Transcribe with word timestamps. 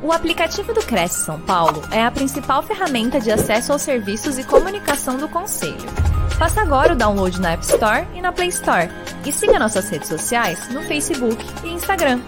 O 0.00 0.12
aplicativo 0.12 0.72
do 0.72 0.80
Cresce 0.80 1.24
São 1.24 1.40
Paulo 1.40 1.82
é 1.92 2.00
a 2.00 2.10
principal 2.10 2.62
ferramenta 2.62 3.20
de 3.20 3.32
acesso 3.32 3.72
aos 3.72 3.82
serviços 3.82 4.38
e 4.38 4.44
comunicação 4.44 5.16
do 5.16 5.28
Conselho. 5.28 5.74
Faça 6.38 6.62
agora 6.62 6.92
o 6.92 6.96
download 6.96 7.40
na 7.40 7.54
App 7.54 7.64
Store 7.64 8.06
e 8.14 8.20
na 8.20 8.32
Play 8.32 8.48
Store. 8.48 8.88
E 9.26 9.32
siga 9.32 9.58
nossas 9.58 9.90
redes 9.90 10.08
sociais 10.08 10.72
no 10.72 10.82
Facebook 10.82 11.44
e 11.64 11.70
Instagram. 11.70 12.20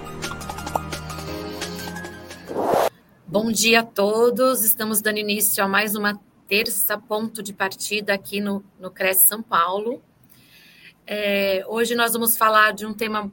Bom 3.24 3.52
dia 3.52 3.80
a 3.80 3.84
todos. 3.84 4.64
Estamos 4.64 5.00
dando 5.00 5.18
início 5.18 5.62
a 5.62 5.68
mais 5.68 5.94
uma 5.94 6.20
terça 6.48 6.98
ponto 6.98 7.40
de 7.40 7.52
partida 7.52 8.12
aqui 8.12 8.40
no, 8.40 8.64
no 8.80 8.90
Cresce 8.90 9.28
São 9.28 9.40
Paulo. 9.40 10.02
É, 11.06 11.64
hoje 11.68 11.94
nós 11.94 12.14
vamos 12.14 12.36
falar 12.36 12.72
de 12.72 12.84
um 12.84 12.92
tema 12.92 13.30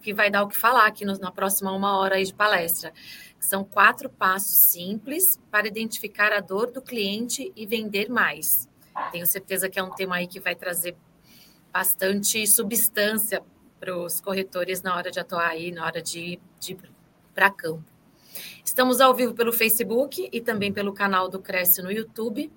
que 0.00 0.14
vai 0.14 0.30
dar 0.30 0.42
o 0.44 0.48
que 0.48 0.56
falar 0.56 0.86
aqui 0.86 1.04
no, 1.04 1.18
na 1.18 1.32
próxima 1.32 1.72
uma 1.72 1.98
hora 1.98 2.22
de 2.22 2.32
palestra. 2.32 2.92
São 3.42 3.64
quatro 3.64 4.08
passos 4.08 4.56
simples 4.56 5.38
para 5.50 5.66
identificar 5.66 6.32
a 6.32 6.38
dor 6.38 6.70
do 6.70 6.80
cliente 6.80 7.52
e 7.56 7.66
vender 7.66 8.08
mais. 8.08 8.68
Tenho 9.10 9.26
certeza 9.26 9.68
que 9.68 9.80
é 9.80 9.82
um 9.82 9.90
tema 9.90 10.14
aí 10.14 10.28
que 10.28 10.38
vai 10.38 10.54
trazer 10.54 10.96
bastante 11.72 12.46
substância 12.46 13.42
para 13.80 13.98
os 13.98 14.20
corretores 14.20 14.80
na 14.80 14.94
hora 14.94 15.10
de 15.10 15.18
atuar 15.18 15.48
aí, 15.48 15.72
na 15.72 15.84
hora 15.84 16.00
de, 16.00 16.38
de 16.60 16.72
ir 16.72 16.78
para 17.34 17.50
campo. 17.50 17.84
Estamos 18.64 19.00
ao 19.00 19.12
vivo 19.12 19.34
pelo 19.34 19.52
Facebook 19.52 20.28
e 20.32 20.40
também 20.40 20.72
pelo 20.72 20.92
canal 20.92 21.28
do 21.28 21.40
Cresce 21.40 21.82
no 21.82 21.90
YouTube. 21.90 22.48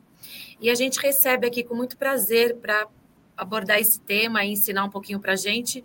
E 0.61 0.69
a 0.69 0.75
gente 0.75 0.99
recebe 0.99 1.47
aqui 1.47 1.63
com 1.63 1.73
muito 1.73 1.97
prazer 1.97 2.57
para 2.57 2.87
abordar 3.35 3.79
esse 3.79 3.99
tema 3.99 4.45
e 4.45 4.51
ensinar 4.51 4.85
um 4.85 4.89
pouquinho 4.89 5.19
para 5.19 5.33
a 5.33 5.35
gente 5.35 5.83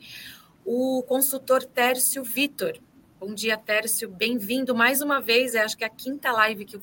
o 0.63 1.03
consultor 1.05 1.65
Tércio 1.65 2.23
Vitor. 2.23 2.79
Bom 3.21 3.35
dia, 3.35 3.59
Tércio. 3.59 4.09
Bem-vindo 4.09 4.75
mais 4.75 5.03
uma 5.03 5.21
vez. 5.21 5.55
É, 5.55 5.63
acho 5.63 5.77
que 5.77 5.85
é 5.85 5.87
a 5.87 5.91
quinta 5.91 6.33
live 6.33 6.65
que 6.65 6.79
o, 6.79 6.83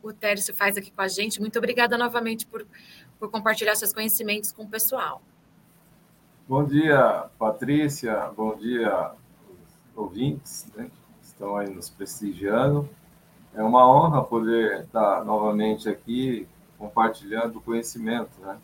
o 0.00 0.12
Tércio 0.12 0.54
faz 0.54 0.76
aqui 0.76 0.92
com 0.92 1.02
a 1.02 1.08
gente. 1.08 1.40
Muito 1.40 1.58
obrigada 1.58 1.98
novamente 1.98 2.46
por, 2.46 2.64
por 3.18 3.28
compartilhar 3.32 3.74
seus 3.74 3.92
conhecimentos 3.92 4.52
com 4.52 4.62
o 4.62 4.68
pessoal. 4.68 5.20
Bom 6.46 6.64
dia, 6.64 7.24
Patrícia. 7.36 8.30
Bom 8.36 8.54
dia, 8.54 9.10
ouvintes. 9.96 10.68
Né? 10.76 10.88
estão 11.20 11.56
aí 11.56 11.68
nos 11.68 11.90
prestigiando. 11.90 12.88
É 13.52 13.60
uma 13.60 13.84
honra 13.84 14.22
poder 14.22 14.82
estar 14.82 15.24
novamente 15.24 15.88
aqui 15.88 16.46
compartilhando 16.78 17.60
conhecimento, 17.60 18.30
né? 18.40 18.56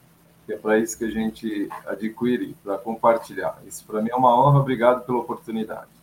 Que 0.46 0.52
é 0.52 0.56
para 0.56 0.78
isso 0.78 0.96
que 0.96 1.04
a 1.04 1.10
gente 1.10 1.68
adquire, 1.84 2.56
para 2.62 2.78
compartilhar. 2.78 3.58
Isso 3.66 3.84
para 3.84 4.00
mim 4.00 4.10
é 4.12 4.14
uma 4.14 4.38
honra. 4.40 4.60
Obrigado 4.60 5.04
pela 5.04 5.18
oportunidade. 5.18 5.97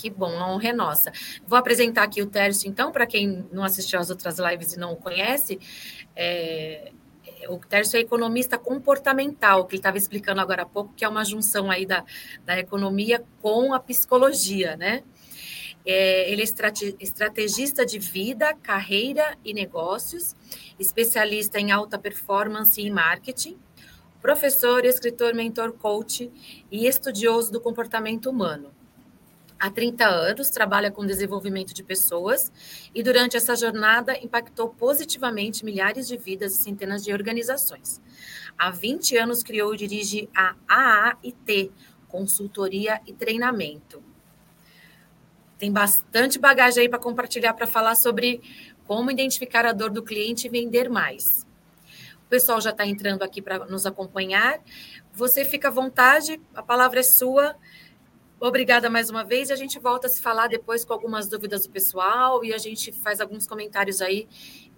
Que 0.00 0.08
bom, 0.08 0.38
a 0.38 0.50
honra 0.50 0.68
é 0.68 0.72
nossa. 0.72 1.12
Vou 1.46 1.58
apresentar 1.58 2.04
aqui 2.04 2.22
o 2.22 2.26
Tércio, 2.26 2.66
então, 2.66 2.90
para 2.90 3.06
quem 3.06 3.46
não 3.52 3.62
assistiu 3.62 4.00
às 4.00 4.08
outras 4.08 4.38
lives 4.38 4.72
e 4.72 4.78
não 4.78 4.94
o 4.94 4.96
conhece. 4.96 5.60
É, 6.16 6.90
o 7.50 7.58
Tércio 7.58 7.98
é 7.98 8.00
economista 8.00 8.56
comportamental, 8.56 9.66
que 9.66 9.74
ele 9.74 9.80
estava 9.80 9.98
explicando 9.98 10.40
agora 10.40 10.62
há 10.62 10.66
pouco, 10.66 10.94
que 10.94 11.04
é 11.04 11.08
uma 11.08 11.22
junção 11.22 11.70
aí 11.70 11.84
da, 11.84 12.02
da 12.46 12.58
economia 12.58 13.22
com 13.42 13.74
a 13.74 13.78
psicologia, 13.78 14.74
né? 14.74 15.02
É, 15.84 16.32
ele 16.32 16.40
é 16.40 16.44
estrategista 16.98 17.84
de 17.84 17.98
vida, 17.98 18.54
carreira 18.62 19.36
e 19.44 19.52
negócios, 19.52 20.34
especialista 20.78 21.60
em 21.60 21.72
alta 21.72 21.98
performance 21.98 22.80
e 22.80 22.90
marketing, 22.90 23.58
professor, 24.22 24.82
escritor, 24.86 25.34
mentor, 25.34 25.74
coach 25.74 26.30
e 26.70 26.86
estudioso 26.86 27.52
do 27.52 27.60
comportamento 27.60 28.30
humano. 28.30 28.79
Há 29.60 29.70
30 29.70 30.06
anos 30.06 30.48
trabalha 30.48 30.90
com 30.90 31.04
desenvolvimento 31.04 31.74
de 31.74 31.84
pessoas 31.84 32.50
e 32.94 33.02
durante 33.02 33.36
essa 33.36 33.54
jornada 33.54 34.16
impactou 34.18 34.70
positivamente 34.70 35.64
milhares 35.64 36.08
de 36.08 36.16
vidas 36.16 36.54
e 36.54 36.62
centenas 36.62 37.04
de 37.04 37.12
organizações. 37.12 38.00
Há 38.58 38.70
20 38.70 39.18
anos 39.18 39.42
criou 39.42 39.74
e 39.74 39.76
dirige 39.76 40.30
a 40.34 40.56
AAIT, 40.66 41.70
Consultoria 42.08 43.00
e 43.06 43.12
Treinamento 43.12 44.02
tem 45.60 45.70
bastante 45.70 46.38
bagagem 46.38 46.84
aí 46.84 46.88
para 46.88 46.98
compartilhar 46.98 47.52
para 47.52 47.66
falar 47.66 47.94
sobre 47.94 48.40
como 48.86 49.10
identificar 49.10 49.66
a 49.66 49.72
dor 49.72 49.90
do 49.90 50.02
cliente 50.02 50.46
e 50.46 50.50
vender 50.50 50.88
mais. 50.88 51.46
O 52.24 52.30
pessoal 52.30 52.62
já 52.62 52.70
está 52.70 52.86
entrando 52.86 53.22
aqui 53.22 53.42
para 53.42 53.66
nos 53.66 53.84
acompanhar. 53.84 54.58
Você 55.12 55.44
fica 55.44 55.68
à 55.68 55.70
vontade, 55.70 56.40
a 56.54 56.62
palavra 56.62 57.00
é 57.00 57.02
sua. 57.02 57.54
Obrigada 58.42 58.88
mais 58.88 59.10
uma 59.10 59.22
vez 59.22 59.50
e 59.50 59.52
a 59.52 59.56
gente 59.56 59.78
volta 59.78 60.06
a 60.06 60.10
se 60.10 60.22
falar 60.22 60.46
depois 60.46 60.82
com 60.82 60.94
algumas 60.94 61.28
dúvidas 61.28 61.66
do 61.66 61.70
pessoal 61.70 62.42
e 62.42 62.54
a 62.54 62.58
gente 62.58 62.90
faz 62.90 63.20
alguns 63.20 63.46
comentários 63.46 64.00
aí, 64.00 64.26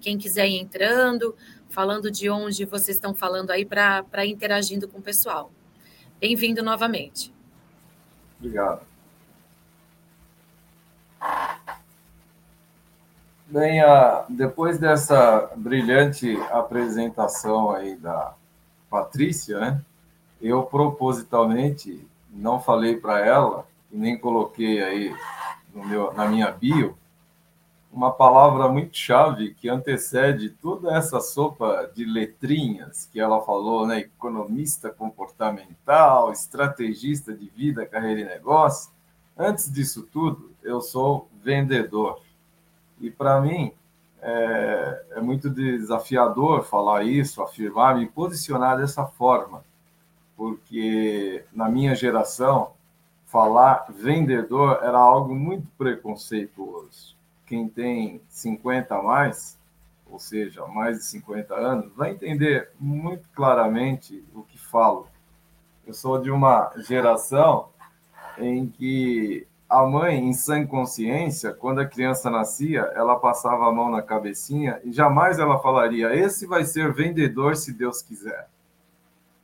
quem 0.00 0.18
quiser 0.18 0.48
ir 0.48 0.58
entrando, 0.58 1.36
falando 1.68 2.10
de 2.10 2.28
onde 2.28 2.64
vocês 2.64 2.96
estão 2.96 3.14
falando 3.14 3.52
aí 3.52 3.64
para 3.64 4.26
interagindo 4.26 4.88
com 4.88 4.98
o 4.98 5.02
pessoal. 5.02 5.52
Bem-vindo 6.18 6.60
novamente. 6.60 7.32
Obrigado. 8.40 8.84
Bem, 13.46 13.80
depois 14.28 14.76
dessa 14.76 15.52
brilhante 15.54 16.36
apresentação 16.50 17.70
aí 17.70 17.94
da 17.94 18.34
Patrícia, 18.90 19.60
né, 19.60 19.80
eu 20.40 20.64
propositalmente 20.64 22.04
não 22.32 22.60
falei 22.60 22.96
para 22.96 23.24
ela 23.24 23.66
e 23.90 23.96
nem 23.96 24.18
coloquei 24.18 24.82
aí 24.82 25.14
meu, 25.74 26.12
na 26.14 26.26
minha 26.26 26.50
bio 26.50 26.96
uma 27.92 28.10
palavra 28.10 28.68
muito 28.68 28.96
chave 28.96 29.52
que 29.52 29.68
antecede 29.68 30.48
toda 30.48 30.96
essa 30.96 31.20
sopa 31.20 31.90
de 31.94 32.06
letrinhas 32.06 33.06
que 33.12 33.20
ela 33.20 33.42
falou, 33.42 33.86
né? 33.86 33.98
Economista 33.98 34.88
comportamental, 34.88 36.32
estrategista 36.32 37.34
de 37.34 37.50
vida, 37.50 37.84
carreira 37.84 38.22
e 38.22 38.24
negócio. 38.24 38.90
Antes 39.36 39.70
disso 39.70 40.08
tudo, 40.10 40.52
eu 40.62 40.80
sou 40.80 41.28
vendedor. 41.44 42.22
E 42.98 43.10
para 43.10 43.38
mim 43.42 43.74
é, 44.22 45.04
é, 45.10 45.20
muito 45.20 45.50
desafiador 45.50 46.64
falar 46.64 47.02
isso, 47.02 47.42
afirmar, 47.42 47.96
me 47.96 48.06
posicionar 48.06 48.78
dessa 48.78 49.04
forma, 49.04 49.64
porque 50.42 51.44
na 51.52 51.68
minha 51.68 51.94
geração, 51.94 52.72
falar 53.26 53.86
vendedor 53.88 54.80
era 54.82 54.98
algo 54.98 55.32
muito 55.32 55.68
preconceituoso. 55.78 57.16
Quem 57.46 57.68
tem 57.68 58.20
50 58.28 58.92
a 58.92 59.00
mais, 59.00 59.56
ou 60.04 60.18
seja, 60.18 60.66
mais 60.66 60.98
de 60.98 61.04
50 61.04 61.54
anos, 61.54 61.92
vai 61.94 62.10
entender 62.10 62.70
muito 62.76 63.28
claramente 63.32 64.24
o 64.34 64.42
que 64.42 64.58
falo. 64.58 65.06
Eu 65.86 65.94
sou 65.94 66.20
de 66.20 66.28
uma 66.28 66.72
geração 66.76 67.68
em 68.36 68.66
que 68.66 69.46
a 69.68 69.86
mãe, 69.86 70.18
em 70.18 70.32
sã 70.32 70.66
consciência, 70.66 71.52
quando 71.52 71.80
a 71.80 71.86
criança 71.86 72.28
nascia, 72.28 72.80
ela 72.96 73.14
passava 73.14 73.68
a 73.68 73.72
mão 73.72 73.88
na 73.88 74.02
cabecinha 74.02 74.80
e 74.82 74.90
jamais 74.90 75.38
ela 75.38 75.60
falaria: 75.60 76.12
Esse 76.12 76.48
vai 76.48 76.64
ser 76.64 76.92
vendedor 76.92 77.54
se 77.54 77.72
Deus 77.72 78.02
quiser. 78.02 78.50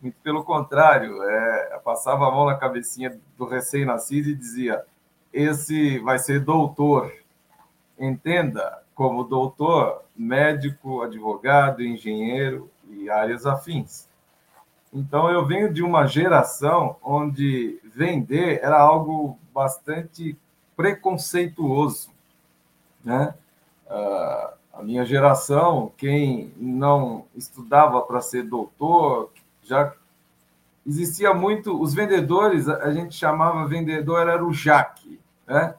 Muito 0.00 0.16
pelo 0.22 0.44
contrário, 0.44 1.22
é, 1.22 1.81
passava 1.84 2.28
a 2.28 2.31
mão 2.31 2.47
na 2.47 2.54
cabecinha 2.54 3.19
do 3.36 3.44
recém-nascido 3.44 4.28
e 4.28 4.34
dizia: 4.34 4.84
Esse 5.32 5.98
vai 5.98 6.19
ser 6.19 6.41
doutor. 6.41 7.12
Entenda 7.98 8.82
como 8.94 9.25
doutor, 9.25 10.03
médico, 10.16 11.03
advogado, 11.03 11.82
engenheiro 11.82 12.70
e 12.88 13.10
áreas 13.10 13.44
afins. 13.44 14.09
Então, 14.92 15.31
eu 15.31 15.44
venho 15.44 15.72
de 15.72 15.82
uma 15.82 16.06
geração 16.06 16.97
onde 17.03 17.80
vender 17.94 18.60
era 18.62 18.78
algo 18.78 19.38
bastante 19.53 20.36
preconceituoso. 20.76 22.10
Né? 23.04 23.34
Uh, 23.86 24.59
a 24.72 24.83
minha 24.83 25.04
geração, 25.04 25.92
quem 25.97 26.53
não 26.56 27.24
estudava 27.34 28.01
para 28.03 28.21
ser 28.21 28.44
doutor, 28.44 29.30
já 29.68 29.92
existia 30.86 31.32
muito. 31.34 31.80
Os 31.80 31.94
vendedores, 31.94 32.68
a 32.68 32.91
gente 32.92 33.15
chamava 33.15 33.66
vendedor, 33.66 34.28
era 34.28 34.44
o 34.44 34.53
Jaque. 34.53 35.20
Né? 35.47 35.74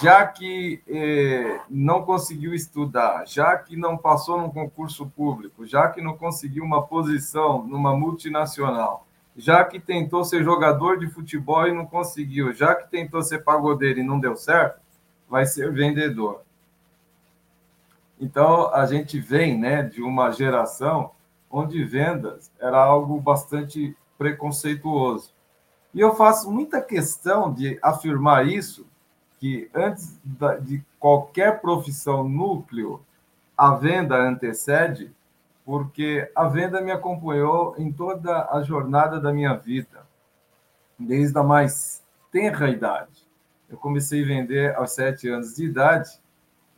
já 0.00 0.26
que 0.26 0.82
eh, 0.88 1.60
não 1.68 2.02
conseguiu 2.02 2.54
estudar, 2.54 3.26
já 3.26 3.56
que 3.56 3.76
não 3.76 3.96
passou 3.96 4.40
num 4.40 4.50
concurso 4.50 5.06
público, 5.06 5.66
já 5.66 5.88
que 5.88 6.00
não 6.00 6.16
conseguiu 6.16 6.64
uma 6.64 6.82
posição 6.86 7.66
numa 7.66 7.94
multinacional, 7.94 9.06
já 9.36 9.62
que 9.64 9.78
tentou 9.78 10.24
ser 10.24 10.42
jogador 10.42 10.98
de 10.98 11.08
futebol 11.08 11.66
e 11.68 11.72
não 11.72 11.84
conseguiu, 11.84 12.52
já 12.52 12.74
que 12.74 12.88
tentou 12.88 13.22
ser 13.22 13.44
pagodeiro 13.44 14.00
e 14.00 14.04
não 14.04 14.18
deu 14.18 14.36
certo, 14.36 14.80
vai 15.28 15.44
ser 15.44 15.70
vendedor. 15.72 16.42
Então, 18.18 18.72
a 18.72 18.86
gente 18.86 19.20
vem 19.20 19.58
né, 19.58 19.82
de 19.82 20.00
uma 20.00 20.30
geração 20.30 21.10
onde 21.54 21.84
vendas 21.84 22.50
era 22.58 22.82
algo 22.82 23.20
bastante 23.20 23.96
preconceituoso. 24.18 25.32
E 25.94 26.00
eu 26.00 26.12
faço 26.16 26.50
muita 26.50 26.82
questão 26.82 27.52
de 27.52 27.78
afirmar 27.80 28.48
isso 28.48 28.84
que 29.38 29.70
antes 29.72 30.18
de 30.62 30.82
qualquer 30.98 31.60
profissão 31.60 32.28
núcleo, 32.28 33.00
a 33.56 33.72
venda 33.76 34.16
antecede, 34.16 35.12
porque 35.64 36.28
a 36.34 36.48
venda 36.48 36.80
me 36.80 36.90
acompanhou 36.90 37.76
em 37.78 37.92
toda 37.92 38.48
a 38.50 38.60
jornada 38.64 39.20
da 39.20 39.32
minha 39.32 39.54
vida, 39.54 40.04
desde 40.98 41.38
a 41.38 41.42
mais 41.44 42.02
tenra 42.32 42.68
idade. 42.68 43.28
Eu 43.70 43.76
comecei 43.76 44.24
a 44.24 44.26
vender 44.26 44.74
aos 44.74 44.90
sete 44.90 45.28
anos 45.28 45.54
de 45.54 45.66
idade 45.66 46.20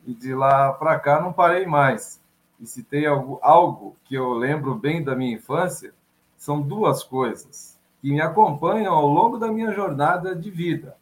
e 0.05 0.13
de 0.13 0.35
lá 0.35 0.71
para 0.71 0.99
cá 0.99 1.19
não 1.19 1.33
parei 1.33 1.65
mais. 1.65 2.21
E 2.59 2.65
se 2.65 2.83
tem 2.83 3.05
algo, 3.05 3.39
algo 3.41 3.95
que 4.03 4.15
eu 4.15 4.33
lembro 4.33 4.75
bem 4.75 5.03
da 5.03 5.15
minha 5.15 5.35
infância, 5.35 5.93
são 6.37 6.61
duas 6.61 7.03
coisas 7.03 7.77
que 8.01 8.11
me 8.11 8.21
acompanham 8.21 8.93
ao 8.93 9.07
longo 9.07 9.37
da 9.37 9.51
minha 9.51 9.71
jornada 9.73 10.35
de 10.35 10.49
vida, 10.49 10.97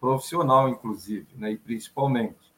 profissional, 0.00 0.68
inclusive, 0.68 1.26
né, 1.36 1.52
e 1.52 1.58
principalmente. 1.58 2.52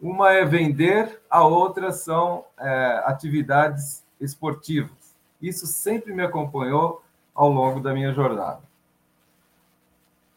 Uma 0.00 0.32
é 0.32 0.44
vender, 0.44 1.20
a 1.28 1.44
outra 1.44 1.90
são 1.90 2.44
é, 2.58 3.02
atividades 3.04 4.04
esportivas. 4.20 5.16
Isso 5.40 5.66
sempre 5.66 6.12
me 6.12 6.22
acompanhou 6.22 7.02
ao 7.34 7.50
longo 7.50 7.80
da 7.80 7.92
minha 7.92 8.12
jornada. 8.12 8.62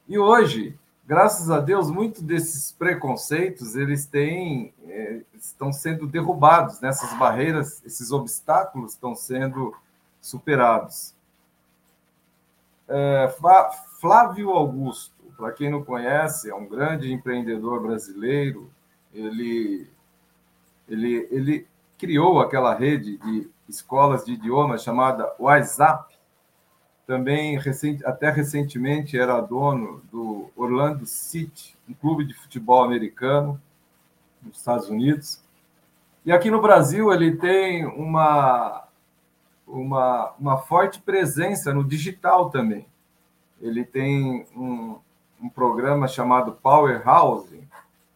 E 0.07 0.18
hoje, 0.18 0.77
graças 1.06 1.50
a 1.50 1.59
Deus, 1.59 1.89
muitos 1.89 2.21
desses 2.21 2.71
preconceitos 2.71 3.75
eles 3.75 4.06
têm 4.06 4.74
é, 4.86 5.21
estão 5.33 5.74
sendo 5.74 6.07
derrubados 6.07 6.80
nessas 6.80 7.12
barreiras, 7.18 7.81
esses 7.86 8.12
obstáculos 8.12 8.94
estão 8.94 9.15
sendo 9.15 9.75
superados. 10.21 11.15
É, 12.88 13.33
Flávio 14.00 14.51
Augusto, 14.51 15.15
para 15.38 15.51
quem 15.51 15.69
não 15.69 15.83
conhece, 15.83 16.50
é 16.50 16.56
um 16.56 16.68
grande 16.68 17.12
empreendedor 17.12 17.81
brasileiro. 17.81 18.69
Ele, 19.13 19.89
ele, 20.88 21.27
ele 21.31 21.68
criou 21.97 22.39
aquela 22.39 22.75
rede 22.75 23.18
de 23.18 23.50
escolas 23.68 24.25
de 24.25 24.33
idiomas 24.33 24.83
chamada 24.83 25.33
WhatsApp. 25.39 26.11
Também, 27.12 27.60
até 28.06 28.30
recentemente, 28.30 29.19
era 29.19 29.42
dono 29.42 30.02
do 30.10 30.50
Orlando 30.56 31.06
City, 31.06 31.78
um 31.90 31.94
clube 31.94 32.24
de 32.24 32.34
futebol 32.34 32.86
americano 32.86 33.62
nos 34.42 34.60
Estados 34.60 34.88
Unidos. 34.88 35.44
E 36.25 36.31
aqui 36.31 36.50
no 36.50 36.62
Brasil 36.62 37.12
ele 37.12 37.36
tem 37.36 37.86
uma, 37.86 38.88
uma, 39.68 40.34
uma 40.40 40.58
forte 40.60 41.02
presença 41.02 41.74
no 41.74 41.84
digital 41.84 42.50
também. 42.50 42.86
Ele 43.60 43.84
tem 43.84 44.48
um, 44.56 44.98
um 45.44 45.50
programa 45.50 46.07
chamado 46.07 46.54
Powerhouse, 46.64 47.62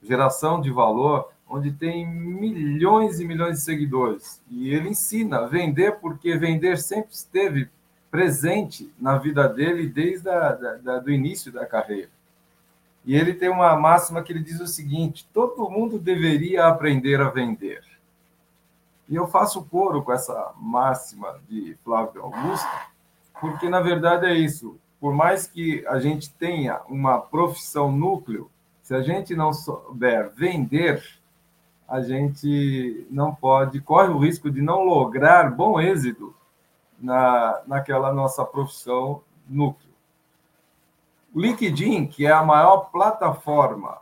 Geração 0.02 0.62
de 0.62 0.72
Valor, 0.72 1.34
onde 1.50 1.74
tem 1.74 2.08
milhões 2.08 3.20
e 3.20 3.26
milhões 3.26 3.58
de 3.58 3.64
seguidores. 3.66 4.42
E 4.50 4.74
ele 4.74 4.88
ensina 4.88 5.40
a 5.40 5.48
vender, 5.48 6.00
porque 6.00 6.38
vender 6.38 6.78
sempre 6.78 7.14
esteve 7.14 7.70
presente 8.10 8.94
na 9.00 9.18
vida 9.18 9.48
dele 9.48 9.88
desde 9.88 10.30
a, 10.30 10.52
da, 10.52 10.74
da, 10.76 11.00
do 11.00 11.12
início 11.12 11.52
da 11.52 11.66
carreira. 11.66 12.10
E 13.06 13.16
ele 13.16 13.34
tem 13.34 13.50
uma 13.50 13.76
máxima 13.76 14.24
que 14.24 14.34
ele 14.34 14.44
diz 14.44 14.60
o 14.60 14.68
seguinte: 14.68 15.28
todo 15.34 15.70
mundo 15.70 16.00
deveria 16.00 16.66
aprender 16.66 17.22
a 17.22 17.30
vender. 17.30 17.84
E 19.08 19.16
eu 19.16 19.28
faço 19.28 19.64
coro 19.66 20.02
com 20.02 20.12
essa 20.12 20.54
máxima 20.58 21.40
de 21.48 21.78
Flávio 21.84 22.24
Augusto, 22.24 22.68
porque 23.40 23.70
na 23.70 23.80
verdade 23.80 24.26
é 24.26 24.34
isso. 24.34 24.78
Por 25.00 25.14
mais 25.14 25.46
que 25.46 25.86
a 25.88 26.00
gente 26.00 26.32
tenha 26.34 26.82
uma 26.90 27.20
profissão 27.20 27.92
núcleo, 27.92 28.50
se 28.82 28.96
a 28.96 29.02
gente 29.02 29.36
não 29.36 29.54
souber 29.54 30.32
vender, 30.36 31.04
a 31.88 32.02
gente 32.02 33.06
não 33.12 33.36
pode, 33.36 33.80
corre 33.82 34.10
o 34.10 34.18
risco 34.18 34.50
de 34.50 34.62
não 34.62 34.84
lograr 34.84 35.52
bom 35.52 35.80
êxito 35.80 36.34
na, 37.00 37.62
naquela 37.68 38.14
nossa 38.14 38.44
profissão 38.46 39.22
núcleo. 39.48 39.94
O 41.34 41.40
LinkedIn, 41.40 42.08
que 42.08 42.26
é 42.26 42.32
a 42.32 42.44
maior 42.44 42.90
plataforma 42.92 44.00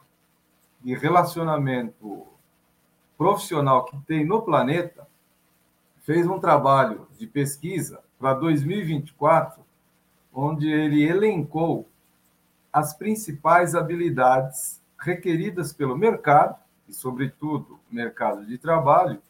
de 0.82 0.94
relacionamento 0.96 2.28
profissional 3.18 3.86
que 3.86 3.98
tem 4.06 4.26
no 4.26 4.42
planeta, 4.42 5.08
fez 6.02 6.28
um 6.28 6.40
trabalho 6.40 7.08
de 7.18 7.26
pesquisa 7.26 8.02
para 8.20 8.34
2024, 8.34 9.64
onde 10.34 10.70
ele 10.70 11.04
elencou 11.04 11.88
as 12.72 12.94
principais 12.94 13.76
habilidades 13.76 14.82
requeridas 15.00 15.74
pelo 15.74 15.98
mercado, 15.98 16.56
e, 16.88 16.94
sobretudo, 16.94 17.80
mercado 17.90 18.46
de 18.46 18.58
trabalho, 18.58 19.22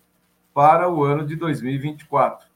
para 0.54 0.90
o 0.90 1.04
ano 1.04 1.26
de 1.26 1.36
2024. 1.36 2.48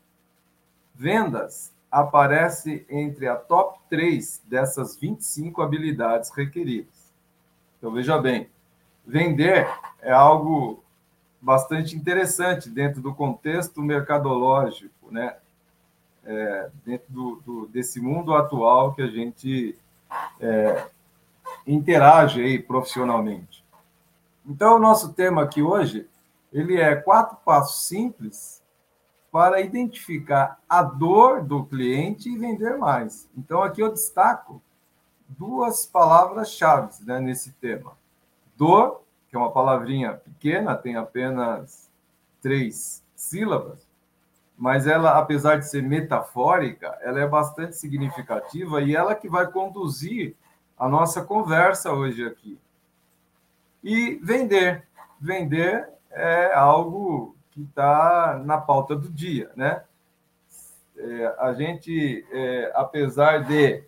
Vendas 0.97 1.71
aparece 1.91 2.83
entre 2.89 3.27
a 3.27 3.35
top 3.35 3.79
3 3.87 4.41
dessas 4.45 4.97
25 4.97 5.61
habilidades 5.61 6.31
requeridas. 6.31 7.13
Então, 7.77 7.91
veja 7.91 8.17
bem, 8.17 8.49
vender 9.05 9.67
é 10.01 10.11
algo 10.11 10.83
bastante 11.39 11.95
interessante 11.95 12.67
dentro 12.67 12.99
do 12.99 13.13
contexto 13.13 13.79
mercadológico, 13.81 15.11
né? 15.11 15.35
É, 16.25 16.69
dentro 16.83 17.05
do, 17.09 17.35
do, 17.45 17.67
desse 17.67 18.01
mundo 18.01 18.33
atual 18.33 18.93
que 18.93 19.01
a 19.01 19.07
gente 19.07 19.77
é, 20.41 20.87
interage 21.65 22.41
aí 22.41 22.59
profissionalmente. 22.59 23.63
Então, 24.45 24.75
o 24.75 24.79
nosso 24.79 25.13
tema 25.13 25.43
aqui 25.43 25.61
hoje, 25.61 26.07
ele 26.51 26.81
é 26.81 26.95
quatro 26.95 27.37
passos 27.45 27.87
simples 27.87 28.56
para 29.37 29.61
identificar 29.61 30.59
a 30.67 30.81
dor 30.81 31.43
do 31.43 31.63
cliente 31.63 32.27
e 32.27 32.35
vender 32.35 32.75
mais. 32.75 33.29
Então, 33.37 33.61
aqui 33.61 33.83
eu 33.83 33.91
destaco 33.91 34.59
duas 35.29 35.85
palavras-chave 35.85 37.05
né, 37.05 37.19
nesse 37.19 37.51
tema: 37.51 37.95
dor 38.57 39.03
que 39.29 39.35
é 39.35 39.39
uma 39.39 39.51
palavrinha 39.51 40.13
pequena, 40.13 40.75
tem 40.75 40.95
apenas 40.95 41.87
três 42.41 43.03
sílabas, 43.15 43.87
mas 44.57 44.87
ela, 44.87 45.19
apesar 45.19 45.57
de 45.57 45.69
ser 45.69 45.83
metafórica, 45.83 46.97
ela 47.01 47.19
é 47.19 47.27
bastante 47.27 47.77
significativa 47.77 48.81
e 48.81 48.95
ela 48.95 49.13
que 49.13 49.29
vai 49.29 49.45
conduzir 49.45 50.35
a 50.79 50.89
nossa 50.89 51.23
conversa 51.23 51.93
hoje 51.93 52.25
aqui. 52.25 52.59
E 53.83 54.15
vender. 54.15 54.87
Vender 55.21 55.87
é 56.09 56.51
algo 56.55 57.36
que 57.57 57.63
está 57.63 58.39
na 58.45 58.59
pauta 58.61 58.95
do 58.95 59.09
dia, 59.09 59.51
né? 59.55 59.83
É, 60.95 61.35
a 61.39 61.53
gente, 61.53 62.23
é, 62.31 62.71
apesar 62.75 63.39
de 63.39 63.83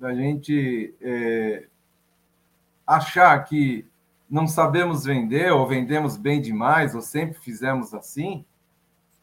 a 0.00 0.14
gente 0.14 0.94
é, 1.00 1.66
achar 2.86 3.36
que 3.44 3.84
não 4.30 4.46
sabemos 4.46 5.04
vender 5.04 5.52
ou 5.52 5.66
vendemos 5.66 6.16
bem 6.16 6.40
demais 6.40 6.94
ou 6.94 7.00
sempre 7.00 7.36
fizemos 7.40 7.92
assim, 7.92 8.44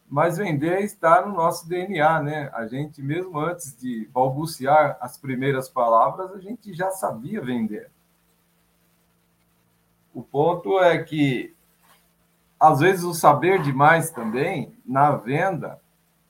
mas 0.06 0.36
vender 0.36 0.80
está 0.80 1.24
no 1.24 1.34
nosso 1.34 1.66
DNA, 1.66 2.22
né? 2.22 2.50
A 2.52 2.66
gente 2.66 3.00
mesmo 3.02 3.38
antes 3.38 3.74
de 3.74 4.06
balbuciar 4.12 4.98
as 5.00 5.16
primeiras 5.16 5.66
palavras, 5.66 6.30
a 6.32 6.40
gente 6.40 6.74
já 6.74 6.90
sabia 6.90 7.40
vender. 7.40 7.90
O 10.12 10.22
ponto 10.22 10.78
é 10.78 11.02
que 11.02 11.55
às 12.58 12.80
vezes 12.80 13.04
o 13.04 13.14
saber 13.14 13.62
demais 13.62 14.10
também 14.10 14.74
na 14.84 15.12
venda, 15.12 15.80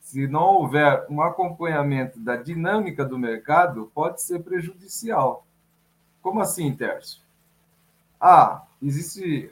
se 0.01 0.27
não 0.27 0.55
houver 0.55 1.05
um 1.11 1.21
acompanhamento 1.21 2.19
da 2.21 2.37
dinâmica 2.37 3.05
do 3.05 3.19
mercado, 3.19 3.91
pode 3.95 4.23
ser 4.23 4.41
prejudicial. 4.41 5.47
Como 6.23 6.41
assim, 6.41 6.75
Tércio? 6.75 7.23
Ah, 8.21 8.65
existe, 8.83 9.51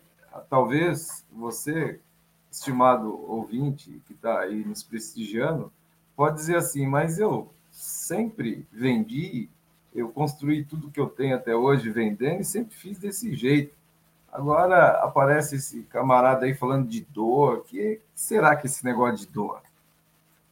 talvez 0.49 1.25
você, 1.33 2.01
estimado 2.51 3.21
ouvinte 3.31 4.01
que 4.07 4.13
está 4.13 4.41
aí 4.41 4.65
nos 4.65 4.83
prestigiando, 4.83 5.73
pode 6.17 6.37
dizer 6.37 6.57
assim, 6.57 6.87
mas 6.87 7.19
eu 7.19 7.49
sempre 7.71 8.67
vendi, 8.73 9.49
eu 9.95 10.09
construí 10.09 10.65
tudo 10.65 10.91
que 10.91 11.01
eu 11.01 11.09
tenho 11.09 11.37
até 11.37 11.55
hoje 11.55 11.91
vendendo 11.91 12.41
e 12.41 12.45
sempre 12.45 12.75
fiz 12.75 12.99
desse 12.99 13.35
jeito. 13.35 13.75
Agora 14.35 15.05
aparece 15.05 15.55
esse 15.55 15.85
camarada 15.85 16.45
aí 16.45 16.55
falando 16.55 16.89
de 16.89 17.03
dor. 17.03 17.63
Que 17.69 18.01
será 18.17 18.57
que 18.57 18.67
esse 18.67 18.85
negócio 18.85 19.25
de 19.25 19.33
dor? 19.33 19.63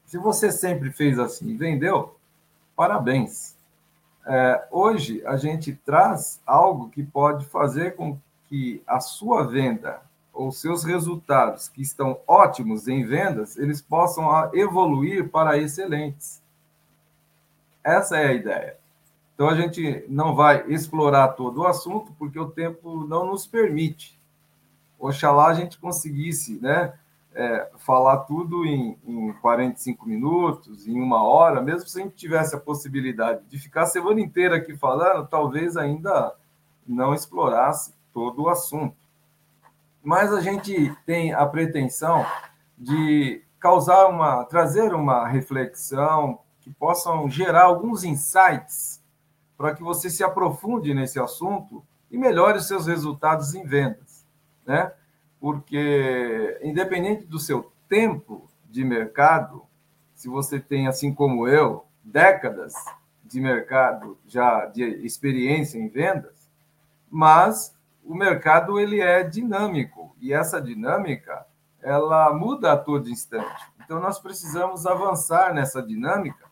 Se 0.07 0.17
você 0.17 0.53
sempre 0.53 0.93
fez 0.93 1.19
assim, 1.19 1.57
vendeu, 1.57 2.17
parabéns. 2.77 3.57
É, 4.25 4.69
hoje 4.71 5.21
a 5.27 5.37
gente 5.37 5.75
traz 5.75 6.41
algo 6.47 6.91
que 6.91 7.03
pode 7.03 7.45
fazer 7.47 7.97
com 7.97 8.17
que 8.49 8.81
a 8.87 9.01
sua 9.01 9.49
venda 9.49 10.01
ou 10.33 10.53
seus 10.53 10.85
resultados 10.85 11.69
que 11.69 11.83
estão 11.83 12.21
ótimos 12.25 12.87
em 12.87 13.05
vendas, 13.05 13.57
eles 13.57 13.83
possam 13.83 14.55
evoluir 14.55 15.29
para 15.29 15.59
excelentes. 15.59 16.41
Essa 17.83 18.17
é 18.17 18.29
a 18.29 18.33
ideia. 18.33 18.77
Então, 19.43 19.51
a 19.51 19.57
gente 19.57 20.05
não 20.09 20.37
vai 20.37 20.65
explorar 20.69 21.27
todo 21.31 21.63
o 21.63 21.67
assunto, 21.67 22.13
porque 22.17 22.39
o 22.39 22.49
tempo 22.49 23.05
não 23.09 23.27
nos 23.27 23.45
permite. 23.45 24.17
Oxalá 24.97 25.49
a 25.49 25.55
gente 25.55 25.81
conseguisse 25.81 26.61
né, 26.61 26.93
é, 27.35 27.69
falar 27.79 28.19
tudo 28.19 28.65
em, 28.65 28.97
em 29.05 29.33
45 29.43 30.07
minutos, 30.09 30.87
em 30.87 30.95
uma 31.01 31.25
hora, 31.25 31.61
mesmo 31.61 31.89
se 31.89 31.99
a 31.99 32.05
gente 32.05 32.15
tivesse 32.15 32.55
a 32.55 32.61
possibilidade 32.61 33.41
de 33.49 33.59
ficar 33.59 33.83
a 33.83 33.87
semana 33.87 34.21
inteira 34.21 34.59
aqui 34.59 34.77
falando, 34.77 35.27
talvez 35.27 35.77
ainda 35.77 36.37
não 36.87 37.13
explorasse 37.13 37.93
todo 38.15 38.43
o 38.45 38.49
assunto. 38.49 38.95
Mas 40.05 40.33
a 40.33 40.41
gente 40.41 40.97
tem 41.05 41.33
a 41.33 41.45
pretensão 41.47 42.25
de 42.79 43.43
causar 43.59 44.07
uma, 44.07 44.45
trazer 44.45 44.95
uma 44.95 45.27
reflexão 45.27 46.39
que 46.61 46.71
possam 46.71 47.29
gerar 47.29 47.65
alguns 47.65 48.05
insights 48.05 49.02
para 49.63 49.77
que 49.77 49.83
você 49.85 50.11
se 50.11 50.25
aprofunde 50.25 50.93
nesse 50.93 51.21
assunto 51.21 51.85
e 52.11 52.19
melhore 52.19 52.59
os 52.59 52.67
seus 52.67 52.89
resultados 52.89 53.55
em 53.55 53.65
vendas, 53.65 54.27
né? 54.67 54.93
Porque 55.41 56.59
independente 56.65 57.25
do 57.27 57.39
seu 57.39 57.71
tempo 57.89 58.51
de 58.69 58.85
mercado, 58.85 59.63
se 60.17 60.29
você 60.29 60.59
tem 60.59 60.89
assim 60.89 61.15
como 61.15 61.47
eu 61.47 61.85
décadas 62.03 62.75
de 63.23 63.41
mercado 63.41 64.19
já 64.27 64.67
de 64.67 64.83
experiência 64.83 65.79
em 65.79 65.87
vendas, 65.87 66.51
mas 67.09 67.73
o 68.05 68.17
mercado 68.17 68.81
ele 68.81 69.01
é 69.01 69.23
dinâmico 69.23 70.17
e 70.21 70.33
essa 70.33 70.61
dinâmica 70.61 71.47
ela 71.81 72.35
muda 72.35 72.73
a 72.73 72.77
todo 72.77 73.09
instante. 73.09 73.63
Então 73.85 74.01
nós 74.01 74.19
precisamos 74.19 74.87
avançar 74.89 75.55
nessa 75.55 75.81
dinâmica, 75.81 76.47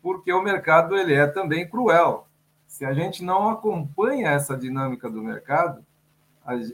porque 0.00 0.32
o 0.32 0.40
mercado 0.40 0.96
ele 0.96 1.12
é 1.12 1.26
também 1.26 1.68
cruel. 1.68 2.28
Se 2.72 2.86
a 2.86 2.94
gente 2.94 3.22
não 3.22 3.50
acompanha 3.50 4.30
essa 4.30 4.56
dinâmica 4.56 5.10
do 5.10 5.22
mercado, 5.22 5.84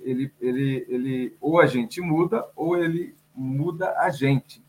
ele, 0.04 0.32
ele, 0.40 0.86
ele 0.88 1.36
ou 1.40 1.60
a 1.60 1.66
gente 1.66 2.00
muda 2.00 2.48
ou 2.54 2.78
ele 2.78 3.16
muda 3.34 3.92
a 3.98 4.08
gente. 4.08 4.62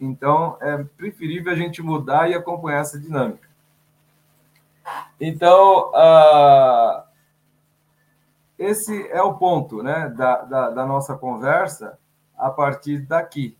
Então 0.00 0.58
é 0.60 0.82
preferível 0.82 1.52
a 1.52 1.54
gente 1.54 1.80
mudar 1.80 2.28
e 2.28 2.34
acompanhar 2.34 2.80
essa 2.80 2.98
dinâmica. 2.98 3.48
Então, 5.20 5.92
uh, 5.92 7.04
esse 8.58 9.08
é 9.10 9.22
o 9.22 9.34
ponto 9.34 9.84
né, 9.84 10.08
da, 10.08 10.42
da, 10.42 10.70
da 10.70 10.84
nossa 10.84 11.16
conversa 11.16 11.96
a 12.36 12.50
partir 12.50 12.98
daqui. 13.02 13.56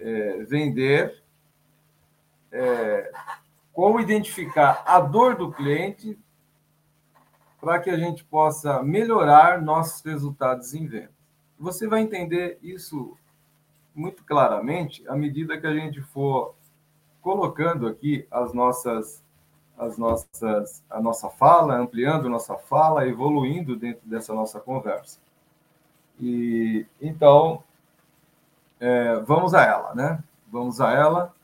É, 0.00 0.42
vender, 0.44 1.22
é, 2.50 3.12
como 3.72 4.00
identificar 4.00 4.82
a 4.84 4.98
dor 4.98 5.36
do 5.36 5.52
cliente 5.52 6.18
para 7.60 7.78
que 7.78 7.90
a 7.90 7.96
gente 7.96 8.24
possa 8.24 8.82
melhorar 8.82 9.60
nossos 9.60 10.02
resultados 10.02 10.74
em 10.74 10.86
venda. 10.86 11.12
Você 11.58 11.86
vai 11.86 12.00
entender 12.00 12.58
isso 12.62 13.16
muito 13.94 14.24
claramente 14.24 15.06
à 15.06 15.14
medida 15.14 15.60
que 15.60 15.66
a 15.66 15.74
gente 15.74 16.00
for 16.00 16.54
colocando 17.20 17.86
aqui 17.86 18.26
as 18.30 18.54
nossas 18.54 19.22
as 19.76 19.96
nossas 19.96 20.82
a 20.90 21.00
nossa 21.00 21.28
fala, 21.30 21.76
ampliando 21.76 22.28
nossa 22.28 22.56
fala, 22.56 23.06
evoluindo 23.06 23.76
dentro 23.76 24.06
dessa 24.08 24.34
nossa 24.34 24.60
conversa. 24.60 25.18
E 26.18 26.86
então 27.00 27.62
é, 28.78 29.16
vamos 29.20 29.54
a 29.54 29.62
ela, 29.62 29.94
né? 29.94 30.22
Vamos 30.50 30.80
a 30.80 30.92
ela. 30.92 31.34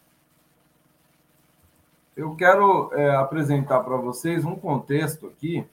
Eu 2.17 2.35
quero 2.35 2.91
é, 2.95 3.15
apresentar 3.15 3.81
para 3.81 3.97
vocês 3.97 4.45
um 4.45 4.57
contexto 4.57 5.27
aqui 5.27 5.67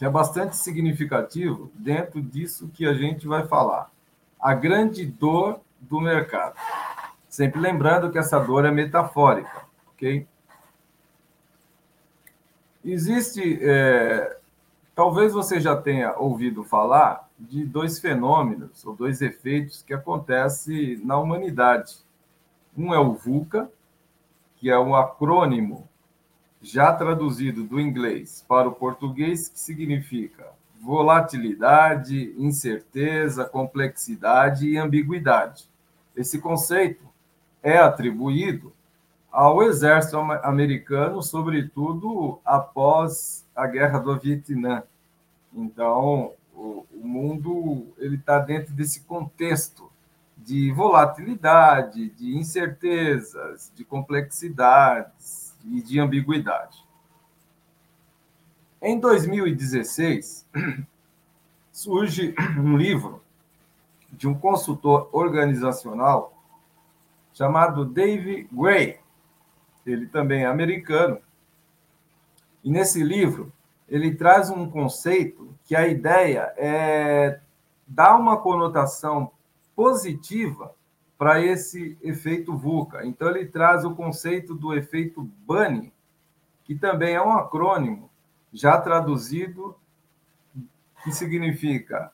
que 0.00 0.04
é 0.06 0.08
bastante 0.08 0.56
significativo 0.56 1.70
dentro 1.74 2.22
disso 2.22 2.70
que 2.72 2.86
a 2.86 2.94
gente 2.94 3.28
vai 3.28 3.46
falar. 3.46 3.90
A 4.40 4.54
grande 4.54 5.04
dor 5.04 5.60
do 5.78 6.00
mercado. 6.00 6.54
Sempre 7.28 7.60
lembrando 7.60 8.10
que 8.10 8.16
essa 8.16 8.40
dor 8.40 8.64
é 8.64 8.70
metafórica, 8.70 9.66
ok? 9.92 10.26
Existe, 12.82 13.58
é, 13.60 14.38
talvez 14.94 15.34
você 15.34 15.60
já 15.60 15.76
tenha 15.76 16.16
ouvido 16.16 16.64
falar 16.64 17.28
de 17.38 17.62
dois 17.66 17.98
fenômenos 17.98 18.82
ou 18.86 18.96
dois 18.96 19.20
efeitos 19.20 19.82
que 19.82 19.92
acontecem 19.92 20.96
na 21.04 21.18
humanidade. 21.18 21.98
Um 22.74 22.94
é 22.94 22.98
o 22.98 23.12
VUCA, 23.12 23.70
que 24.56 24.70
é 24.70 24.78
um 24.78 24.96
acrônimo 24.96 25.89
já 26.62 26.92
traduzido 26.92 27.64
do 27.64 27.80
inglês 27.80 28.44
para 28.46 28.68
o 28.68 28.72
português, 28.72 29.48
que 29.48 29.58
significa 29.58 30.46
volatilidade, 30.80 32.34
incerteza, 32.38 33.44
complexidade 33.44 34.68
e 34.68 34.78
ambiguidade. 34.78 35.68
Esse 36.16 36.38
conceito 36.38 37.04
é 37.62 37.78
atribuído 37.78 38.72
ao 39.30 39.62
exército 39.62 40.18
americano, 40.18 41.22
sobretudo 41.22 42.40
após 42.44 43.46
a 43.54 43.66
guerra 43.66 43.98
do 43.98 44.18
Vietnã. 44.18 44.82
Então, 45.54 46.32
o, 46.54 46.84
o 46.92 47.06
mundo 47.06 47.86
ele 47.98 48.16
está 48.16 48.38
dentro 48.38 48.74
desse 48.74 49.02
contexto 49.02 49.90
de 50.36 50.72
volatilidade, 50.72 52.10
de 52.10 52.36
incertezas, 52.36 53.70
de 53.74 53.84
complexidades 53.84 55.39
e 55.64 55.82
de 55.82 55.98
ambiguidade. 56.00 56.84
Em 58.82 58.98
2016, 58.98 60.48
surge 61.70 62.34
um 62.58 62.76
livro 62.76 63.22
de 64.12 64.26
um 64.26 64.34
consultor 64.34 65.08
organizacional 65.12 66.32
chamado 67.32 67.84
Dave 67.84 68.48
Gray. 68.52 68.98
Ele 69.86 70.06
também 70.06 70.42
é 70.42 70.46
americano. 70.46 71.18
E 72.62 72.70
nesse 72.70 73.02
livro, 73.02 73.52
ele 73.88 74.14
traz 74.14 74.50
um 74.50 74.68
conceito 74.70 75.54
que 75.64 75.74
a 75.74 75.86
ideia 75.86 76.52
é 76.56 77.40
dar 77.86 78.16
uma 78.16 78.36
conotação 78.36 79.30
positiva 79.74 80.74
para 81.20 81.38
esse 81.38 81.98
efeito 82.00 82.56
VUCA. 82.56 83.04
Então, 83.04 83.28
ele 83.28 83.44
traz 83.44 83.84
o 83.84 83.94
conceito 83.94 84.54
do 84.54 84.72
efeito 84.72 85.22
Bunny, 85.22 85.92
que 86.64 86.74
também 86.74 87.14
é 87.14 87.20
um 87.20 87.32
acrônimo 87.32 88.08
já 88.50 88.80
traduzido, 88.80 89.76
que 91.04 91.12
significa 91.12 92.10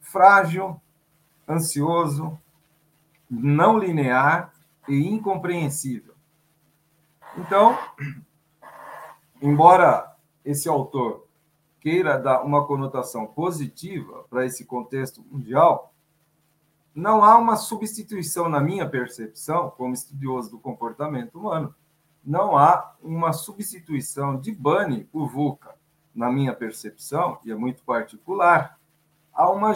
frágil, 0.00 0.80
ansioso, 1.48 2.38
não 3.28 3.76
linear 3.76 4.54
e 4.88 5.04
incompreensível. 5.04 6.14
Então, 7.36 7.76
embora 9.42 10.14
esse 10.44 10.68
autor 10.68 11.26
queira 11.80 12.16
dar 12.20 12.44
uma 12.44 12.64
conotação 12.64 13.26
positiva 13.26 14.24
para 14.30 14.46
esse 14.46 14.64
contexto 14.64 15.24
mundial, 15.28 15.92
não 16.94 17.24
há 17.24 17.36
uma 17.36 17.56
substituição, 17.56 18.48
na 18.48 18.60
minha 18.60 18.88
percepção, 18.88 19.70
como 19.70 19.94
estudioso 19.94 20.50
do 20.50 20.58
comportamento 20.58 21.38
humano, 21.38 21.74
não 22.24 22.56
há 22.56 22.94
uma 23.02 23.32
substituição 23.32 24.38
de 24.38 24.52
Bunny 24.52 25.04
por 25.04 25.28
VUCA. 25.28 25.74
Na 26.14 26.30
minha 26.30 26.54
percepção, 26.54 27.38
e 27.44 27.50
é 27.50 27.56
muito 27.56 27.82
particular, 27.82 28.78
há 29.32 29.50
uma, 29.50 29.72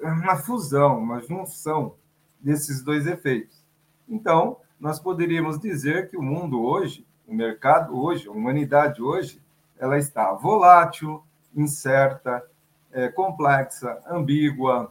uma 0.00 0.36
fusão, 0.36 0.98
uma 0.98 1.20
junção 1.20 1.94
desses 2.40 2.82
dois 2.82 3.06
efeitos. 3.06 3.62
Então, 4.08 4.56
nós 4.80 4.98
poderíamos 4.98 5.58
dizer 5.58 6.08
que 6.08 6.16
o 6.16 6.22
mundo 6.22 6.62
hoje, 6.62 7.06
o 7.28 7.34
mercado 7.34 7.98
hoje, 8.00 8.28
a 8.28 8.32
humanidade 8.32 9.02
hoje, 9.02 9.42
ela 9.78 9.98
está 9.98 10.32
volátil, 10.32 11.22
incerta, 11.54 12.42
é, 12.90 13.08
complexa, 13.08 14.02
ambígua, 14.08 14.90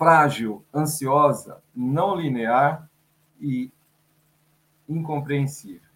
frágil, 0.00 0.64
ansiosa, 0.74 1.62
não 1.76 2.14
linear 2.14 2.88
e 3.38 3.70
incompreensível. 4.88 5.90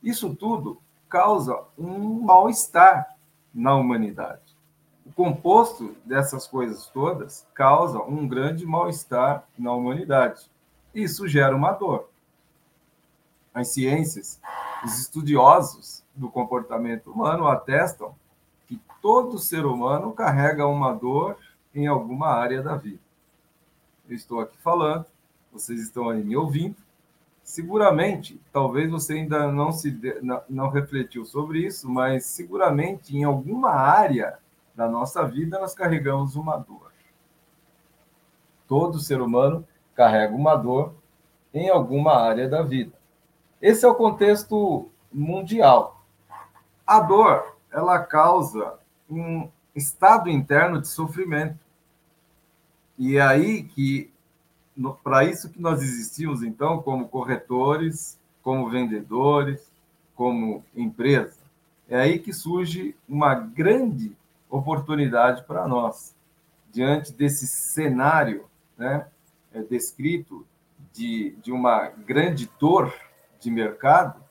Isso 0.00 0.32
tudo 0.36 0.80
causa 1.08 1.64
um 1.76 2.20
mal-estar 2.20 3.16
na 3.52 3.74
humanidade. 3.74 4.56
O 5.04 5.12
composto 5.12 5.96
dessas 6.04 6.46
coisas 6.46 6.86
todas 6.86 7.44
causa 7.52 8.00
um 8.00 8.28
grande 8.28 8.64
mal-estar 8.64 9.48
na 9.58 9.72
humanidade. 9.72 10.48
Isso 10.94 11.26
gera 11.26 11.56
uma 11.56 11.72
dor. 11.72 12.08
As 13.52 13.66
ciências, 13.66 14.40
os 14.84 15.00
estudiosos 15.00 16.04
do 16.14 16.30
comportamento 16.30 17.10
humano 17.10 17.48
atestam 17.48 18.14
que 18.68 18.80
todo 19.02 19.40
ser 19.40 19.66
humano 19.66 20.12
carrega 20.12 20.68
uma 20.68 20.92
dor 20.92 21.36
em 21.74 21.86
alguma 21.86 22.28
área 22.28 22.62
da 22.62 22.76
vida. 22.76 23.00
Eu 24.08 24.16
estou 24.16 24.40
aqui 24.40 24.56
falando, 24.58 25.06
vocês 25.52 25.80
estão 25.80 26.08
aí 26.10 26.22
me 26.22 26.36
ouvindo, 26.36 26.76
seguramente, 27.42 28.40
talvez 28.52 28.90
você 28.90 29.14
ainda 29.14 29.50
não 29.50 29.72
se 29.72 29.90
não, 30.22 30.42
não 30.48 30.68
refletiu 30.68 31.24
sobre 31.24 31.66
isso, 31.66 31.88
mas 31.90 32.24
seguramente 32.26 33.16
em 33.16 33.24
alguma 33.24 33.70
área 33.70 34.38
da 34.74 34.88
nossa 34.88 35.26
vida 35.26 35.58
nós 35.58 35.74
carregamos 35.74 36.36
uma 36.36 36.56
dor. 36.56 36.92
Todo 38.66 39.00
ser 39.00 39.20
humano 39.20 39.66
carrega 39.94 40.34
uma 40.34 40.56
dor 40.56 40.94
em 41.52 41.68
alguma 41.68 42.14
área 42.14 42.48
da 42.48 42.62
vida. 42.62 42.92
Esse 43.60 43.84
é 43.84 43.88
o 43.88 43.94
contexto 43.94 44.88
mundial. 45.12 46.02
A 46.86 47.00
dor, 47.00 47.56
ela 47.70 47.98
causa 48.00 48.78
um 49.08 49.48
estado 49.74 50.28
interno 50.28 50.80
de 50.80 50.88
sofrimento. 50.88 51.58
E 52.98 53.16
é 53.16 53.22
aí 53.22 53.62
que, 53.62 54.10
para 55.02 55.24
isso 55.24 55.50
que 55.50 55.60
nós 55.60 55.82
existimos, 55.82 56.42
então, 56.42 56.82
como 56.82 57.08
corretores, 57.08 58.18
como 58.42 58.68
vendedores, 58.68 59.70
como 60.14 60.64
empresa. 60.74 61.38
É 61.88 62.00
aí 62.00 62.18
que 62.18 62.32
surge 62.32 62.94
uma 63.08 63.34
grande 63.34 64.16
oportunidade 64.48 65.44
para 65.44 65.66
nós. 65.66 66.14
Diante 66.70 67.12
desse 67.12 67.46
cenário 67.46 68.46
né, 68.76 69.06
é 69.52 69.62
descrito 69.62 70.46
de, 70.92 71.34
de 71.42 71.50
uma 71.52 71.88
grande 71.88 72.50
dor 72.58 72.94
de 73.40 73.50
mercado, 73.50 74.22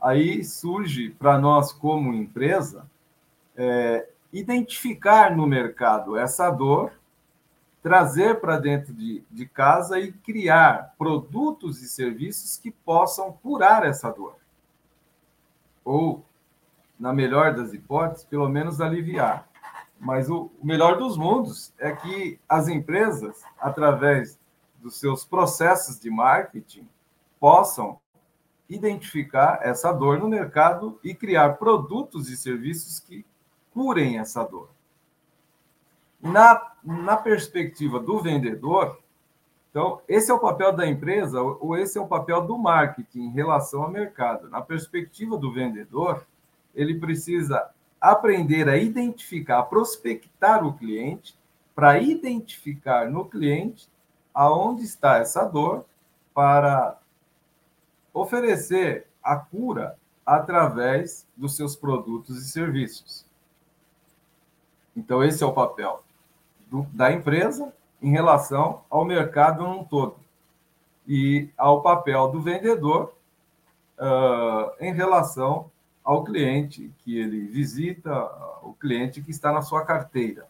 aí 0.00 0.44
surge 0.44 1.10
para 1.10 1.38
nós, 1.38 1.72
como 1.72 2.12
empresa, 2.12 2.86
é, 3.56 4.08
identificar 4.32 5.34
no 5.36 5.46
mercado 5.46 6.16
essa 6.16 6.50
dor, 6.50 6.92
trazer 7.82 8.40
para 8.40 8.58
dentro 8.58 8.92
de, 8.92 9.22
de 9.30 9.46
casa 9.46 9.98
e 9.98 10.12
criar 10.12 10.94
produtos 10.98 11.82
e 11.82 11.88
serviços 11.88 12.58
que 12.58 12.70
possam 12.70 13.32
curar 13.32 13.86
essa 13.86 14.10
dor. 14.10 14.36
Ou, 15.84 16.24
na 16.98 17.12
melhor 17.12 17.54
das 17.54 17.72
hipóteses, 17.72 18.24
pelo 18.24 18.48
menos 18.48 18.80
aliviar. 18.80 19.48
Mas 19.98 20.28
o, 20.28 20.50
o 20.60 20.66
melhor 20.66 20.98
dos 20.98 21.16
mundos 21.16 21.72
é 21.78 21.92
que 21.92 22.38
as 22.48 22.68
empresas, 22.68 23.42
através 23.58 24.38
dos 24.80 24.98
seus 24.98 25.24
processos 25.24 25.98
de 25.98 26.10
marketing, 26.10 26.88
possam 27.40 27.98
identificar 28.68 29.60
essa 29.62 29.92
dor 29.92 30.18
no 30.18 30.28
mercado 30.28 31.00
e 31.02 31.14
criar 31.14 31.54
produtos 31.54 32.28
e 32.28 32.36
serviços 32.36 33.00
que 33.00 33.24
curem 33.78 34.18
essa 34.18 34.42
dor. 34.42 34.70
Na, 36.20 36.72
na 36.82 37.16
perspectiva 37.16 38.00
do 38.00 38.18
vendedor, 38.18 38.98
então, 39.70 40.00
esse 40.08 40.32
é 40.32 40.34
o 40.34 40.40
papel 40.40 40.72
da 40.72 40.84
empresa 40.84 41.40
ou 41.40 41.76
esse 41.76 41.96
é 41.96 42.00
o 42.00 42.08
papel 42.08 42.44
do 42.44 42.58
marketing 42.58 43.26
em 43.26 43.30
relação 43.30 43.84
ao 43.84 43.90
mercado. 43.90 44.50
Na 44.50 44.60
perspectiva 44.60 45.36
do 45.36 45.52
vendedor, 45.52 46.26
ele 46.74 46.98
precisa 46.98 47.70
aprender 48.00 48.68
a 48.68 48.76
identificar, 48.76 49.60
a 49.60 49.62
prospectar 49.62 50.66
o 50.66 50.76
cliente, 50.76 51.38
para 51.72 52.00
identificar 52.00 53.08
no 53.08 53.26
cliente 53.26 53.88
aonde 54.34 54.82
está 54.82 55.18
essa 55.18 55.44
dor, 55.44 55.84
para 56.34 56.98
oferecer 58.12 59.06
a 59.22 59.36
cura 59.36 59.96
através 60.26 61.24
dos 61.36 61.54
seus 61.54 61.76
produtos 61.76 62.42
e 62.42 62.50
serviços. 62.50 63.27
Então, 64.98 65.22
esse 65.22 65.44
é 65.44 65.46
o 65.46 65.52
papel 65.52 66.02
do, 66.66 66.82
da 66.92 67.12
empresa 67.12 67.72
em 68.02 68.10
relação 68.10 68.82
ao 68.90 69.04
mercado 69.04 69.62
num 69.62 69.84
todo 69.84 70.16
e 71.06 71.48
ao 71.56 71.82
papel 71.82 72.26
do 72.28 72.40
vendedor 72.40 73.14
uh, 73.96 74.72
em 74.80 74.92
relação 74.92 75.70
ao 76.02 76.24
cliente 76.24 76.92
que 76.98 77.16
ele 77.16 77.46
visita, 77.46 78.10
o 78.60 78.74
cliente 78.74 79.22
que 79.22 79.30
está 79.30 79.52
na 79.52 79.62
sua 79.62 79.84
carteira. 79.84 80.48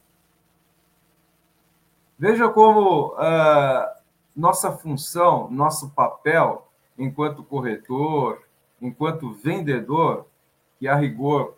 Veja 2.19 2.49
como 2.49 3.09
uh, 3.09 3.99
nossa 4.35 4.73
função, 4.73 5.50
nosso 5.50 5.90
papel 5.90 6.66
enquanto 6.96 7.44
corretor, 7.44 8.42
enquanto 8.81 9.31
vendedor, 9.31 10.27
que 10.79 10.88
a 10.88 10.94
rigor, 10.94 11.55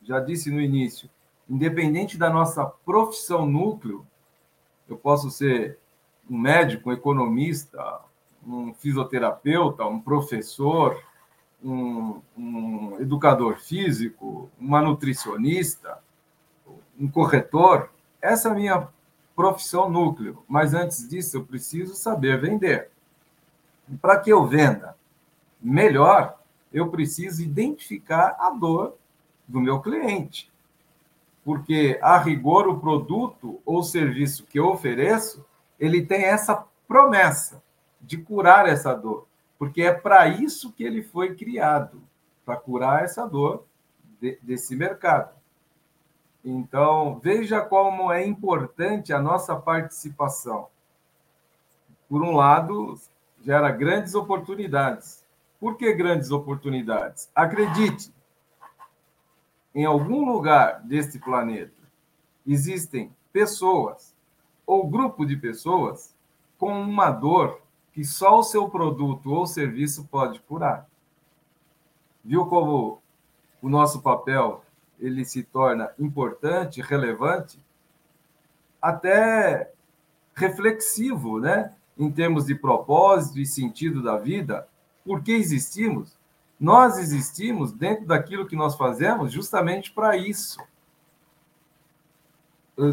já 0.00 0.18
disse 0.18 0.50
no 0.50 0.60
início, 0.60 1.10
independente 1.48 2.16
da 2.16 2.30
nossa 2.30 2.64
profissão 2.64 3.46
núcleo, 3.46 4.06
eu 4.88 4.96
posso 4.96 5.30
ser 5.30 5.78
um 6.28 6.38
médico, 6.38 6.90
um 6.90 6.92
economista, 6.92 8.00
um 8.46 8.74
fisioterapeuta, 8.74 9.84
um 9.84 10.00
professor, 10.00 11.02
um, 11.64 12.20
um 12.36 13.00
educador 13.00 13.58
físico, 13.58 14.50
uma 14.58 14.80
nutricionista, 14.80 15.98
um 16.98 17.08
corretor. 17.08 17.90
Essa 18.20 18.48
é 18.48 18.52
a 18.52 18.54
minha 18.54 18.88
profissão 19.34 19.88
núcleo. 19.88 20.42
Mas 20.48 20.74
antes 20.74 21.08
disso, 21.08 21.36
eu 21.36 21.44
preciso 21.44 21.94
saber 21.94 22.40
vender. 22.40 22.90
Para 24.00 24.18
que 24.18 24.30
eu 24.30 24.46
venda 24.46 24.96
melhor, 25.60 26.38
eu 26.72 26.88
preciso 26.88 27.42
identificar 27.42 28.36
a 28.38 28.50
dor 28.50 28.96
do 29.46 29.60
meu 29.60 29.80
cliente. 29.80 30.51
Porque, 31.44 31.98
a 32.02 32.18
rigor, 32.18 32.68
o 32.68 32.78
produto 32.78 33.60
ou 33.66 33.82
serviço 33.82 34.46
que 34.46 34.58
eu 34.58 34.68
ofereço, 34.68 35.44
ele 35.78 36.04
tem 36.04 36.24
essa 36.24 36.64
promessa 36.86 37.62
de 38.00 38.18
curar 38.18 38.68
essa 38.68 38.94
dor. 38.94 39.26
Porque 39.58 39.82
é 39.82 39.92
para 39.92 40.28
isso 40.28 40.72
que 40.72 40.84
ele 40.84 41.02
foi 41.02 41.34
criado 41.34 42.02
para 42.44 42.56
curar 42.56 43.04
essa 43.04 43.26
dor 43.26 43.64
de, 44.20 44.38
desse 44.42 44.76
mercado. 44.76 45.34
Então, 46.44 47.20
veja 47.22 47.60
como 47.60 48.12
é 48.12 48.26
importante 48.26 49.12
a 49.12 49.20
nossa 49.20 49.54
participação. 49.54 50.68
Por 52.08 52.22
um 52.22 52.32
lado, 52.32 52.98
gera 53.44 53.70
grandes 53.70 54.14
oportunidades. 54.14 55.24
Por 55.60 55.76
que 55.76 55.92
grandes 55.92 56.30
oportunidades? 56.30 57.30
Acredite, 57.34 58.12
em 59.74 59.84
algum 59.84 60.24
lugar 60.30 60.80
deste 60.82 61.18
planeta 61.18 61.72
existem 62.46 63.14
pessoas 63.32 64.14
ou 64.66 64.88
grupo 64.88 65.24
de 65.24 65.36
pessoas 65.36 66.14
com 66.58 66.80
uma 66.82 67.10
dor 67.10 67.60
que 67.92 68.04
só 68.04 68.38
o 68.38 68.42
seu 68.42 68.68
produto 68.68 69.30
ou 69.30 69.46
serviço 69.46 70.04
pode 70.10 70.40
curar. 70.40 70.88
Viu 72.24 72.46
como 72.46 73.00
o 73.60 73.68
nosso 73.68 74.00
papel 74.00 74.64
ele 74.98 75.24
se 75.24 75.42
torna 75.42 75.90
importante, 75.98 76.80
relevante, 76.80 77.58
até 78.80 79.72
reflexivo, 80.34 81.40
né? 81.40 81.74
em 81.98 82.10
termos 82.10 82.46
de 82.46 82.54
propósito 82.54 83.38
e 83.38 83.46
sentido 83.46 84.02
da 84.02 84.16
vida, 84.16 84.66
por 85.04 85.22
que 85.22 85.32
existimos? 85.32 86.16
Nós 86.62 86.96
existimos 86.96 87.72
dentro 87.72 88.06
daquilo 88.06 88.46
que 88.46 88.54
nós 88.54 88.76
fazemos 88.76 89.32
justamente 89.32 89.90
para 89.90 90.16
isso. 90.16 90.62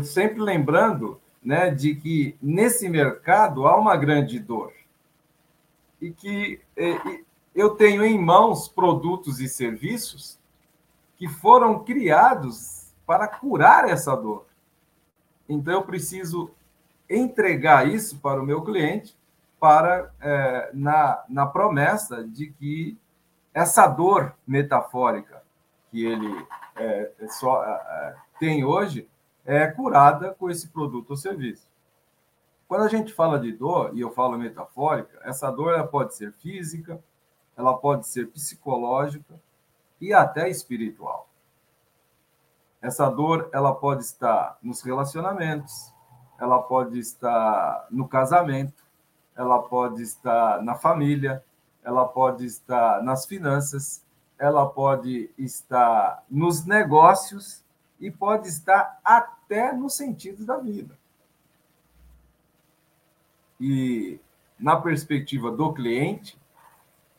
Sempre 0.03 0.41
lembrando 0.41 1.21
né, 1.39 1.69
de 1.69 1.93
que 1.93 2.35
nesse 2.41 2.89
mercado 2.89 3.67
há 3.67 3.77
uma 3.77 3.95
grande 3.95 4.39
dor 4.39 4.73
e 6.01 6.09
que 6.09 6.59
eu 7.53 7.75
tenho 7.75 8.03
em 8.03 8.17
mãos 8.17 8.67
produtos 8.67 9.39
e 9.39 9.47
serviços 9.47 10.39
que 11.15 11.27
foram 11.27 11.83
criados 11.83 12.91
para 13.05 13.27
curar 13.27 13.87
essa 13.87 14.15
dor. 14.15 14.47
Então 15.47 15.75
eu 15.75 15.83
preciso 15.83 16.49
entregar 17.07 17.87
isso 17.87 18.17
para 18.17 18.41
o 18.41 18.45
meu 18.45 18.63
cliente 18.63 19.15
para 19.59 20.11
é, 20.19 20.71
na, 20.73 21.23
na 21.29 21.45
promessa 21.45 22.27
de 22.27 22.47
que 22.47 22.97
essa 23.59 23.85
dor 23.87 24.33
metafórica 24.47 25.43
que 25.91 26.05
ele 26.05 26.47
é, 26.77 27.11
é 27.19 27.27
só 27.27 27.61
é, 27.61 27.71
é, 27.71 28.15
tem 28.39 28.63
hoje 28.63 29.09
é 29.45 29.67
curada 29.67 30.33
com 30.33 30.49
esse 30.49 30.69
produto 30.69 31.09
ou 31.09 31.17
serviço. 31.17 31.67
Quando 32.69 32.83
a 32.83 32.87
gente 32.87 33.11
fala 33.11 33.37
de 33.37 33.51
dor, 33.51 33.91
e 33.93 33.99
eu 33.99 34.11
falo 34.11 34.37
metafórica, 34.37 35.19
essa 35.23 35.51
dor 35.51 35.73
ela 35.73 35.85
pode 35.85 36.15
ser 36.15 36.31
física, 36.33 37.03
ela 37.57 37.77
pode 37.77 38.07
ser 38.07 38.27
psicológica 38.27 39.41
e 39.99 40.13
até 40.13 40.47
espiritual. 40.47 41.27
Essa 42.81 43.09
dor 43.09 43.49
ela 43.51 43.75
pode 43.75 44.03
estar 44.03 44.57
nos 44.63 44.81
relacionamentos, 44.81 45.93
ela 46.39 46.61
pode 46.61 46.97
estar 46.97 47.87
no 47.91 48.07
casamento, 48.07 48.85
ela 49.35 49.59
pode 49.59 50.01
estar 50.01 50.63
na 50.63 50.75
família, 50.75 51.43
ela 51.83 52.05
pode 52.05 52.45
estar 52.45 53.03
nas 53.03 53.25
finanças, 53.25 54.03
ela 54.37 54.65
pode 54.65 55.29
estar 55.37 56.23
nos 56.29 56.65
negócios 56.65 57.63
e 57.99 58.09
pode 58.09 58.47
estar 58.47 58.99
até 59.03 59.73
no 59.73 59.89
sentido 59.89 60.45
da 60.45 60.57
vida. 60.57 60.97
E 63.59 64.19
na 64.57 64.75
perspectiva 64.77 65.51
do 65.51 65.73
cliente, 65.73 66.39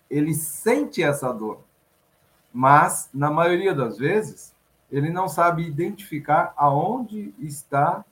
ele 0.08 0.34
sente 0.34 1.02
essa 1.02 1.32
dor, 1.32 1.60
mas, 2.52 3.08
na 3.14 3.30
maioria 3.30 3.74
das 3.74 3.98
vezes, 3.98 4.54
ele 4.90 5.10
não 5.10 5.28
sabe 5.28 5.62
identificar 5.62 6.52
aonde 6.56 7.32
está 7.38 8.04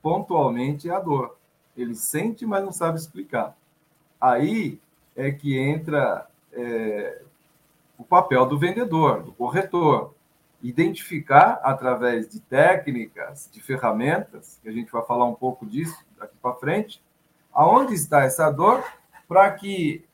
pontualmente 0.00 0.90
a 0.90 0.98
dor. 0.98 1.36
Ele 1.76 1.94
sente, 1.94 2.46
mas 2.46 2.64
não 2.64 2.72
sabe 2.72 2.98
explicar. 2.98 3.56
Aí 4.18 4.80
é 5.18 5.32
que 5.32 5.58
entra 5.58 6.28
é, 6.52 7.22
o 7.98 8.04
papel 8.04 8.46
do 8.46 8.56
vendedor, 8.56 9.24
do 9.24 9.32
corretor. 9.32 10.14
Identificar 10.62 11.60
através 11.64 12.28
de 12.28 12.38
técnicas, 12.38 13.50
de 13.52 13.60
ferramentas, 13.60 14.60
que 14.62 14.68
a 14.68 14.72
gente 14.72 14.92
vai 14.92 15.04
falar 15.04 15.24
um 15.24 15.34
pouco 15.34 15.66
disso 15.66 16.04
daqui 16.16 16.34
para 16.40 16.54
frente, 16.54 17.02
aonde 17.52 17.94
está 17.94 18.22
essa 18.22 18.48
dor, 18.50 18.84
para 19.26 19.50
que 19.50 20.04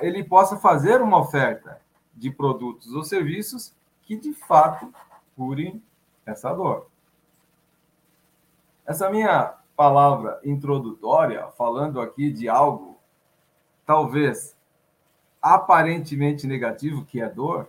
ele 0.00 0.22
possa 0.22 0.56
fazer 0.56 1.02
uma 1.02 1.18
oferta 1.18 1.80
de 2.14 2.30
produtos 2.30 2.92
ou 2.92 3.02
serviços 3.02 3.74
que 4.04 4.16
de 4.16 4.32
fato 4.32 4.92
curem 5.36 5.82
essa 6.24 6.52
dor. 6.52 6.86
Essa 8.86 9.10
minha 9.10 9.54
palavra 9.76 10.40
introdutória, 10.44 11.48
falando 11.58 12.00
aqui 12.00 12.30
de 12.30 12.48
algo 12.48 12.91
talvez 13.84 14.56
aparentemente 15.40 16.46
negativo, 16.46 17.04
que 17.04 17.20
é 17.20 17.28
dor, 17.28 17.68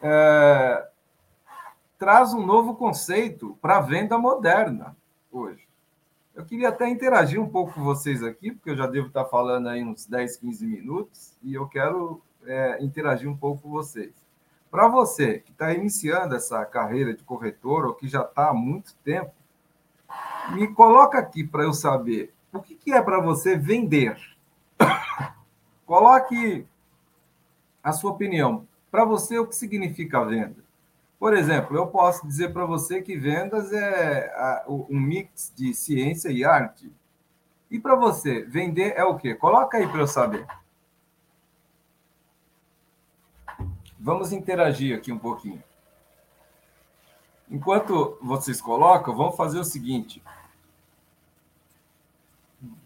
é, 0.00 0.88
traz 1.98 2.32
um 2.32 2.44
novo 2.44 2.74
conceito 2.74 3.58
para 3.60 3.78
a 3.78 3.80
venda 3.80 4.16
moderna 4.16 4.96
hoje. 5.30 5.68
Eu 6.34 6.44
queria 6.44 6.68
até 6.68 6.88
interagir 6.88 7.40
um 7.40 7.48
pouco 7.48 7.74
com 7.74 7.84
vocês 7.84 8.22
aqui, 8.22 8.52
porque 8.52 8.70
eu 8.70 8.76
já 8.76 8.86
devo 8.86 9.08
estar 9.08 9.24
falando 9.26 9.68
aí 9.68 9.84
uns 9.84 10.06
10, 10.06 10.36
15 10.36 10.66
minutos, 10.66 11.36
e 11.42 11.54
eu 11.54 11.68
quero 11.68 12.22
é, 12.46 12.82
interagir 12.82 13.28
um 13.28 13.36
pouco 13.36 13.62
com 13.62 13.70
vocês. 13.70 14.14
Para 14.70 14.86
você 14.86 15.40
que 15.40 15.50
está 15.50 15.72
iniciando 15.74 16.36
essa 16.36 16.64
carreira 16.64 17.12
de 17.12 17.24
corretor 17.24 17.86
ou 17.86 17.94
que 17.94 18.08
já 18.08 18.22
está 18.22 18.50
há 18.50 18.54
muito 18.54 18.94
tempo, 19.04 19.32
me 20.52 20.68
coloca 20.68 21.18
aqui 21.18 21.44
para 21.44 21.64
eu 21.64 21.72
saber 21.72 22.32
o 22.52 22.60
que, 22.60 22.74
que 22.74 22.92
é 22.92 23.00
para 23.00 23.20
você 23.20 23.56
vender. 23.56 24.16
Coloque 25.86 26.66
a 27.82 27.92
sua 27.92 28.12
opinião. 28.12 28.66
Para 28.90 29.04
você, 29.04 29.38
o 29.38 29.46
que 29.46 29.54
significa 29.54 30.24
venda? 30.24 30.56
Por 31.18 31.36
exemplo, 31.36 31.76
eu 31.76 31.86
posso 31.86 32.26
dizer 32.26 32.52
para 32.52 32.64
você 32.64 33.02
que 33.02 33.16
vendas 33.16 33.72
é 33.72 34.64
um 34.66 34.98
mix 34.98 35.52
de 35.54 35.74
ciência 35.74 36.30
e 36.30 36.44
arte. 36.44 36.90
E 37.70 37.78
para 37.78 37.94
você, 37.94 38.42
vender 38.42 38.94
é 38.96 39.04
o 39.04 39.16
quê? 39.16 39.34
Coloca 39.34 39.76
aí 39.76 39.86
para 39.86 40.00
eu 40.00 40.06
saber. 40.06 40.46
Vamos 43.98 44.32
interagir 44.32 44.96
aqui 44.96 45.12
um 45.12 45.18
pouquinho. 45.18 45.62
Enquanto 47.50 48.16
vocês 48.22 48.60
colocam, 48.60 49.14
vamos 49.14 49.36
fazer 49.36 49.58
o 49.58 49.64
seguinte. 49.64 50.22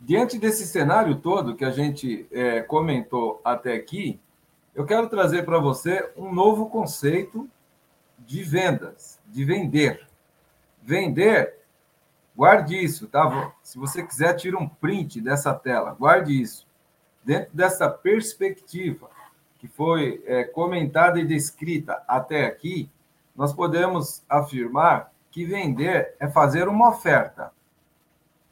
Diante 0.01 0.39
desse 0.39 0.67
cenário 0.67 1.17
todo 1.17 1.57
que 1.57 1.65
a 1.65 1.71
gente 1.71 2.27
é, 2.31 2.61
comentou 2.61 3.41
até 3.45 3.75
aqui, 3.75 4.21
eu 4.75 4.85
quero 4.85 5.09
trazer 5.09 5.45
para 5.45 5.59
você 5.59 6.13
um 6.17 6.33
novo 6.33 6.69
conceito 6.69 7.49
de 8.19 8.43
vendas, 8.43 9.21
de 9.27 9.45
vender. 9.45 10.07
Vender, 10.83 11.59
guarde 12.37 12.77
isso, 12.77 13.07
tá? 13.09 13.53
Se 13.63 13.79
você 13.79 14.03
quiser, 14.03 14.35
tira 14.35 14.59
um 14.59 14.69
print 14.69 15.21
dessa 15.21 15.55
tela, 15.55 15.97
guarde 15.99 16.41
isso. 16.41 16.67
Dentro 17.25 17.51
dessa 17.55 17.89
perspectiva 17.89 19.11
que 19.59 19.67
foi 19.67 20.23
é, 20.27 20.45
comentada 20.45 21.19
e 21.19 21.27
descrita 21.27 22.03
até 22.07 22.45
aqui, 22.45 22.91
nós 23.35 23.53
podemos 23.53 24.23
afirmar 24.29 25.13
que 25.31 25.45
vender 25.45 26.15
é 26.21 26.29
fazer 26.29 26.69
uma 26.69 26.91
oferta 26.91 27.53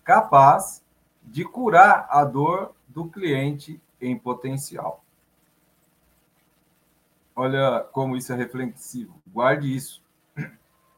capaz 0.03 0.82
de 1.25 1.45
curar 1.45 2.07
a 2.11 2.25
dor 2.25 2.75
do 2.89 3.07
cliente 3.07 3.81
em 4.01 4.19
potencial. 4.19 5.03
Olha 7.35 7.81
como 7.93 8.17
isso 8.17 8.33
é 8.33 8.37
reflexivo. 8.37 9.15
Guarde 9.27 9.75
isso. 9.75 10.03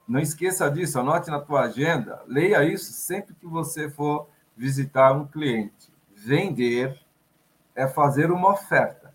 Não 0.07 0.21
esqueça 0.21 0.71
disso, 0.71 1.01
anote 1.01 1.31
na 1.31 1.41
tua 1.41 1.63
agenda, 1.63 2.23
leia 2.27 2.63
isso 2.63 2.93
sempre 2.93 3.35
que 3.35 3.47
você 3.47 3.91
for 3.91 4.29
visitar 4.55 5.13
um 5.13 5.27
cliente. 5.27 5.91
Vender 6.15 7.01
é 7.75 7.89
fazer 7.89 8.31
uma 8.31 8.53
oferta 8.53 9.15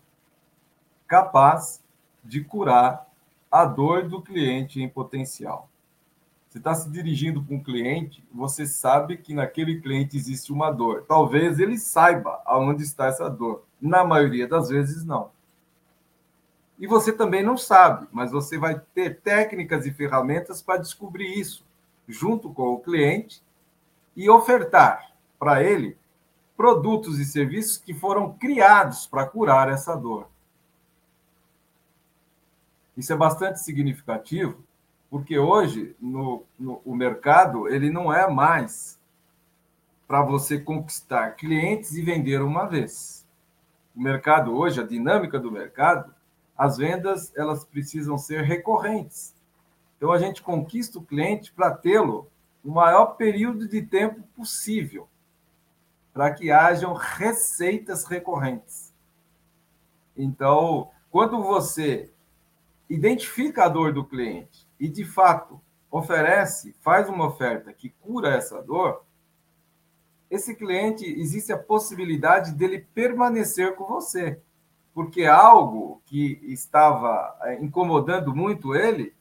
capaz 1.06 1.82
de 2.24 2.42
curar 2.42 3.08
a 3.50 3.64
dor 3.64 4.08
do 4.08 4.20
cliente 4.20 4.82
em 4.82 4.88
potencial. 4.88 5.69
Você 6.50 6.58
está 6.58 6.74
se 6.74 6.90
dirigindo 6.90 7.40
para 7.44 7.54
um 7.54 7.62
cliente, 7.62 8.26
você 8.34 8.66
sabe 8.66 9.16
que 9.16 9.32
naquele 9.32 9.80
cliente 9.80 10.16
existe 10.16 10.52
uma 10.52 10.68
dor. 10.72 11.04
Talvez 11.06 11.60
ele 11.60 11.78
saiba 11.78 12.42
aonde 12.44 12.82
está 12.82 13.06
essa 13.06 13.30
dor. 13.30 13.64
Na 13.80 14.04
maioria 14.04 14.48
das 14.48 14.68
vezes, 14.68 15.04
não. 15.04 15.30
E 16.76 16.88
você 16.88 17.12
também 17.12 17.40
não 17.44 17.56
sabe, 17.56 18.08
mas 18.10 18.32
você 18.32 18.58
vai 18.58 18.80
ter 18.92 19.20
técnicas 19.20 19.86
e 19.86 19.92
ferramentas 19.92 20.60
para 20.60 20.80
descobrir 20.80 21.38
isso, 21.38 21.64
junto 22.08 22.52
com 22.52 22.72
o 22.72 22.80
cliente, 22.80 23.44
e 24.16 24.28
ofertar 24.28 25.12
para 25.38 25.62
ele 25.62 25.96
produtos 26.56 27.20
e 27.20 27.24
serviços 27.24 27.78
que 27.78 27.94
foram 27.94 28.32
criados 28.32 29.06
para 29.06 29.24
curar 29.24 29.68
essa 29.68 29.94
dor. 29.94 30.28
Isso 32.96 33.12
é 33.12 33.16
bastante 33.16 33.60
significativo, 33.60 34.64
porque 35.10 35.36
hoje 35.36 35.96
no, 36.00 36.44
no, 36.56 36.80
o 36.84 36.94
mercado 36.94 37.68
ele 37.68 37.90
não 37.90 38.12
é 38.12 38.30
mais 38.30 38.98
para 40.06 40.22
você 40.22 40.58
conquistar 40.58 41.32
clientes 41.32 41.94
e 41.94 42.02
vender 42.02 42.40
uma 42.40 42.66
vez. 42.66 43.26
O 43.94 44.00
mercado 44.00 44.56
hoje, 44.56 44.80
a 44.80 44.86
dinâmica 44.86 45.38
do 45.38 45.50
mercado, 45.50 46.14
as 46.56 46.76
vendas 46.76 47.36
elas 47.36 47.64
precisam 47.64 48.16
ser 48.16 48.42
recorrentes. 48.44 49.34
Então 49.96 50.12
a 50.12 50.18
gente 50.18 50.42
conquista 50.42 50.98
o 50.98 51.04
cliente 51.04 51.52
para 51.52 51.74
tê-lo 51.74 52.30
o 52.64 52.70
maior 52.70 53.16
período 53.16 53.66
de 53.66 53.82
tempo 53.82 54.22
possível, 54.36 55.08
para 56.12 56.32
que 56.32 56.52
hajam 56.52 56.92
receitas 56.92 58.04
recorrentes. 58.04 58.92
Então, 60.16 60.90
quando 61.10 61.42
você 61.42 62.10
identifica 62.88 63.64
a 63.64 63.68
dor 63.68 63.92
do 63.92 64.04
cliente 64.04 64.69
e, 64.80 64.88
de 64.88 65.04
fato, 65.04 65.60
oferece, 65.90 66.74
faz 66.80 67.08
uma 67.08 67.26
oferta 67.26 67.72
que 67.72 67.90
cura 67.90 68.34
essa 68.34 68.62
dor, 68.62 69.04
esse 70.30 70.54
cliente 70.54 71.04
existe 71.04 71.52
a 71.52 71.58
possibilidade 71.58 72.52
dele 72.52 72.86
permanecer 72.94 73.74
com 73.74 73.84
você, 73.84 74.40
porque 74.94 75.26
algo 75.26 76.00
que 76.06 76.40
estava 76.44 77.36
é, 77.42 77.62
incomodando 77.62 78.34
muito 78.34 78.74
ele 78.74 79.12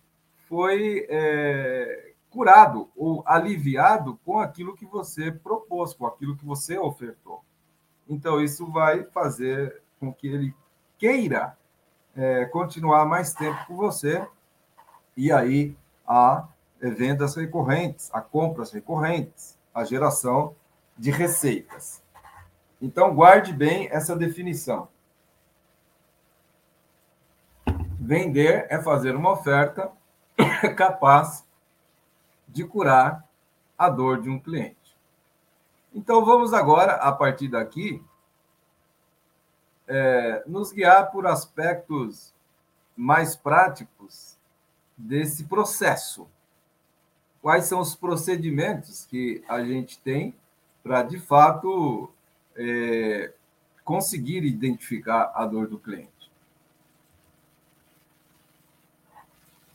foi 0.48 1.06
é, 1.10 2.14
curado 2.30 2.90
ou 2.96 3.24
aliviado 3.26 4.18
com 4.24 4.40
aquilo 4.40 4.76
que 4.76 4.86
você 4.86 5.32
propôs, 5.32 5.94
com 5.94 6.06
aquilo 6.06 6.38
que 6.38 6.46
você 6.46 6.78
ofertou. 6.78 7.44
Então, 8.08 8.42
isso 8.42 8.66
vai 8.72 9.04
fazer 9.06 9.82
com 10.00 10.14
que 10.14 10.28
ele 10.28 10.56
queira 10.98 11.58
é, 12.16 12.46
continuar 12.46 13.06
mais 13.06 13.34
tempo 13.34 13.66
com 13.68 13.76
você 13.76 14.26
e 15.20 15.34
aí 15.34 15.76
a 16.08 16.48
vendas 16.80 17.36
recorrentes, 17.36 18.10
a 18.14 18.22
compras 18.22 18.72
recorrentes, 18.72 19.60
a 19.74 19.84
geração 19.84 20.56
de 20.98 21.12
receitas. 21.12 22.02
Então, 22.82 23.14
guarde 23.14 23.52
bem 23.52 23.90
essa 23.92 24.16
definição. 24.16 24.88
Vender 28.00 28.66
é 28.70 28.82
fazer 28.82 29.14
uma 29.14 29.32
oferta 29.32 29.92
capaz 30.78 31.46
de 32.48 32.64
curar 32.64 33.28
a 33.78 33.90
dor 33.90 34.22
de 34.22 34.30
um 34.30 34.40
cliente. 34.40 34.98
Então, 35.94 36.24
vamos 36.24 36.54
agora, 36.54 36.94
a 36.94 37.12
partir 37.12 37.50
daqui, 37.50 38.02
é, 39.86 40.44
nos 40.48 40.72
guiar 40.72 41.12
por 41.12 41.28
aspectos 41.28 42.34
mais 42.96 43.36
práticos 43.36 44.39
desse 45.00 45.46
processo. 45.46 46.28
Quais 47.42 47.66
são 47.66 47.80
os 47.80 47.96
procedimentos 47.96 49.06
que 49.06 49.42
a 49.48 49.64
gente 49.64 49.98
tem 50.00 50.36
para, 50.84 51.04
de 51.04 51.18
fato, 51.18 52.12
é, 52.56 53.32
conseguir 53.86 54.44
identificar 54.44 55.32
a 55.34 55.46
dor 55.46 55.68
do 55.68 55.80
cliente? 55.80 56.10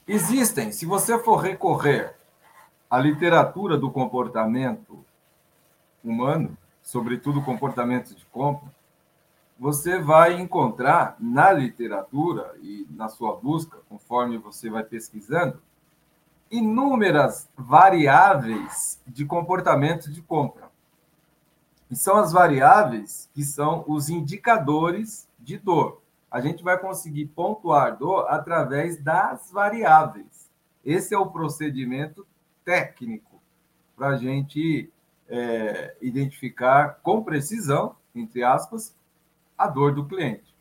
Existem, 0.07 0.71
se 0.71 0.85
você 0.85 1.19
for 1.19 1.37
recorrer 1.37 2.15
à 2.91 2.99
literatura 2.99 3.79
do 3.79 3.91
comportamento 3.91 5.03
humano, 6.05 6.59
sobretudo 6.83 7.41
comportamento 7.41 8.15
de 8.15 8.27
compra, 8.27 8.74
você 9.59 9.99
vai 9.99 10.41
encontrar 10.41 11.17
na 11.19 11.53
literatura 11.53 12.55
e 12.61 12.87
na 12.91 13.09
sua 13.09 13.37
busca, 13.37 13.79
conforme 13.89 14.37
você 14.39 14.69
vai 14.69 14.83
pesquisando, 14.83 15.63
inúmeras 16.51 17.49
variáveis 17.57 19.01
de 19.07 19.25
comportamento 19.25 20.11
de 20.11 20.21
compra. 20.23 20.71
E 21.91 21.97
são 21.97 22.17
as 22.17 22.33
variáveis 22.33 23.29
que 23.35 23.45
são 23.45 23.85
os 23.87 24.09
indicadores 24.09 25.29
de 25.39 25.59
dor. 25.59 26.01
A 26.31 26.41
gente 26.41 26.63
vai 26.63 26.79
conseguir 26.79 27.27
pontuar 27.27 27.97
dor 27.97 28.27
através 28.29 29.01
das 29.03 29.51
variáveis. 29.53 30.51
Esse 30.85 31.15
é 31.15 31.19
o 31.19 31.31
procedimento 31.31 32.27
técnico 32.65 33.41
para 33.97 34.09
a 34.09 34.17
gente 34.17 34.91
é, 35.29 35.97
identificar 36.01 36.99
com 37.03 37.23
precisão, 37.23 37.95
entre 38.15 38.43
aspas, 38.43 38.95
a 39.57 39.69
dor 39.69 39.95
do 39.95 40.07
cliente. 40.07 40.55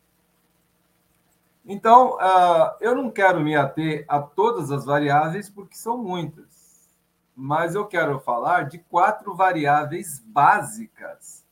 Então, 1.66 2.16
uh, 2.16 2.76
eu 2.80 2.94
não 2.94 3.10
quero 3.10 3.40
me 3.40 3.56
ater 3.56 4.04
a 4.06 4.20
todas 4.20 4.70
as 4.70 4.84
variáveis, 4.84 5.48
porque 5.48 5.76
são 5.76 5.96
muitas, 5.96 6.88
mas 7.34 7.74
eu 7.74 7.86
quero 7.86 8.20
falar 8.20 8.68
de 8.68 8.78
quatro 8.78 9.34
variáveis 9.34 10.22
básicas 10.26 11.44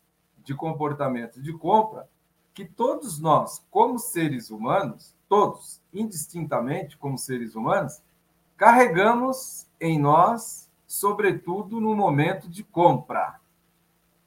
de 0.44 0.54
comportamento 0.54 1.40
de 1.40 1.52
compra 1.52 2.08
que 2.52 2.64
todos 2.66 3.18
nós, 3.18 3.64
como 3.70 3.98
seres 3.98 4.50
humanos, 4.50 5.16
todos, 5.28 5.80
indistintamente 5.92 6.98
como 6.98 7.16
seres 7.16 7.54
humanos, 7.54 8.02
carregamos 8.56 9.66
em 9.80 9.98
nós, 9.98 10.68
sobretudo 10.86 11.80
no 11.80 11.94
momento 11.96 12.50
de 12.50 12.62
compra 12.62 13.40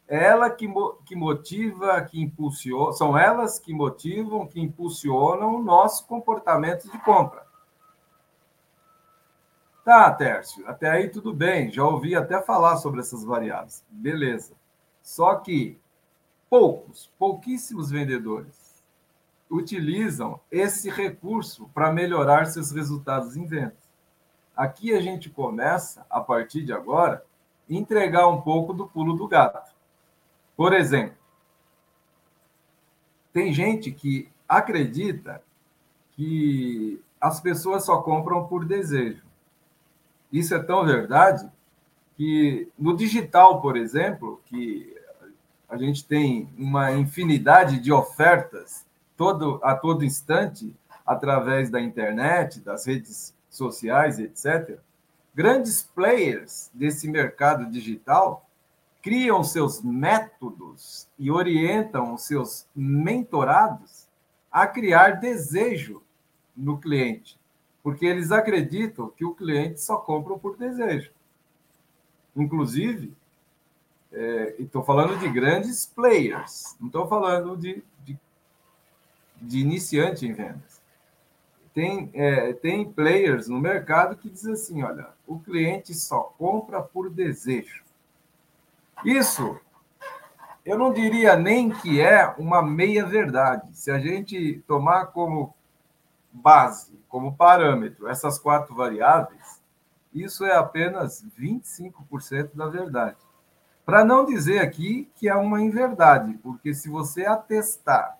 ela 0.08 0.50
que, 0.50 0.72
que 1.06 1.16
motiva, 1.16 2.02
que 2.02 2.22
impulsiona, 2.22 2.94
são 2.94 3.18
elas 3.18 3.58
que 3.58 3.74
motivam, 3.74 4.48
que 4.48 4.60
impulsionam 4.60 5.56
o 5.56 5.64
nosso 5.64 6.06
comportamento 6.06 6.90
de 6.92 6.98
compra. 7.00 7.46
Tá, 9.84 10.12
Tércio, 10.12 10.68
até 10.68 10.90
aí 10.90 11.10
tudo 11.10 11.34
bem, 11.34 11.72
já 11.72 11.84
ouvi 11.84 12.16
até 12.16 12.42
falar 12.42 12.78
sobre 12.78 13.02
essas 13.02 13.24
variáveis. 13.24 13.84
Beleza. 13.90 14.54
Só 15.02 15.36
que 15.36 15.80
poucos, 16.50 17.12
pouquíssimos 17.20 17.92
vendedores 17.92 18.84
utilizam 19.50 20.40
esse 20.52 20.90
recurso 20.90 21.70
para 21.74 21.92
melhorar 21.92 22.46
seus 22.46 22.72
resultados 22.72 23.38
em 23.38 23.46
vendas. 23.46 23.86
Aqui 24.56 24.94
a 24.94 25.02
gente 25.02 25.30
começa, 25.30 26.06
a 26.10 26.20
partir 26.20 26.64
de 26.64 26.74
agora, 26.74 27.24
entregar 27.70 28.28
um 28.28 28.42
pouco 28.42 28.74
do 28.74 28.88
pulo 28.88 29.14
do 29.14 29.28
gato. 29.28 29.75
Por 30.56 30.74
exemplo, 30.74 31.18
tem 33.34 33.54
gente 33.54 33.92
que 33.92 34.30
acredita 34.48 35.44
que 36.14 37.02
as 37.20 37.42
pessoas 37.42 37.86
só 37.86 38.02
compram 38.02 38.48
por 38.48 38.66
desejo. 38.66 39.24
Isso 40.32 40.54
é 40.56 40.64
tão 40.64 40.86
verdade 40.86 41.50
que 42.16 42.70
no 42.78 42.96
digital, 42.96 43.62
por 43.62 43.76
exemplo, 43.76 44.42
que 44.46 44.96
a 45.68 45.78
gente 45.78 46.06
tem 46.06 46.48
uma 46.58 46.92
infinidade 46.94 47.80
de 47.80 47.92
ofertas 47.92 48.86
todo, 49.18 49.60
a 49.64 49.76
todo 49.76 50.06
instante 50.06 50.74
através 51.06 51.70
da 51.70 51.82
internet, 51.82 52.62
das 52.62 52.86
redes 52.86 53.36
sociais, 53.50 54.20
etc. 54.20 54.80
Grandes 55.34 55.84
players 55.84 56.70
desse 56.74 57.08
mercado 57.10 57.70
digital 57.70 58.45
criam 59.06 59.44
seus 59.44 59.84
métodos 59.84 61.08
e 61.20 61.30
orientam 61.30 62.16
os 62.16 62.24
seus 62.24 62.68
mentorados 62.76 64.08
a 64.52 64.66
criar 64.66 65.20
desejo 65.20 66.02
no 66.58 66.80
cliente, 66.80 67.40
porque 67.84 68.04
eles 68.04 68.32
acreditam 68.32 69.12
que 69.16 69.24
o 69.24 69.36
cliente 69.36 69.80
só 69.80 69.98
compra 69.98 70.36
por 70.40 70.58
desejo. 70.58 71.12
Inclusive, 72.36 73.14
é, 74.12 74.56
estou 74.58 74.84
falando 74.84 75.20
de 75.20 75.30
grandes 75.30 75.86
players, 75.86 76.76
não 76.80 76.88
estou 76.88 77.08
falando 77.08 77.56
de, 77.56 77.84
de, 78.04 78.18
de, 79.40 79.60
iniciante 79.60 80.26
em 80.26 80.34
vendas. 80.34 80.82
Tem, 81.76 82.10
é, 82.12 82.54
tem 82.54 82.92
players 82.92 83.48
no 83.48 83.60
mercado 83.60 84.18
que 84.18 84.32
dizem 84.32 84.54
assim: 84.54 84.82
olha, 84.82 85.10
o 85.28 85.38
cliente 85.38 85.94
só 85.94 86.22
compra 86.40 86.82
por 86.82 87.08
desejo. 87.08 87.85
Isso 89.04 89.60
eu 90.66 90.80
não 90.80 90.92
diria 90.92 91.36
nem 91.36 91.70
que 91.70 92.02
é 92.02 92.34
uma 92.40 92.62
meia-verdade. 92.64 93.78
Se 93.78 93.92
a 93.92 94.00
gente 94.00 94.64
tomar 94.68 95.08
como 95.08 95.56
base, 96.32 97.00
como 97.08 97.36
parâmetro, 97.36 98.08
essas 98.08 98.40
quatro 98.40 98.74
variáveis, 98.74 99.62
isso 100.12 100.44
é 100.44 100.56
apenas 100.56 101.24
25% 101.40 102.56
da 102.56 102.68
verdade. 102.68 103.18
Para 103.86 104.04
não 104.04 104.26
dizer 104.26 104.60
aqui 104.60 105.08
que 105.16 105.30
é 105.30 105.36
uma 105.36 105.62
inverdade, 105.62 106.34
porque 106.42 106.74
se 106.74 106.90
você 106.90 107.26
atestar 107.28 108.18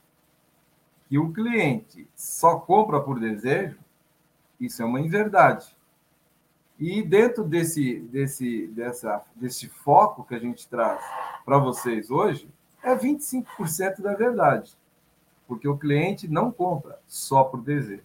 que 1.10 1.18
o 1.18 1.34
cliente 1.34 2.08
só 2.16 2.60
compra 2.60 3.02
por 3.02 3.20
desejo, 3.20 3.80
isso 4.60 4.84
é 4.84 4.86
uma 4.86 5.02
inverdade. 5.02 5.75
E 6.78 7.02
dentro 7.02 7.44
desse, 7.44 8.00
desse, 8.00 8.68
dessa, 8.68 9.24
desse 9.36 9.70
foco 9.70 10.26
que 10.26 10.36
a 10.36 10.40
gente 10.40 10.68
traz 10.68 11.02
para 11.46 11.58
vocês 11.58 12.12
hoje, 12.12 12.50
é 12.84 12.94
25% 12.96 14.02
da 14.02 14.14
verdade. 14.14 14.78
Porque 15.48 15.68
o 15.68 15.78
cliente 15.78 16.28
não 16.28 16.52
compra 16.52 17.00
só 17.08 17.44
por 17.44 17.62
desejo. 17.62 18.04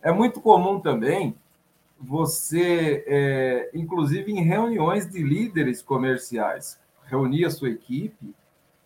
É 0.00 0.10
muito 0.10 0.40
comum 0.40 0.80
também 0.80 1.36
você, 2.00 3.04
é, 3.06 3.70
inclusive 3.74 4.32
em 4.32 4.42
reuniões 4.42 5.08
de 5.08 5.22
líderes 5.22 5.82
comerciais, 5.82 6.80
reunir 7.04 7.44
a 7.44 7.50
sua 7.50 7.68
equipe 7.68 8.34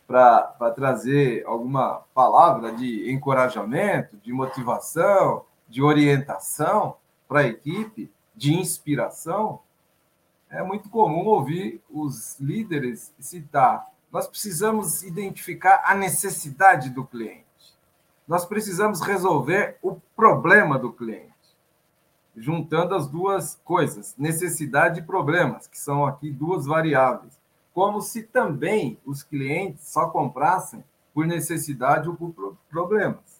para 0.06 0.42
trazer 0.74 1.44
alguma 1.46 2.02
palavra 2.12 2.72
de 2.72 3.10
encorajamento, 3.10 4.16
de 4.18 4.32
motivação, 4.32 5.44
de 5.68 5.82
orientação 5.82 6.96
para 7.28 7.40
a 7.40 7.46
equipe 7.46 8.10
de 8.34 8.54
inspiração, 8.54 9.60
é 10.50 10.62
muito 10.62 10.88
comum 10.88 11.26
ouvir 11.26 11.82
os 11.90 12.38
líderes 12.38 13.12
citar: 13.18 13.86
nós 14.12 14.26
precisamos 14.26 15.02
identificar 15.02 15.82
a 15.84 15.94
necessidade 15.94 16.90
do 16.90 17.04
cliente, 17.04 17.44
nós 18.26 18.44
precisamos 18.44 19.00
resolver 19.00 19.76
o 19.82 19.96
problema 20.14 20.78
do 20.78 20.92
cliente, 20.92 21.32
juntando 22.36 22.94
as 22.94 23.08
duas 23.08 23.60
coisas, 23.64 24.14
necessidade 24.16 25.00
e 25.00 25.04
problemas, 25.04 25.66
que 25.66 25.78
são 25.78 26.06
aqui 26.06 26.30
duas 26.30 26.66
variáveis, 26.66 27.38
como 27.72 28.00
se 28.00 28.22
também 28.22 28.98
os 29.04 29.22
clientes 29.22 29.88
só 29.88 30.08
comprassem 30.08 30.84
por 31.12 31.26
necessidade 31.26 32.08
ou 32.08 32.14
por 32.14 32.56
problemas. 32.68 33.35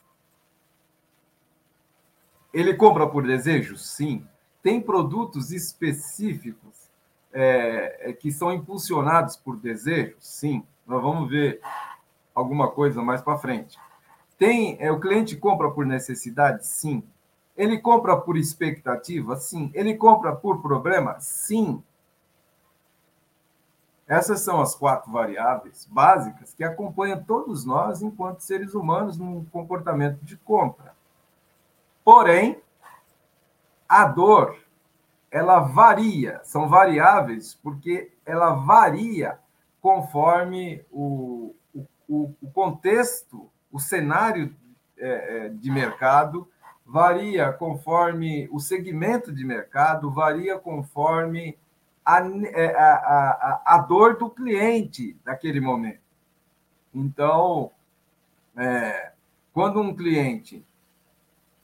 Ele 2.57 2.73
compra 2.73 3.07
por 3.07 3.27
desejo? 3.27 3.77
Sim. 3.77 4.27
Tem 4.63 4.81
produtos 4.81 5.53
específicos 5.53 6.89
é, 7.31 8.09
é, 8.09 8.13
que 8.15 8.33
são 8.33 8.51
impulsionados 8.51 9.37
por 9.37 9.59
desejo? 9.59 10.17
Sim. 10.19 10.65
Nós 10.87 11.03
vamos 11.03 11.29
ver 11.29 11.61
alguma 12.35 12.71
coisa 12.71 13.03
mais 13.03 13.21
para 13.21 13.37
frente. 13.37 13.79
Tem 14.39 14.79
é, 14.81 14.91
o 14.91 14.99
cliente 14.99 15.37
compra 15.37 15.71
por 15.71 15.85
necessidade? 15.85 16.67
Sim. 16.67 17.03
Ele 17.55 17.77
compra 17.77 18.17
por 18.17 18.39
expectativa? 18.39 19.37
Sim. 19.37 19.71
Ele 19.75 19.95
compra 19.95 20.35
por 20.35 20.63
problema? 20.63 21.21
Sim. 21.21 21.83
Essas 24.09 24.41
são 24.41 24.63
as 24.63 24.75
quatro 24.75 25.13
variáveis 25.13 25.87
básicas 25.93 26.55
que 26.55 26.65
acompanham 26.65 27.23
todos 27.23 27.67
nós 27.67 28.01
enquanto 28.01 28.41
seres 28.41 28.73
humanos 28.73 29.19
no 29.19 29.45
comportamento 29.53 30.25
de 30.25 30.39
compra. 30.39 30.96
Porém, 32.07 32.63
a 33.89 34.05
dor, 34.05 34.57
ela 35.29 35.59
varia, 35.59 36.41
são 36.45 36.69
variáveis, 36.69 37.59
porque 37.61 38.13
ela 38.25 38.55
varia 38.55 39.41
conforme 39.83 40.85
o, 40.93 41.53
o, 42.09 42.33
o 42.41 42.51
contexto, 42.55 43.51
o 43.73 43.81
cenário 43.81 44.55
é, 44.97 45.09
é, 45.47 45.49
de 45.49 45.69
mercado, 45.69 46.49
varia 46.87 47.53
conforme 47.53 48.49
o 48.53 48.61
segmento 48.61 49.33
de 49.33 49.45
mercado, 49.45 50.09
varia 50.09 50.61
conforme 50.61 51.59
a, 52.05 52.21
é, 52.21 52.73
a, 52.77 52.93
a, 52.95 53.63
a 53.75 53.79
dor 53.79 54.17
do 54.17 54.31
cliente 54.31 55.17
naquele 55.25 55.61
momento. 55.61 56.07
Então, 56.95 57.73
é, 58.57 59.11
quando 59.53 59.81
um 59.81 59.93
cliente 59.93 60.65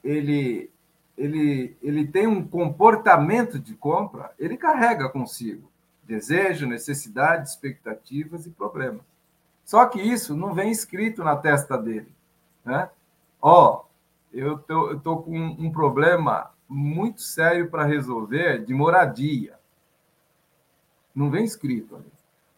ele, 0.03 0.69
ele, 1.17 1.77
ele 1.81 2.07
tem 2.07 2.27
um 2.27 2.45
comportamento 2.45 3.59
de 3.59 3.73
compra, 3.75 4.31
ele 4.37 4.57
carrega 4.57 5.09
consigo 5.09 5.71
desejo, 6.03 6.67
necessidade, 6.67 7.49
expectativas 7.49 8.45
e 8.45 8.49
problemas. 8.49 9.01
Só 9.63 9.85
que 9.85 10.01
isso 10.01 10.35
não 10.35 10.53
vem 10.53 10.71
escrito 10.71 11.23
na 11.23 11.35
testa 11.35 11.77
dele. 11.77 12.13
Né? 12.65 12.89
Ó, 13.41 13.83
eu 14.31 14.57
tô, 14.57 14.91
eu 14.91 14.99
tô 14.99 15.17
com 15.17 15.37
um 15.37 15.71
problema 15.71 16.51
muito 16.67 17.21
sério 17.21 17.69
para 17.69 17.85
resolver 17.85 18.65
de 18.65 18.73
moradia. 18.73 19.57
Não 21.15 21.29
vem 21.29 21.45
escrito 21.45 21.95
ali. 21.95 22.11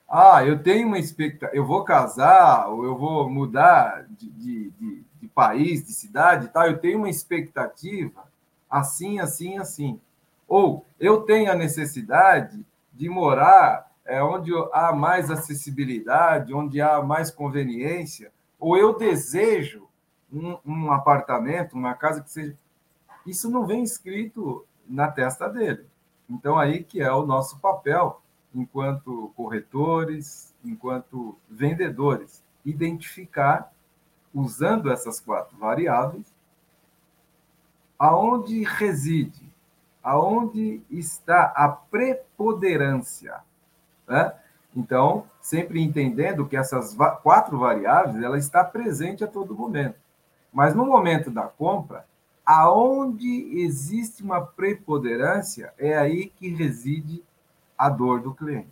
Ah, 0.08 0.46
eu 0.46 0.62
tenho 0.62 0.88
uma 0.88 1.00
expectativa, 1.00 1.56
eu 1.56 1.66
vou 1.66 1.84
casar, 1.84 2.70
ou 2.70 2.86
eu 2.86 2.96
vou 2.96 3.30
mudar 3.30 4.06
de, 4.10 4.30
de, 4.30 4.70
de, 4.72 5.04
de 5.20 5.28
país, 5.28 5.86
de 5.86 5.94
cidade 5.94 6.50
tal, 6.50 6.68
eu 6.68 6.78
tenho 6.78 7.00
uma 7.00 7.10
expectativa 7.10 8.24
assim, 8.70 9.20
assim, 9.20 9.58
assim. 9.58 10.00
Ou 10.48 10.86
eu 11.00 11.22
tenho 11.22 11.52
a 11.52 11.56
necessidade 11.56 12.66
de 12.94 13.10
morar 13.10 13.92
é, 14.06 14.22
onde 14.22 14.52
há 14.72 14.94
mais 14.94 15.32
acessibilidade, 15.32 16.54
onde 16.54 16.80
há 16.80 17.02
mais 17.02 17.32
conveniência, 17.32 18.32
ou 18.60 18.78
eu 18.78 18.98
desejo 18.98 19.88
um, 20.32 20.58
um 20.66 20.92
apartamento, 20.92 21.74
uma 21.74 21.94
casa 21.96 22.22
que 22.22 22.32
seja. 22.32 22.56
Isso 23.26 23.50
não 23.50 23.66
vem 23.66 23.84
escrito 23.84 24.66
na 24.88 25.10
testa 25.10 25.50
dele. 25.50 25.86
Então, 26.30 26.58
aí 26.58 26.84
que 26.84 27.02
é 27.02 27.12
o 27.12 27.26
nosso 27.26 27.60
papel 27.60 28.22
enquanto 28.54 29.32
corretores, 29.36 30.54
enquanto 30.64 31.38
vendedores, 31.50 32.44
identificar, 32.64 33.72
usando 34.36 34.92
essas 34.92 35.22
quatro 35.22 35.58
variáveis, 35.58 36.26
aonde 37.98 38.64
reside, 38.64 39.50
aonde 40.04 40.84
está 40.92 41.54
a 41.56 41.70
preponderância. 41.70 43.40
Né? 44.06 44.34
Então, 44.76 45.26
sempre 45.40 45.82
entendendo 45.82 46.46
que 46.46 46.58
essas 46.58 46.94
quatro 47.24 47.58
variáveis 47.58 48.22
ela 48.22 48.38
está 48.38 48.62
presente 48.62 49.24
a 49.24 49.28
todo 49.28 49.56
momento. 49.56 49.96
Mas 50.52 50.76
no 50.76 50.86
momento 50.86 51.32
da 51.32 51.44
compra, 51.44 52.06
aonde 52.46 53.62
existe 53.62 54.22
uma 54.22 54.46
preponderância, 54.46 55.74
é 55.78 55.98
aí 55.98 56.28
que 56.28 56.50
reside 56.50 57.24
a 57.78 57.90
dor 57.90 58.22
do 58.22 58.34
cliente. 58.34 58.70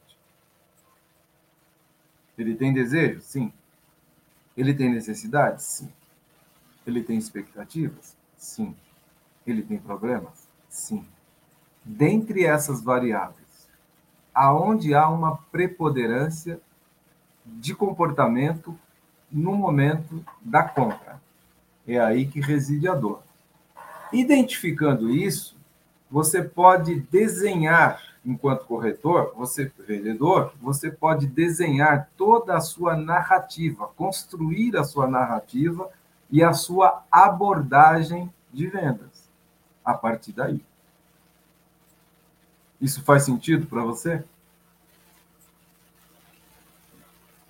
Ele 2.38 2.56
tem 2.56 2.73
desejo? 2.73 3.21
Sim. 3.21 3.54
Ele 4.56 4.74
tem 4.74 4.89
necessidades? 4.89 5.63
Sim. 5.66 5.92
Ele 6.86 7.02
tem 7.02 7.18
expectativas? 7.18 8.16
Sim. 8.38 8.76
Ele 9.46 9.62
tem 9.62 9.78
problemas? 9.78 10.48
Sim. 10.70 11.06
Dentre 11.84 12.46
essas 12.46 12.82
variáveis, 12.82 13.70
aonde 14.34 14.94
há 14.94 15.10
uma 15.10 15.38
preponderância 15.52 16.60
de 17.46 17.76
comportamento 17.76 18.78
no 19.32 19.56
momento 19.56 20.24
da 20.42 20.63
compra. 20.63 21.22
É 21.88 22.00
aí 22.00 22.26
que 22.26 22.39
reside 22.39 22.88
a 22.88 22.96
dor. 22.96 23.22
Identificando 24.12 25.10
isso, 25.10 25.58
você 26.10 26.44
pode 26.44 27.02
desenhar 27.02 28.12
enquanto 28.25 28.65
corretor, 28.65 29.33
você 29.36 29.71
vendedor, 29.86 30.53
você 30.62 30.89
pode 30.89 31.27
desenhar 31.27 32.09
toda 32.17 32.55
a 32.55 32.62
sua 32.62 32.95
narrativa, 32.95 33.88
construir 33.95 34.77
a 34.77 34.83
sua 34.83 35.07
narrativa 35.07 35.89
e 36.31 36.41
a 36.41 36.53
sua 36.53 37.03
abordagem 37.12 38.31
de 38.51 38.67
vendas 38.67 39.29
a 39.83 39.93
partir 39.93 40.31
daí. 40.31 40.63
Isso 42.79 43.03
faz 43.03 43.23
sentido 43.23 43.67
para 43.67 43.81
você? 43.83 44.23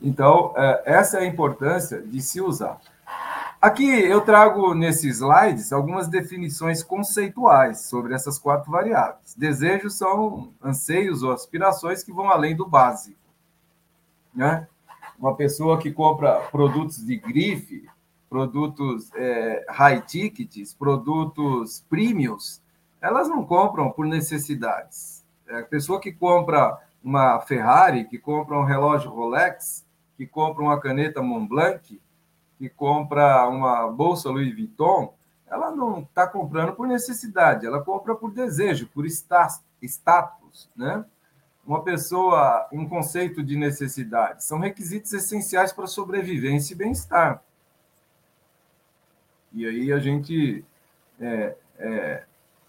Então, 0.01 0.53
é, 0.57 0.83
essa 0.86 1.17
é 1.17 1.21
a 1.21 1.25
importância 1.25 2.01
de 2.01 2.21
se 2.21 2.41
usar. 2.41 2.79
Aqui 3.63 3.88
eu 3.88 4.19
trago 4.19 4.73
nesses 4.73 5.19
slides 5.19 5.71
algumas 5.71 6.10
definições 6.10 6.84
conceituais 6.84 7.80
sobre 7.86 8.13
essas 8.13 8.38
quatro 8.38 8.69
variáveis. 8.69 9.34
Desejos 9.38 9.97
são 9.97 10.52
anseios 10.62 11.23
ou 11.23 11.32
aspirações 11.32 12.04
que 12.04 12.12
vão 12.12 12.30
além 12.30 12.58
do 12.58 12.67
básico. 12.67 13.17
Né? 14.36 14.67
Uma 15.17 15.34
pessoa 15.34 15.80
que 15.80 15.93
compra 15.93 16.41
produtos 16.52 17.06
de 17.06 17.15
grife, 17.15 17.89
produtos 18.30 19.10
é, 19.15 19.65
high 19.69 20.02
tickets, 20.02 20.73
produtos 20.73 21.86
premiums, 21.89 22.62
elas 23.02 23.30
não 23.30 23.45
compram 23.45 23.89
por 23.89 24.06
necessidades. 24.06 25.23
É 25.47 25.60
a 25.60 25.63
pessoa 25.63 26.02
que 26.02 26.12
compra 26.12 26.78
uma 27.02 27.39
Ferrari, 27.39 28.04
que 28.04 28.17
compra 28.17 28.60
um 28.60 28.65
relógio 28.65 29.10
Rolex, 29.10 29.86
que 30.17 30.28
compra 30.28 30.62
uma 30.62 30.82
caneta 30.82 31.21
Montblanc, 31.21 31.97
que 32.63 32.69
compra 32.69 33.45
uma 33.49 33.91
bolsa 33.91 34.30
Louis 34.30 34.56
Vuitton, 34.56 35.13
ela 35.45 35.69
não 35.69 35.99
está 35.99 36.26
comprando 36.26 36.71
por 36.71 36.88
necessidade, 36.88 37.65
ela 37.65 37.84
compra 37.84 38.15
por 38.15 38.32
desejo, 38.32 38.88
por 38.88 39.06
status, 39.06 40.69
né? 40.73 41.04
Uma 41.67 41.84
pessoa, 41.84 42.65
um 42.71 42.88
conceito 42.88 43.43
de 43.43 43.58
necessidade, 43.58 44.45
são 44.45 44.60
requisitos 44.60 45.12
essenciais 45.12 45.73
para 45.73 45.88
sobrevivência 45.88 46.73
e 46.73 46.78
bem-estar. 46.78 47.43
E 49.52 49.67
aí 49.67 49.91
a 49.91 49.99
gente 49.99 50.63
é, 51.19 51.58
é, 51.78 52.23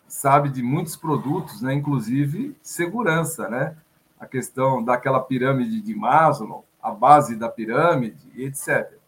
sabe 0.09 0.49
de 0.49 0.61
muitos 0.61 0.97
produtos, 0.97 1.63
né? 1.63 1.73
inclusive 1.73 2.57
segurança, 2.61 3.49
né? 3.49 3.77
A 4.19 4.27
questão 4.27 4.83
daquela 4.83 5.21
pirâmide 5.21 5.81
de 5.81 5.95
Maslow, 5.95 6.65
a 6.83 6.91
base 6.91 7.37
da 7.37 7.49
pirâmide, 7.49 8.19
etc. 8.37 9.04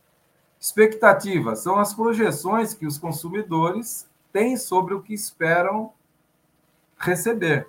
Expectativas 0.61 1.61
são 1.61 1.79
as 1.79 1.95
projeções 1.95 2.75
que 2.75 2.87
os 2.87 2.99
consumidores 2.99 4.09
têm 4.33 4.57
sobre 4.57 4.95
o 4.95 5.03
que 5.03 5.15
esperam 5.15 5.93
receber. 6.99 7.69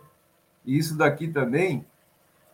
E 0.66 0.78
isso 0.78 0.98
daqui 0.98 1.28
também 1.28 1.86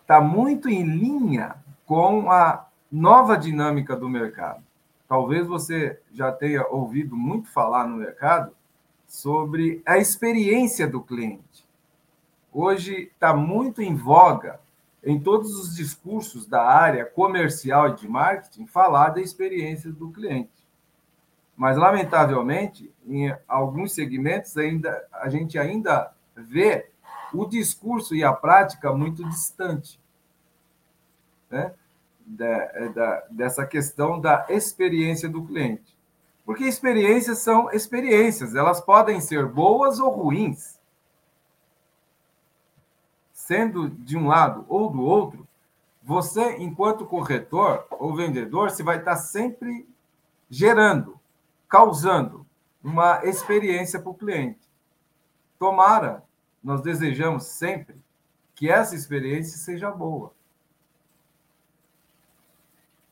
está 0.02 0.19
muito 0.19 0.69
em 0.69 0.84
linha 0.84 1.56
com 1.86 2.30
a 2.32 2.67
nova 2.91 3.38
dinâmica 3.38 3.96
do 3.96 4.10
mercado. 4.10 4.63
Talvez 5.08 5.48
você 5.48 6.00
já 6.12 6.32
tenha 6.32 6.65
ouvido 6.67 7.15
muito 7.15 7.50
falar 7.50 7.88
no 7.88 7.98
mercado 7.98 8.56
sobre 9.08 9.82
a 9.86 9.98
experiência 9.98 10.88
do 10.88 11.02
cliente. 11.02 11.67
Hoje 12.52 13.12
está 13.13 13.34
muito 13.34 13.82
em 13.82 13.96
voga 13.96 14.60
em 15.04 15.20
todos 15.20 15.60
os 15.60 15.76
discursos 15.76 16.46
da 16.48 16.63
área 16.63 17.06
comercial 17.06 17.89
e 17.89 17.96
de 17.96 18.08
marketing 18.08 18.66
falar 18.66 19.10
da 19.10 19.22
experiência 19.22 19.92
do 19.92 20.12
cliente. 20.12 20.52
Mas, 21.56 21.78
lamentavelmente, 21.78 22.92
em 23.06 23.36
alguns 23.48 23.94
segmentos, 23.94 24.58
ainda, 24.58 25.06
a 25.12 25.30
gente 25.30 25.60
ainda 25.60 26.12
vê 26.36 26.89
o 27.34 27.46
discurso 27.46 28.16
e 28.16 28.24
a 28.24 28.32
prática 28.32 28.94
muito 28.94 29.28
distante 29.28 30.00
né? 31.50 31.74
da, 32.26 32.88
da, 32.89 33.24
dessa 33.30 33.66
questão 33.66 34.20
da 34.20 34.46
experiência 34.50 35.28
do 35.28 35.44
cliente. 35.44 35.96
Porque 36.46 36.63
experiências 36.63 37.39
são 37.39 37.72
experiências, 37.72 38.56
elas 38.56 38.82
podem 38.82 39.22
ser 39.22 39.48
boas 39.48 40.00
ou 40.00 40.10
ruins 40.10 40.80
sendo 43.45 43.89
de 43.89 44.17
um 44.17 44.27
lado 44.27 44.65
ou 44.69 44.89
do 44.89 45.01
outro, 45.01 45.45
você, 46.01 46.58
enquanto 46.58 47.06
corretor 47.06 47.86
ou 47.89 48.15
vendedor, 48.15 48.69
você 48.69 48.84
vai 48.84 48.99
estar 48.99 49.17
sempre 49.17 49.88
gerando, 50.49 51.19
causando 51.67 52.45
uma 52.82 53.25
experiência 53.25 53.99
para 53.99 54.12
o 54.12 54.13
cliente. 54.13 54.62
Tomara, 55.60 56.23
nós 56.63 56.82
desejamos 56.82 57.43
sempre 57.43 57.95
que 58.56 58.69
essa 58.69 58.95
experiência 58.95 59.58
seja 59.58 59.91
boa. 59.91 60.34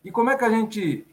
E 0.04 0.12
como 0.12 0.30
é 0.30 0.38
que 0.38 0.46
a 0.46 0.50
gente 0.50 1.06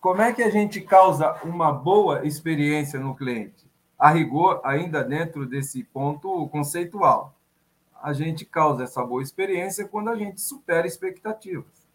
como 0.00 0.22
é 0.22 0.32
que 0.32 0.42
a 0.42 0.50
gente 0.50 0.80
causa 0.80 1.32
uma 1.42 1.72
boa 1.72 2.24
experiência 2.24 3.00
no 3.00 3.16
cliente? 3.16 3.66
A 3.98 4.10
rigor, 4.10 4.60
ainda 4.62 5.02
dentro 5.02 5.44
desse 5.44 5.82
ponto 5.82 6.46
conceitual 6.50 7.34
a 8.02 8.12
gente 8.12 8.44
causa 8.44 8.84
essa 8.84 9.04
boa 9.04 9.22
experiência 9.22 9.86
quando 9.86 10.10
a 10.10 10.16
gente 10.16 10.40
supera 10.40 10.86
expectativas. 10.86 11.88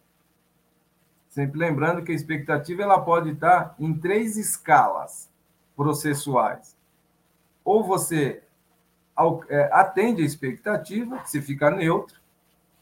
Sempre 1.28 1.58
lembrando 1.58 2.04
que 2.04 2.12
a 2.12 2.14
expectativa 2.14 2.82
ela 2.82 3.00
pode 3.00 3.30
estar 3.30 3.74
em 3.78 3.92
três 3.92 4.36
escalas 4.36 5.28
processuais. 5.76 6.76
Ou 7.64 7.82
você 7.82 8.42
é, 9.48 9.70
atende 9.72 10.22
a 10.22 10.26
expectativa, 10.26 11.24
se 11.24 11.40
fica 11.40 11.70
neutro, 11.70 12.20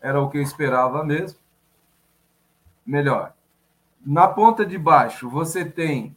era 0.01 0.21
o 0.21 0.29
que 0.29 0.39
eu 0.39 0.43
esperava 0.43 1.05
mesmo. 1.05 1.39
Melhor. 2.85 3.35
Na 4.05 4.27
ponta 4.27 4.67
de 4.67 4.77
baixo, 4.77 5.31
você 5.31 5.65
tem 5.65 6.17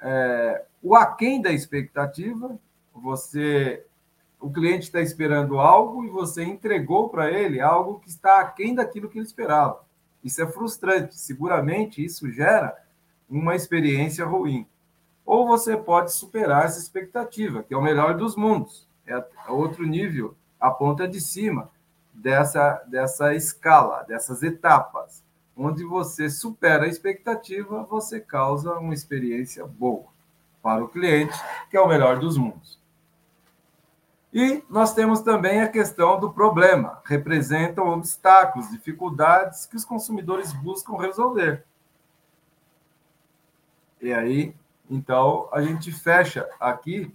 é, 0.00 0.64
o 0.82 0.94
aquém 0.94 1.42
da 1.42 1.50
expectativa, 1.50 2.58
você 2.94 3.84
o 4.42 4.50
cliente 4.50 4.86
está 4.86 5.00
esperando 5.00 5.60
algo 5.60 6.04
e 6.04 6.10
você 6.10 6.42
entregou 6.42 7.08
para 7.08 7.30
ele 7.30 7.60
algo 7.60 8.00
que 8.00 8.08
está 8.08 8.40
aquém 8.40 8.74
daquilo 8.74 9.08
que 9.08 9.16
ele 9.16 9.24
esperava. 9.24 9.80
Isso 10.22 10.42
é 10.42 10.46
frustrante. 10.46 11.16
Seguramente 11.16 12.04
isso 12.04 12.28
gera 12.30 12.76
uma 13.30 13.54
experiência 13.54 14.26
ruim. 14.26 14.66
Ou 15.24 15.46
você 15.46 15.76
pode 15.76 16.12
superar 16.12 16.64
essa 16.64 16.80
expectativa, 16.80 17.62
que 17.62 17.72
é 17.72 17.76
o 17.76 17.82
melhor 17.82 18.16
dos 18.16 18.34
mundos. 18.34 18.88
É 19.06 19.24
outro 19.48 19.86
nível, 19.86 20.34
a 20.60 20.70
ponta 20.70 21.06
de 21.06 21.20
cima 21.20 21.70
dessa, 22.12 22.82
dessa 22.88 23.34
escala, 23.34 24.02
dessas 24.02 24.42
etapas. 24.42 25.22
Onde 25.56 25.84
você 25.84 26.28
supera 26.28 26.84
a 26.84 26.88
expectativa, 26.88 27.84
você 27.84 28.18
causa 28.18 28.74
uma 28.74 28.92
experiência 28.92 29.64
boa 29.64 30.06
para 30.60 30.82
o 30.82 30.88
cliente, 30.88 31.38
que 31.70 31.76
é 31.76 31.80
o 31.80 31.88
melhor 31.88 32.18
dos 32.18 32.36
mundos. 32.36 32.81
E 34.32 34.64
nós 34.70 34.94
temos 34.94 35.20
também 35.20 35.60
a 35.60 35.68
questão 35.68 36.18
do 36.18 36.32
problema, 36.32 37.02
representam 37.04 37.88
obstáculos, 37.88 38.70
dificuldades 38.70 39.66
que 39.66 39.76
os 39.76 39.84
consumidores 39.84 40.54
buscam 40.54 40.96
resolver. 40.96 41.64
E 44.00 44.10
aí, 44.10 44.54
então, 44.88 45.48
a 45.52 45.60
gente 45.60 45.92
fecha 45.92 46.48
aqui, 46.58 47.14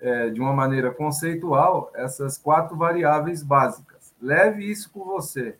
é, 0.00 0.30
de 0.30 0.40
uma 0.40 0.52
maneira 0.52 0.90
conceitual, 0.90 1.92
essas 1.94 2.36
quatro 2.36 2.76
variáveis 2.76 3.40
básicas. 3.42 4.12
Leve 4.20 4.68
isso 4.68 4.90
com 4.90 5.04
você. 5.04 5.56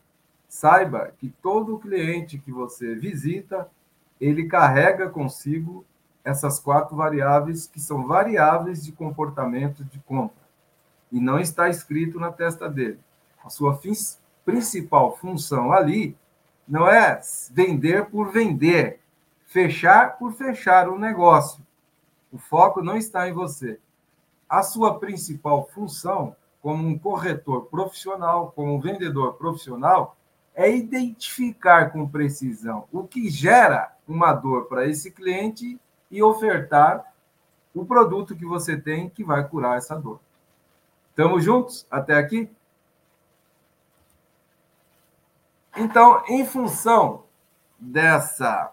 Saiba 0.49 1.13
que 1.17 1.29
todo 1.41 1.79
cliente 1.79 2.39
que 2.39 2.51
você 2.51 2.97
visita, 2.97 3.71
ele 4.21 4.49
carrega 4.49 5.09
consigo 5.09 5.85
essas 6.25 6.59
quatro 6.59 6.97
variáveis, 6.97 7.69
que 7.69 7.79
são 7.79 8.05
variáveis 8.05 8.85
de 8.85 8.91
comportamento 8.91 9.85
de 9.85 10.01
compra 10.01 10.48
e 11.11 11.21
não 11.21 11.39
está 11.39 11.69
escrito 11.69 12.19
na 12.19 12.31
testa 12.31 12.69
dele. 12.69 12.99
A 13.45 13.49
sua 13.49 13.81
principal 14.45 15.17
função 15.17 15.73
ali 15.73 16.17
não 16.67 16.89
é 16.89 17.21
vender 17.51 18.07
por 18.07 18.31
vender, 18.31 19.01
fechar 19.47 20.19
por 20.19 20.33
fechar 20.33 20.89
o 20.89 20.99
negócio. 20.99 21.65
O 22.31 22.39
foco 22.39 22.83
não 22.83 22.97
está 22.97 23.29
em 23.29 23.33
você. 23.33 23.81
A 24.49 24.63
sua 24.63 24.99
principal 24.99 25.69
função, 25.75 26.37
como 26.61 26.87
um 26.87 26.99
corretor 26.99 27.67
profissional, 27.67 28.53
como 28.55 28.75
um 28.75 28.81
vendedor 28.81 29.35
profissional, 29.35 30.17
é 30.55 30.75
identificar 30.75 31.91
com 31.91 32.09
precisão 32.09 32.85
o 32.93 33.05
que 33.05 33.31
gera 33.31 33.93
uma 34.07 34.33
dor 34.33 34.67
para 34.67 34.87
esse 34.87 35.11
cliente 35.11 35.79
e 36.11 36.23
ofertar 36.23 37.15
o 37.75 37.85
produto 37.85 38.35
que 38.35 38.45
você 38.45 38.77
tem 38.77 39.09
que 39.09 39.23
vai 39.23 39.47
curar 39.47 39.79
essa 39.79 39.95
dor. 39.95 40.21
Estamos 41.19 41.43
juntos 41.43 41.85
até 41.91 42.15
aqui? 42.15 42.49
Então, 45.77 46.23
em 46.29 46.47
função 46.47 47.25
dessa, 47.77 48.73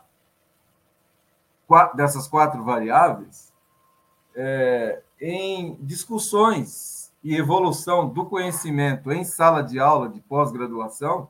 dessas 1.95 2.27
quatro 2.27 2.63
variáveis, 2.63 3.51
é, 4.35 5.01
em 5.19 5.73
discussões 5.81 7.11
e 7.23 7.35
evolução 7.35 8.07
do 8.07 8.27
conhecimento 8.27 9.11
em 9.11 9.23
sala 9.23 9.63
de 9.63 9.79
aula 9.79 10.07
de 10.07 10.21
pós-graduação, 10.21 11.27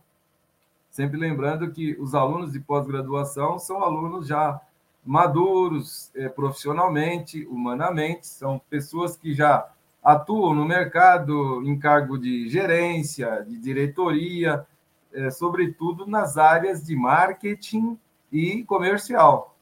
sempre 0.91 1.18
lembrando 1.18 1.72
que 1.72 1.95
os 1.97 2.13
alunos 2.13 2.51
de 2.51 2.59
pós-graduação 2.59 3.57
são 3.57 3.82
alunos 3.82 4.28
já 4.28 4.59
maduros 5.05 6.11
é, 6.13 6.28
profissionalmente, 6.28 7.45
humanamente, 7.45 8.28
são 8.28 8.59
pessoas 8.70 9.16
que 9.16 9.34
já 9.34 9.72
atuam 10.06 10.53
no 10.53 10.64
mercado 10.64 11.64
em 11.64 11.80
cargo 11.80 12.16
de 12.16 12.47
gerência, 12.47 13.43
de 13.43 13.58
diretoria, 13.58 14.64
é, 15.12 15.32
sobretudo 15.32 16.06
nas 16.06 16.38
áreas 16.38 16.84
de 16.84 16.95
marketing 16.95 17.97
e 18.32 18.64
comercial. 18.66 19.58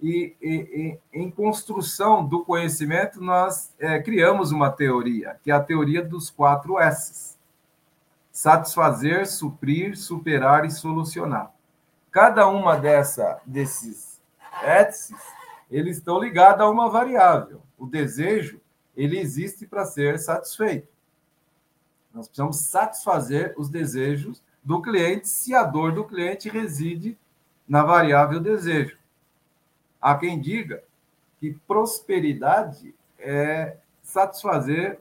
E, 0.00 0.36
e, 0.40 0.98
e 1.12 1.20
em 1.20 1.28
construção 1.28 2.24
do 2.24 2.44
conhecimento, 2.44 3.20
nós 3.20 3.74
é, 3.80 4.00
criamos 4.00 4.52
uma 4.52 4.70
teoria, 4.70 5.36
que 5.42 5.50
é 5.50 5.54
a 5.54 5.60
teoria 5.60 6.02
dos 6.02 6.30
quatro 6.30 6.78
S's: 6.78 7.36
satisfazer, 8.30 9.26
suprir, 9.26 9.96
superar 9.96 10.64
e 10.64 10.70
solucionar. 10.70 11.52
Cada 12.12 12.46
uma 12.46 12.76
dessa, 12.76 13.40
desses 13.44 14.20
S's, 14.62 15.12
eles 15.68 15.96
estão 15.96 16.20
ligados 16.20 16.60
a 16.60 16.70
uma 16.70 16.88
variável. 16.88 17.60
O 17.76 17.86
desejo 17.86 18.59
ele 19.00 19.18
existe 19.18 19.66
para 19.66 19.86
ser 19.86 20.18
satisfeito. 20.18 20.86
Nós 22.12 22.26
precisamos 22.28 22.58
satisfazer 22.58 23.54
os 23.56 23.70
desejos 23.70 24.42
do 24.62 24.82
cliente 24.82 25.26
se 25.26 25.54
a 25.54 25.64
dor 25.64 25.92
do 25.92 26.04
cliente 26.04 26.50
reside 26.50 27.16
na 27.66 27.82
variável 27.82 28.38
desejo. 28.38 28.98
Há 29.98 30.14
quem 30.16 30.38
diga 30.38 30.84
que 31.38 31.52
prosperidade 31.66 32.94
é 33.18 33.78
satisfazer 34.02 35.00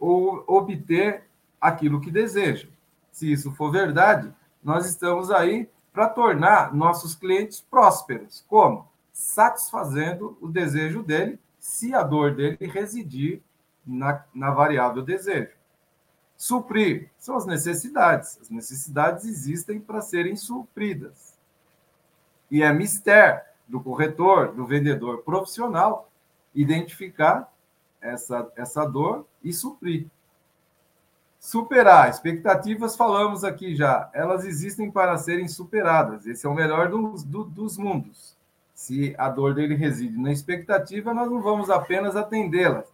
ou 0.00 0.42
obter 0.48 1.22
aquilo 1.60 2.00
que 2.00 2.10
deseja. 2.10 2.66
Se 3.12 3.30
isso 3.30 3.52
for 3.52 3.70
verdade, 3.70 4.34
nós 4.64 4.84
estamos 4.84 5.30
aí 5.30 5.68
para 5.92 6.08
tornar 6.08 6.74
nossos 6.74 7.14
clientes 7.14 7.60
prósperos. 7.60 8.44
Como? 8.48 8.88
Satisfazendo 9.12 10.36
o 10.40 10.48
desejo 10.48 11.04
dele 11.04 11.38
se 11.68 11.94
a 11.94 12.02
dor 12.02 12.34
dele 12.34 12.56
residir 12.66 13.42
na, 13.86 14.24
na 14.34 14.50
variável 14.50 15.02
desejo. 15.02 15.52
Suprir 16.34 17.10
são 17.18 17.36
as 17.36 17.44
necessidades. 17.44 18.38
As 18.40 18.48
necessidades 18.48 19.26
existem 19.26 19.78
para 19.78 20.00
serem 20.00 20.34
supridas. 20.34 21.36
E 22.50 22.62
é 22.62 22.72
mistério 22.72 23.42
do 23.68 23.80
corretor, 23.80 24.54
do 24.54 24.64
vendedor 24.64 25.18
profissional, 25.18 26.10
identificar 26.54 27.52
essa, 28.00 28.50
essa 28.56 28.86
dor 28.86 29.26
e 29.44 29.52
suprir. 29.52 30.06
Superar. 31.38 32.08
Expectativas, 32.08 32.96
falamos 32.96 33.44
aqui 33.44 33.76
já. 33.76 34.10
Elas 34.14 34.46
existem 34.46 34.90
para 34.90 35.18
serem 35.18 35.46
superadas. 35.46 36.26
Esse 36.26 36.46
é 36.46 36.48
o 36.48 36.54
melhor 36.54 36.88
dos, 36.88 37.22
do, 37.22 37.44
dos 37.44 37.76
mundos 37.76 38.37
se 38.78 39.12
a 39.18 39.28
dor 39.28 39.54
dele 39.54 39.74
reside 39.74 40.16
na 40.16 40.30
expectativa, 40.30 41.12
nós 41.12 41.28
não 41.28 41.42
vamos 41.42 41.68
apenas 41.68 42.14
atendê-la, 42.14 42.84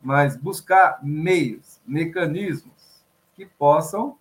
mas 0.00 0.36
buscar 0.36 1.00
meios, 1.02 1.80
mecanismos 1.84 3.02
que 3.34 3.44
possam 3.44 4.16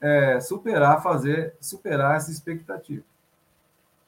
é, 0.00 0.40
superar, 0.40 1.00
fazer 1.00 1.54
superar 1.60 2.16
essa 2.16 2.32
expectativa. 2.32 3.04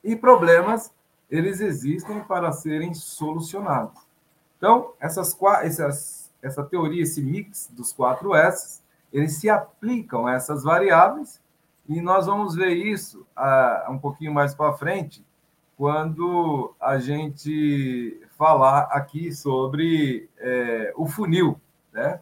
E 0.02 0.16
problemas, 0.16 0.92
eles 1.30 1.61
existem 1.61 2.24
para 2.24 2.50
serem 2.50 2.92
solucionados. 2.92 4.02
Então, 4.56 4.94
essas, 4.98 5.38
essas, 5.62 6.32
essa 6.42 6.64
teoria, 6.64 7.04
esse 7.04 7.22
mix 7.22 7.70
dos 7.72 7.92
quatro 7.92 8.34
S, 8.34 8.82
eles 9.12 9.36
se 9.36 9.48
aplicam 9.48 10.26
a 10.26 10.34
essas 10.34 10.64
variáveis, 10.64 11.40
e 11.88 12.00
nós 12.00 12.26
vamos 12.26 12.56
ver 12.56 12.74
isso 12.74 13.24
ah, 13.36 13.86
um 13.88 13.98
pouquinho 13.98 14.34
mais 14.34 14.56
para 14.56 14.72
frente, 14.72 15.24
quando 15.78 16.74
a 16.80 16.98
gente 16.98 18.20
falar 18.36 18.88
aqui 18.90 19.30
sobre 19.32 20.28
é, 20.36 20.92
o 20.96 21.06
funil, 21.06 21.58
né? 21.92 22.20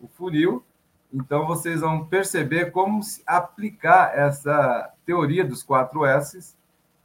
O 0.00 0.06
funil. 0.06 0.64
Então, 1.12 1.44
vocês 1.44 1.80
vão 1.80 2.06
perceber 2.06 2.70
como 2.70 3.00
aplicar 3.26 4.16
essa 4.16 4.92
teoria 5.04 5.44
dos 5.44 5.60
quatro 5.60 6.06
S's 6.06 6.56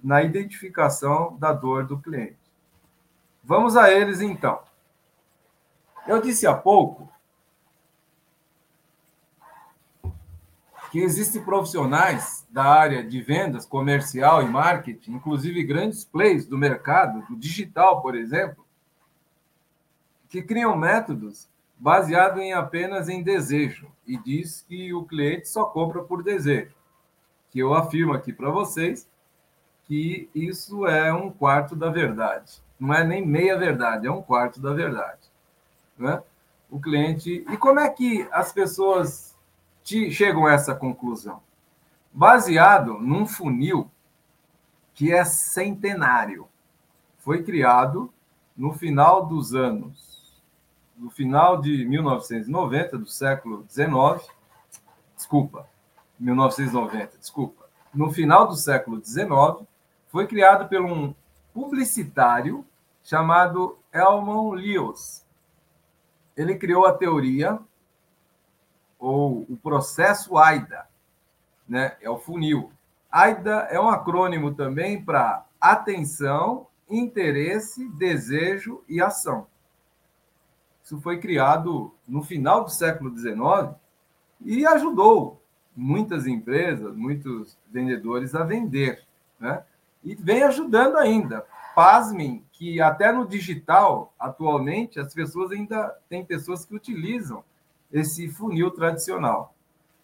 na 0.01 0.21
identificação 0.21 1.35
da 1.39 1.51
dor 1.51 1.87
do 1.87 1.97
cliente. 1.97 2.37
Vamos 3.43 3.75
a 3.75 3.91
eles, 3.91 4.21
então. 4.21 4.59
Eu 6.07 6.21
disse 6.21 6.45
há 6.45 6.53
pouco 6.53 7.11
que 10.91 10.99
existem 10.99 11.43
profissionais 11.43 12.47
da 12.49 12.63
área 12.63 13.03
de 13.03 13.21
vendas, 13.21 13.65
comercial 13.65 14.41
e 14.41 14.47
marketing, 14.47 15.13
inclusive 15.13 15.63
grandes 15.63 16.03
players 16.03 16.45
do 16.45 16.57
mercado, 16.57 17.25
do 17.27 17.35
digital, 17.35 18.01
por 18.01 18.15
exemplo, 18.15 18.65
que 20.27 20.41
criam 20.41 20.75
métodos 20.75 21.47
baseados 21.77 22.41
em 22.41 22.53
apenas 22.53 23.07
em 23.07 23.23
desejo 23.23 23.87
e 24.05 24.17
diz 24.17 24.65
que 24.67 24.93
o 24.93 25.05
cliente 25.05 25.47
só 25.47 25.65
compra 25.65 26.03
por 26.03 26.23
desejo. 26.23 26.75
Que 27.49 27.59
eu 27.59 27.73
afirmo 27.73 28.13
aqui 28.13 28.33
para 28.33 28.49
vocês 28.49 29.07
que 29.85 30.29
isso 30.35 30.85
é 30.85 31.11
um 31.13 31.31
quarto 31.31 31.75
da 31.75 31.89
verdade. 31.89 32.61
Não 32.79 32.93
é 32.93 33.03
nem 33.03 33.25
meia 33.25 33.57
verdade, 33.57 34.05
é 34.05 34.11
um 34.11 34.21
quarto 34.21 34.59
da 34.59 34.71
verdade. 34.71 35.21
Né? 35.97 36.21
O 36.69 36.79
cliente. 36.79 37.43
E 37.49 37.57
como 37.57 37.79
é 37.79 37.89
que 37.89 38.27
as 38.31 38.51
pessoas 38.51 39.28
chegam 40.11 40.45
a 40.45 40.53
essa 40.53 40.75
conclusão? 40.75 41.41
Baseado 42.11 42.99
num 42.99 43.25
funil 43.25 43.89
que 44.93 45.13
é 45.13 45.23
centenário. 45.23 46.47
Foi 47.19 47.43
criado 47.43 48.11
no 48.55 48.73
final 48.73 49.25
dos 49.25 49.55
anos, 49.55 50.43
no 50.97 51.09
final 51.09 51.61
de 51.61 51.85
1990, 51.85 52.97
do 52.97 53.05
século 53.05 53.65
XIX, 53.69 54.29
desculpa, 55.15 55.65
1990, 56.19 57.17
desculpa, 57.17 57.69
no 57.93 58.11
final 58.11 58.47
do 58.47 58.55
século 58.55 59.03
XIX, 59.03 59.65
foi 60.09 60.27
criado 60.27 60.67
por 60.67 60.81
um 60.81 61.13
publicitário 61.53 62.65
chamado 63.03 63.77
Elmon 63.93 64.51
Lewis. 64.51 65.25
Ele 66.35 66.55
criou 66.55 66.85
a 66.85 66.93
teoria 66.93 67.59
ou 68.99 69.45
o 69.49 69.55
processo 69.55 70.37
AIDA, 70.37 70.85
né? 71.67 71.95
É 72.01 72.09
o 72.09 72.17
funil. 72.17 72.71
AIDA 73.09 73.67
é 73.71 73.79
um 73.79 73.89
acrônimo 73.89 74.53
também 74.53 75.01
para 75.01 75.45
atenção, 75.59 76.67
interesse, 76.89 77.87
desejo 77.89 78.83
e 78.87 79.01
ação. 79.01 79.47
Isso 80.83 80.99
foi 80.99 81.19
criado 81.19 81.93
no 82.07 82.21
final 82.21 82.63
do 82.63 82.69
século 82.69 83.15
XIX 83.17 83.75
e 84.41 84.65
ajudou 84.65 85.41
muitas 85.75 86.27
empresas, 86.27 86.95
muitos 86.95 87.57
vendedores 87.71 88.35
a 88.35 88.43
vender, 88.43 89.03
né? 89.39 89.63
E 90.03 90.15
vem 90.15 90.43
ajudando 90.43 90.97
ainda. 90.97 91.45
Pasmem 91.75 92.43
que 92.51 92.81
até 92.81 93.11
no 93.11 93.27
digital, 93.27 94.13
atualmente, 94.19 94.99
as 94.99 95.13
pessoas 95.13 95.51
ainda 95.51 95.95
tem 96.09 96.25
pessoas 96.25 96.65
que 96.65 96.75
utilizam 96.75 97.43
esse 97.91 98.29
funil 98.29 98.71
tradicional. 98.71 99.53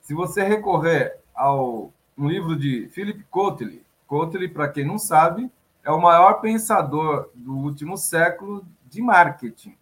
Se 0.02 0.14
você 0.14 0.44
recorrer 0.44 1.18
ao 1.34 1.92
um 2.18 2.30
livro 2.30 2.56
de 2.56 2.88
Philip 2.90 3.24
Kotler, 3.26 3.82
Kotler, 4.08 4.54
para 4.54 4.70
quem 4.70 4.86
não 4.86 4.98
sabe, 4.98 5.52
é 5.84 5.92
o 5.92 6.02
maior 6.02 6.40
pensador 6.42 7.30
do 7.36 7.56
último 7.56 7.98
século 7.98 8.66
de 8.86 9.02
marketing. 9.02 9.76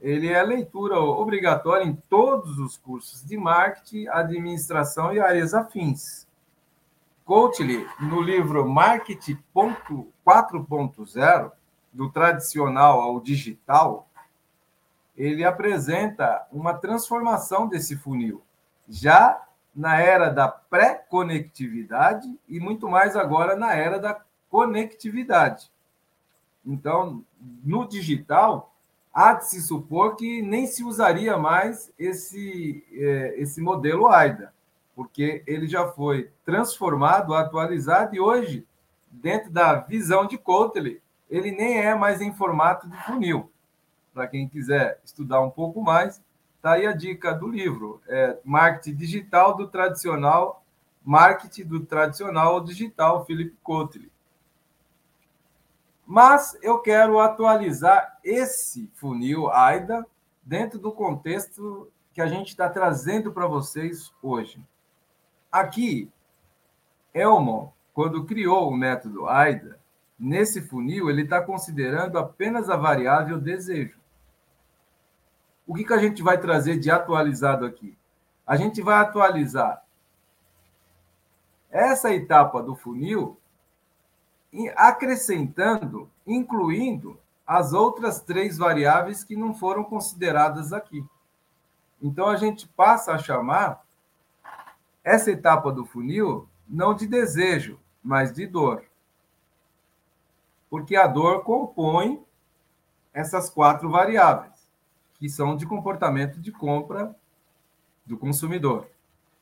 Ele 0.00 0.28
é 0.28 0.42
leitura 0.42 0.98
obrigatória 0.98 1.84
em 1.84 1.94
todos 1.94 2.58
os 2.58 2.76
cursos 2.76 3.24
de 3.24 3.36
marketing, 3.36 4.06
administração 4.08 5.12
e 5.12 5.20
áreas 5.20 5.54
afins. 5.54 6.26
Kotler, 7.24 7.88
no 8.00 8.20
livro 8.20 8.68
Marketing 8.68 9.38
4.0, 9.54 11.52
do 11.92 12.10
tradicional 12.10 13.00
ao 13.00 13.20
digital, 13.20 14.08
ele 15.16 15.44
apresenta 15.44 16.46
uma 16.50 16.74
transformação 16.74 17.68
desse 17.68 17.96
funil, 17.96 18.42
já 18.88 19.40
na 19.74 19.98
era 19.98 20.28
da 20.28 20.48
pré-conectividade 20.48 22.28
e 22.48 22.60
muito 22.60 22.88
mais 22.88 23.16
agora 23.16 23.56
na 23.56 23.74
era 23.74 23.98
da 23.98 24.20
conectividade. 24.50 25.70
Então, 26.64 27.24
no 27.64 27.88
digital, 27.88 28.72
há 29.12 29.34
de 29.34 29.48
se 29.48 29.62
supor 29.62 30.16
que 30.16 30.42
nem 30.42 30.66
se 30.66 30.84
usaria 30.84 31.36
mais 31.36 31.92
esse, 31.98 32.84
é, 32.92 33.34
esse 33.38 33.60
modelo 33.60 34.08
AIDA, 34.08 34.52
porque 34.94 35.42
ele 35.46 35.66
já 35.66 35.88
foi 35.88 36.30
transformado, 36.44 37.34
atualizado 37.34 38.14
e 38.14 38.20
hoje, 38.20 38.66
dentro 39.10 39.50
da 39.50 39.74
visão 39.74 40.26
de 40.26 40.38
Kotler, 40.38 41.00
ele 41.30 41.50
nem 41.50 41.78
é 41.78 41.94
mais 41.94 42.20
em 42.20 42.32
formato 42.32 42.88
de 42.88 42.96
funil. 43.04 43.50
Para 44.12 44.26
quem 44.26 44.48
quiser 44.48 45.00
estudar 45.04 45.40
um 45.40 45.50
pouco 45.50 45.80
mais, 45.80 46.22
está 46.56 46.72
aí 46.72 46.86
a 46.86 46.92
dica 46.92 47.32
do 47.32 47.48
livro. 47.48 48.00
É 48.06 48.38
Marketing 48.44 48.94
Digital 48.94 49.56
do 49.56 49.66
Tradicional, 49.68 50.62
Marketing 51.02 51.64
do 51.64 51.80
Tradicional 51.80 52.54
ao 52.54 52.60
Digital, 52.60 53.24
Philip 53.24 53.56
Kotler. 53.62 54.08
Mas 56.06 56.58
eu 56.62 56.78
quero 56.78 57.18
atualizar 57.18 58.18
esse 58.22 58.90
funil 58.94 59.50
AIDA 59.50 60.06
dentro 60.42 60.78
do 60.78 60.92
contexto 60.92 61.90
que 62.12 62.20
a 62.20 62.26
gente 62.26 62.48
está 62.48 62.68
trazendo 62.68 63.32
para 63.32 63.46
vocês 63.46 64.12
hoje. 64.22 64.62
Aqui, 65.50 66.10
Elmon, 67.14 67.70
quando 67.94 68.24
criou 68.24 68.68
o 68.68 68.76
método 68.76 69.26
AIDA, 69.26 69.78
nesse 70.18 70.60
funil 70.60 71.08
ele 71.08 71.22
está 71.22 71.40
considerando 71.40 72.18
apenas 72.18 72.68
a 72.68 72.76
variável 72.76 73.40
desejo. 73.40 74.01
O 75.66 75.74
que, 75.74 75.84
que 75.84 75.92
a 75.92 75.98
gente 75.98 76.22
vai 76.22 76.38
trazer 76.38 76.78
de 76.78 76.90
atualizado 76.90 77.64
aqui? 77.64 77.96
A 78.46 78.56
gente 78.56 78.82
vai 78.82 78.96
atualizar 78.96 79.82
essa 81.70 82.12
etapa 82.12 82.62
do 82.62 82.74
funil 82.74 83.38
acrescentando, 84.76 86.10
incluindo 86.26 87.18
as 87.46 87.72
outras 87.72 88.20
três 88.20 88.58
variáveis 88.58 89.24
que 89.24 89.36
não 89.36 89.54
foram 89.54 89.82
consideradas 89.82 90.72
aqui. 90.72 91.04
Então, 92.00 92.28
a 92.28 92.36
gente 92.36 92.68
passa 92.68 93.12
a 93.12 93.18
chamar 93.18 93.84
essa 95.02 95.30
etapa 95.30 95.72
do 95.72 95.84
funil 95.84 96.48
não 96.68 96.94
de 96.94 97.06
desejo, 97.06 97.78
mas 98.02 98.32
de 98.32 98.46
dor. 98.46 98.84
Porque 100.68 100.96
a 100.96 101.06
dor 101.06 101.42
compõe 101.44 102.24
essas 103.12 103.50
quatro 103.50 103.90
variáveis, 103.90 104.51
que 105.22 105.28
são 105.28 105.56
de 105.56 105.64
comportamento 105.64 106.40
de 106.40 106.50
compra 106.50 107.14
do 108.04 108.18
consumidor. 108.18 108.88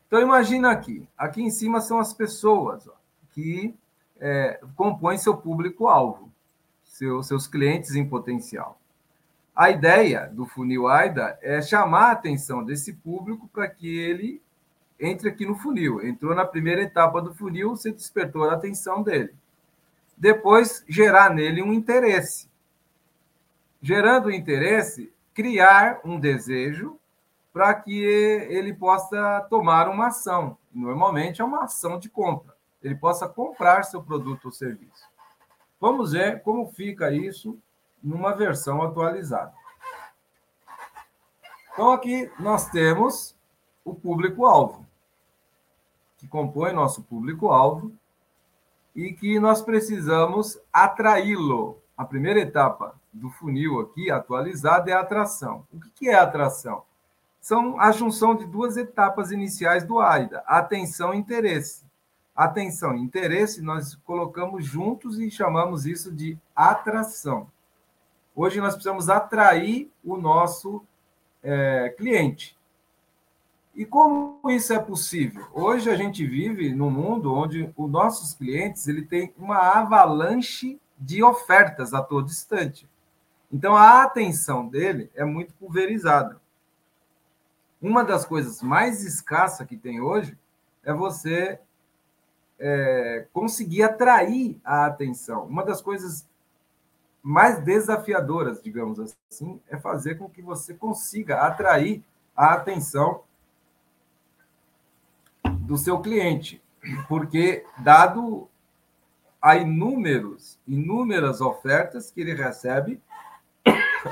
Então, 0.05 0.21
imagina 0.21 0.69
aqui. 0.69 1.07
Aqui 1.17 1.41
em 1.41 1.49
cima 1.49 1.81
são 1.81 1.97
as 1.97 2.13
pessoas 2.13 2.87
ó, 2.87 2.93
que 3.31 3.73
é, 4.19 4.61
compõem 4.75 5.17
seu 5.17 5.35
público-alvo, 5.35 6.31
seu, 6.83 7.23
seus 7.23 7.47
clientes 7.47 7.95
em 7.95 8.07
potencial. 8.07 8.79
A 9.55 9.71
ideia 9.71 10.27
do 10.27 10.45
funil 10.45 10.87
AIDA 10.87 11.39
é 11.41 11.63
chamar 11.63 12.09
a 12.09 12.11
atenção 12.11 12.63
desse 12.63 12.93
público 12.93 13.47
para 13.47 13.67
que 13.67 13.87
ele 13.87 14.39
entre 14.99 15.29
aqui 15.29 15.47
no 15.47 15.55
funil. 15.55 16.05
Entrou 16.05 16.35
na 16.35 16.45
primeira 16.45 16.83
etapa 16.83 17.19
do 17.19 17.33
funil, 17.33 17.71
você 17.71 17.91
despertou 17.91 18.47
a 18.47 18.53
atenção 18.53 19.01
dele. 19.01 19.33
Depois, 20.15 20.85
gerar 20.87 21.33
nele 21.33 21.63
um 21.63 21.73
interesse. 21.73 22.47
Gerando 23.81 24.29
interesse, 24.29 25.11
criar 25.41 25.99
um 26.05 26.19
desejo 26.19 26.99
para 27.51 27.73
que 27.73 28.03
ele 28.03 28.73
possa 28.73 29.41
tomar 29.49 29.89
uma 29.89 30.07
ação. 30.07 30.57
Normalmente 30.73 31.41
é 31.41 31.45
uma 31.45 31.63
ação 31.63 31.99
de 31.99 32.09
compra 32.09 32.51
ele 32.81 32.95
possa 32.95 33.27
comprar 33.27 33.83
seu 33.83 34.01
produto 34.01 34.45
ou 34.45 34.51
serviço. 34.51 35.09
Vamos 35.79 36.11
ver 36.11 36.41
como 36.41 36.71
fica 36.71 37.11
isso 37.11 37.57
numa 38.01 38.33
versão 38.33 38.81
atualizada. 38.81 39.53
Então, 41.73 41.91
aqui 41.91 42.29
nós 42.39 42.69
temos 42.69 43.35
o 43.85 43.93
público-alvo, 43.93 44.85
que 46.17 46.27
compõe 46.27 46.73
nosso 46.73 47.03
público-alvo 47.03 47.93
e 48.95 49.13
que 49.13 49.39
nós 49.39 49.61
precisamos 49.61 50.59
atraí-lo. 50.73 51.79
A 51.95 52.03
primeira 52.03 52.39
etapa 52.39 52.99
do 53.11 53.29
funil 53.29 53.79
aqui, 53.79 54.09
atualizada, 54.09 54.91
é 54.91 54.93
a 54.93 55.01
atração. 55.01 55.65
O 55.73 55.79
que 55.79 56.09
é 56.09 56.15
atração? 56.15 56.83
São 57.39 57.79
a 57.79 57.91
junção 57.91 58.35
de 58.35 58.45
duas 58.45 58.77
etapas 58.77 59.31
iniciais 59.31 59.83
do 59.83 59.99
AIDA, 59.99 60.43
atenção 60.45 61.13
e 61.13 61.17
interesse 61.17 61.83
atenção, 62.35 62.95
interesse, 62.95 63.61
nós 63.61 63.95
colocamos 64.03 64.65
juntos 64.65 65.19
e 65.19 65.29
chamamos 65.29 65.85
isso 65.85 66.11
de 66.11 66.37
atração. 66.55 67.47
Hoje 68.35 68.59
nós 68.59 68.73
precisamos 68.73 69.09
atrair 69.09 69.91
o 70.03 70.17
nosso 70.17 70.83
é, 71.43 71.93
cliente. 71.97 72.57
E 73.75 73.85
como 73.85 74.39
isso 74.49 74.73
é 74.73 74.79
possível? 74.79 75.47
Hoje 75.53 75.89
a 75.89 75.95
gente 75.95 76.25
vive 76.25 76.73
num 76.73 76.89
mundo 76.89 77.33
onde 77.33 77.71
os 77.75 77.89
nossos 77.89 78.33
clientes 78.33 78.87
ele 78.87 79.03
tem 79.03 79.33
uma 79.37 79.57
avalanche 79.57 80.79
de 80.97 81.23
ofertas 81.23 81.93
a 81.93 82.01
todo 82.01 82.27
instante. 82.27 82.89
Então 83.51 83.75
a 83.75 84.03
atenção 84.03 84.67
dele 84.67 85.11
é 85.13 85.25
muito 85.25 85.53
pulverizada. 85.55 86.39
Uma 87.81 88.03
das 88.03 88.25
coisas 88.25 88.61
mais 88.61 89.03
escassas 89.03 89.67
que 89.67 89.75
tem 89.75 89.99
hoje 89.99 90.37
é 90.83 90.93
você 90.93 91.59
é, 92.59 93.25
conseguir 93.33 93.83
atrair 93.83 94.59
a 94.63 94.85
atenção. 94.85 95.45
Uma 95.45 95.65
das 95.65 95.81
coisas 95.81 96.27
mais 97.21 97.59
desafiadoras, 97.63 98.61
digamos 98.61 98.99
assim, 99.29 99.59
é 99.67 99.77
fazer 99.77 100.15
com 100.15 100.29
que 100.29 100.41
você 100.41 100.73
consiga 100.73 101.41
atrair 101.41 102.03
a 102.35 102.53
atenção 102.53 103.23
do 105.43 105.77
seu 105.77 105.99
cliente, 105.99 106.61
porque 107.07 107.65
dado 107.79 108.47
a 109.41 109.55
inúmeros, 109.55 110.59
inúmeras 110.67 111.41
ofertas 111.41 112.11
que 112.11 112.21
ele 112.21 112.33
recebe 112.33 113.01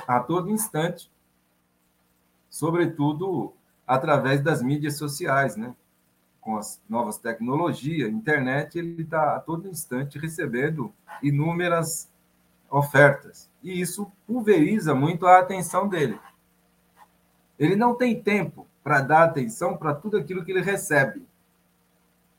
a 0.08 0.20
todo 0.20 0.50
instante, 0.50 1.12
sobretudo 2.50 3.54
através 3.86 4.42
das 4.42 4.62
mídias 4.62 4.98
sociais, 4.98 5.56
né? 5.56 5.76
com 6.42 6.58
as 6.58 6.82
novas 6.90 7.18
tecnologias, 7.18 8.10
internet, 8.10 8.78
ele 8.78 9.02
está 9.04 9.36
a 9.36 9.40
todo 9.40 9.68
instante 9.68 10.18
recebendo 10.18 10.92
inúmeras 11.22 12.10
ofertas. 12.70 13.50
E 13.62 13.80
isso 13.80 14.12
pulveriza 14.26 14.96
muito 14.96 15.26
a 15.26 15.40
atenção 15.40 15.88
dele. 15.88 16.20
Ele 17.58 17.76
não 17.76 17.94
tem 17.94 18.22
tempo 18.22 18.66
para 18.84 19.02
dar 19.02 19.24
atenção 19.24 19.76
para 19.76 19.94
tudo 19.94 20.18
aquilo 20.18 20.44
que 20.46 20.52
ele 20.52 20.62
recebe. 20.62 21.28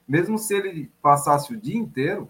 Mesmo 0.09 0.39
se 0.39 0.55
ele 0.55 0.91
passasse 1.03 1.53
o 1.53 1.61
dia 1.61 1.77
inteiro 1.77 2.29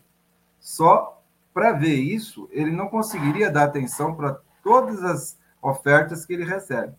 só 0.59 1.23
para 1.55 1.73
ver 1.73 1.95
isso, 1.95 2.49
ele 2.53 2.71
não 2.71 2.89
conseguiria 2.89 3.51
dar 3.51 3.65
atenção 3.65 4.15
para 4.15 4.39
todas 4.63 5.03
as 5.03 5.39
ofertas 5.63 6.25
que 6.25 6.33
ele 6.33 6.45
recebe. 6.45 6.95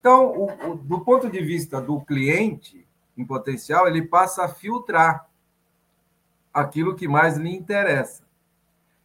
Então, 0.00 0.32
o, 0.32 0.70
o, 0.70 0.74
do 0.74 1.00
ponto 1.00 1.30
de 1.30 1.40
vista 1.40 1.80
do 1.80 2.00
cliente 2.00 2.86
em 3.16 3.24
potencial, 3.24 3.86
ele 3.86 4.02
passa 4.02 4.44
a 4.44 4.48
filtrar 4.48 5.28
aquilo 6.52 6.94
que 6.94 7.08
mais 7.08 7.36
lhe 7.36 7.54
interessa. 7.54 8.24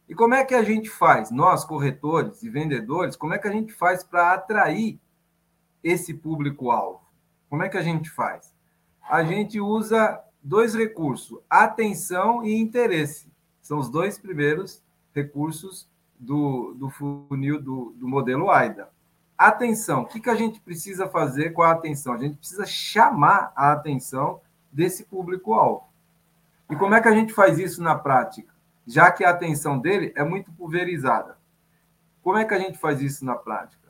E 0.08 0.14
como 0.14 0.34
é 0.34 0.44
que 0.44 0.54
a 0.54 0.62
gente 0.62 0.90
faz, 0.90 1.30
nós 1.30 1.64
corretores 1.64 2.42
e 2.42 2.50
vendedores, 2.50 3.16
como 3.16 3.32
é 3.32 3.38
que 3.38 3.48
a 3.48 3.52
gente 3.52 3.72
faz 3.72 4.02
para 4.02 4.34
atrair 4.34 4.98
esse 5.82 6.12
público-alvo? 6.12 7.00
Como 7.48 7.62
é 7.62 7.68
que 7.68 7.76
a 7.76 7.82
gente 7.82 8.10
faz? 8.10 8.52
A 9.08 9.24
gente 9.24 9.60
usa 9.60 10.22
dois 10.42 10.74
recursos, 10.74 11.38
atenção 11.48 12.44
e 12.44 12.54
interesse. 12.54 13.30
São 13.60 13.78
os 13.78 13.88
dois 13.88 14.18
primeiros 14.18 14.82
recursos 15.14 15.88
do, 16.20 16.74
do 16.74 16.88
funil 16.88 17.60
do, 17.60 17.94
do 17.96 18.06
modelo 18.06 18.50
AIDA. 18.50 18.88
Atenção, 19.36 20.02
o 20.02 20.06
que, 20.06 20.20
que 20.20 20.30
a 20.30 20.34
gente 20.36 20.60
precisa 20.60 21.08
fazer 21.08 21.50
com 21.50 21.62
a 21.62 21.72
atenção? 21.72 22.12
A 22.12 22.18
gente 22.18 22.36
precisa 22.36 22.66
chamar 22.66 23.52
a 23.56 23.72
atenção 23.72 24.40
desse 24.70 25.04
público-alvo. 25.04 25.88
E 26.68 26.76
como 26.76 26.94
é 26.94 27.00
que 27.00 27.08
a 27.08 27.14
gente 27.14 27.32
faz 27.32 27.58
isso 27.58 27.82
na 27.82 27.94
prática? 27.94 28.52
já 28.90 29.10
que 29.12 29.24
a 29.24 29.30
atenção 29.30 29.78
dele 29.78 30.12
é 30.16 30.24
muito 30.24 30.50
pulverizada. 30.52 31.38
Como 32.22 32.36
é 32.36 32.44
que 32.44 32.54
a 32.54 32.58
gente 32.58 32.76
faz 32.76 33.00
isso 33.00 33.24
na 33.24 33.36
prática? 33.36 33.88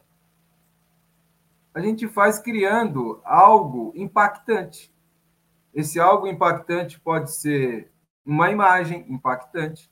A 1.72 1.80
gente 1.80 2.06
faz 2.06 2.38
criando 2.38 3.20
algo 3.24 3.92
impactante. 3.96 4.92
Esse 5.72 5.98
algo 5.98 6.26
impactante 6.26 7.00
pode 7.00 7.34
ser 7.34 7.90
uma 8.26 8.50
imagem 8.50 9.06
impactante, 9.08 9.89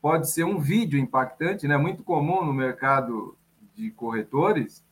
pode 0.00 0.30
ser 0.30 0.44
um 0.44 0.58
vídeo 0.58 0.98
impactante, 0.98 1.66
né? 1.66 1.76
Muito 1.76 2.02
comum 2.02 2.44
no 2.44 2.52
mercado 2.52 3.36
de 3.74 3.90
corretores 3.90 4.82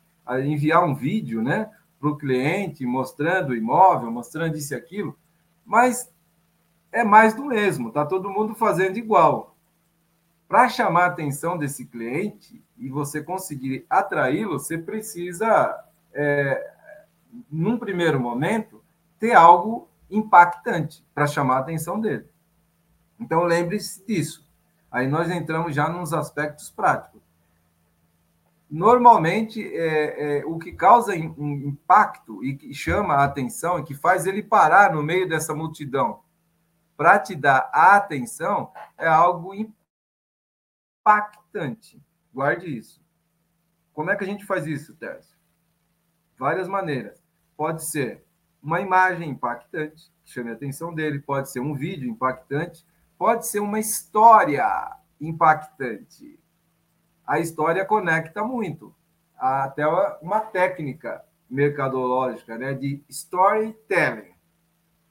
enviar 0.45 0.85
um 0.85 0.95
vídeo, 0.95 1.43
né, 1.43 1.71
para 2.01 2.09
o 2.09 2.17
cliente 2.17 2.85
mostrando 2.85 3.51
o 3.51 3.57
imóvel, 3.57 4.11
mostrando 4.11 4.57
isso 4.57 4.75
e 4.75 4.77
aquilo, 4.77 5.17
mas 5.65 6.13
é 6.91 7.05
mais 7.05 7.35
do 7.35 7.45
mesmo, 7.45 7.93
tá 7.93 8.05
todo 8.05 8.31
mundo 8.31 8.55
fazendo 8.55 8.97
igual. 8.97 9.57
Para 10.49 10.69
chamar 10.69 11.05
a 11.05 11.07
atenção 11.07 11.59
desse 11.59 11.87
cliente 11.87 12.63
e 12.79 12.89
você 12.89 13.23
conseguir 13.23 13.85
atraí-lo, 13.91 14.59
você 14.59 14.79
precisa, 14.79 15.85
é, 16.15 16.73
num 17.51 17.79
primeiro 17.79 18.21
momento, 18.21 18.83
ter 19.19 19.33
algo 19.33 19.89
impactante 20.09 21.05
para 21.13 21.27
chamar 21.27 21.57
a 21.57 21.61
atenção 21.61 22.01
dele. 22.01 22.27
Então, 23.19 23.43
lembre-se 23.43 24.07
disso. 24.07 24.46
Aí 24.91 25.07
nós 25.07 25.31
entramos 25.31 25.75
já 25.75 25.89
nos 25.89 26.13
aspectos 26.13 26.71
práticos. 26.71 27.23
Normalmente, 28.69 29.63
é, 29.63 30.41
é, 30.41 30.45
o 30.45 30.59
que 30.59 30.73
causa 30.73 31.13
um 31.15 31.53
impacto 31.69 32.43
e 32.45 32.57
que 32.57 32.75
chama 32.75 33.15
a 33.15 33.25
atenção 33.25 33.79
e 33.79 33.85
que 33.85 33.95
faz 33.95 34.27
ele 34.27 34.43
parar 34.43 34.93
no 34.93 35.03
meio 35.03 35.29
dessa 35.29 35.55
multidão 35.55 36.21
para 36.97 37.19
te 37.19 37.35
dar 37.35 37.71
a 37.73 37.97
atenção 37.97 38.73
é 38.99 39.07
algo 39.07 39.55
impactante. 41.05 42.03
Guarde 42.33 42.67
isso. 42.77 43.01
Como 43.93 44.11
é 44.11 44.17
que 44.17 44.25
a 44.25 44.27
gente 44.27 44.45
faz 44.45 44.67
isso, 44.67 44.95
Tércio? 44.95 45.37
Várias 46.39 46.69
maneiras. 46.69 47.23
Pode 47.57 47.85
ser 47.85 48.25
uma 48.63 48.81
imagem 48.81 49.31
impactante, 49.31 50.13
que 50.25 50.31
chame 50.31 50.51
a 50.51 50.55
atenção 50.55 50.93
dele, 50.93 51.21
pode 51.21 51.51
ser 51.51 51.61
um 51.61 51.73
vídeo 51.73 52.11
impactante, 52.11 52.85
pode 53.19 53.47
ser 53.47 53.61
uma 53.61 53.79
história 53.79 54.97
impactante. 55.21 56.39
A 57.27 57.39
história 57.39 57.85
conecta 57.85 58.45
muito. 58.45 58.95
Até 59.37 59.87
uma 60.23 60.41
técnica 60.41 61.25
mercadológica 61.49 62.57
né, 62.57 62.75
de 62.75 63.03
storytelling 63.09 64.37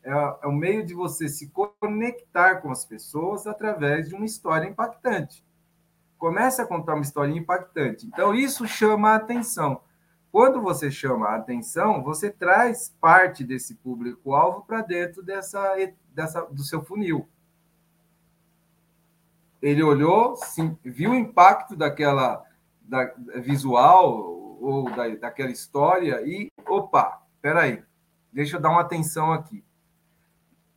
é, 0.05 0.11
é 0.43 0.47
um 0.47 0.55
meio 0.55 0.85
de 0.85 0.93
você 0.93 1.27
se 1.27 1.51
conectar 1.79 2.57
com 2.57 2.71
as 2.71 2.85
pessoas 2.85 3.47
através 3.47 4.07
de 4.07 4.15
uma 4.15 4.25
história 4.25 4.67
impactante. 4.67 5.43
Comece 6.17 6.61
a 6.61 6.65
contar 6.65 6.93
uma 6.93 7.01
história 7.01 7.33
impactante. 7.33 8.05
Então, 8.05 8.33
isso 8.33 8.67
chama 8.67 9.11
a 9.11 9.15
atenção. 9.15 9.81
Quando 10.31 10.61
você 10.61 10.91
chama 10.91 11.27
a 11.27 11.35
atenção, 11.35 12.03
você 12.03 12.29
traz 12.29 12.93
parte 13.01 13.43
desse 13.43 13.75
público-alvo 13.75 14.63
para 14.65 14.81
dentro 14.81 15.23
dessa, 15.23 15.75
dessa, 16.13 16.41
do 16.41 16.63
seu 16.63 16.83
funil. 16.83 17.27
Ele 19.65 19.81
olhou, 19.81 20.35
sim, 20.35 20.77
viu 20.83 21.09
o 21.09 21.15
impacto 21.15 21.75
daquela 21.75 22.45
da, 22.79 23.11
visual 23.37 24.13
ou 24.61 24.87
da, 24.91 25.07
daquela 25.15 25.49
história 25.49 26.21
e, 26.21 26.51
opa, 26.67 27.23
peraí, 27.41 27.83
deixa 28.31 28.57
eu 28.57 28.61
dar 28.61 28.69
uma 28.69 28.81
atenção 28.81 29.33
aqui. 29.33 29.65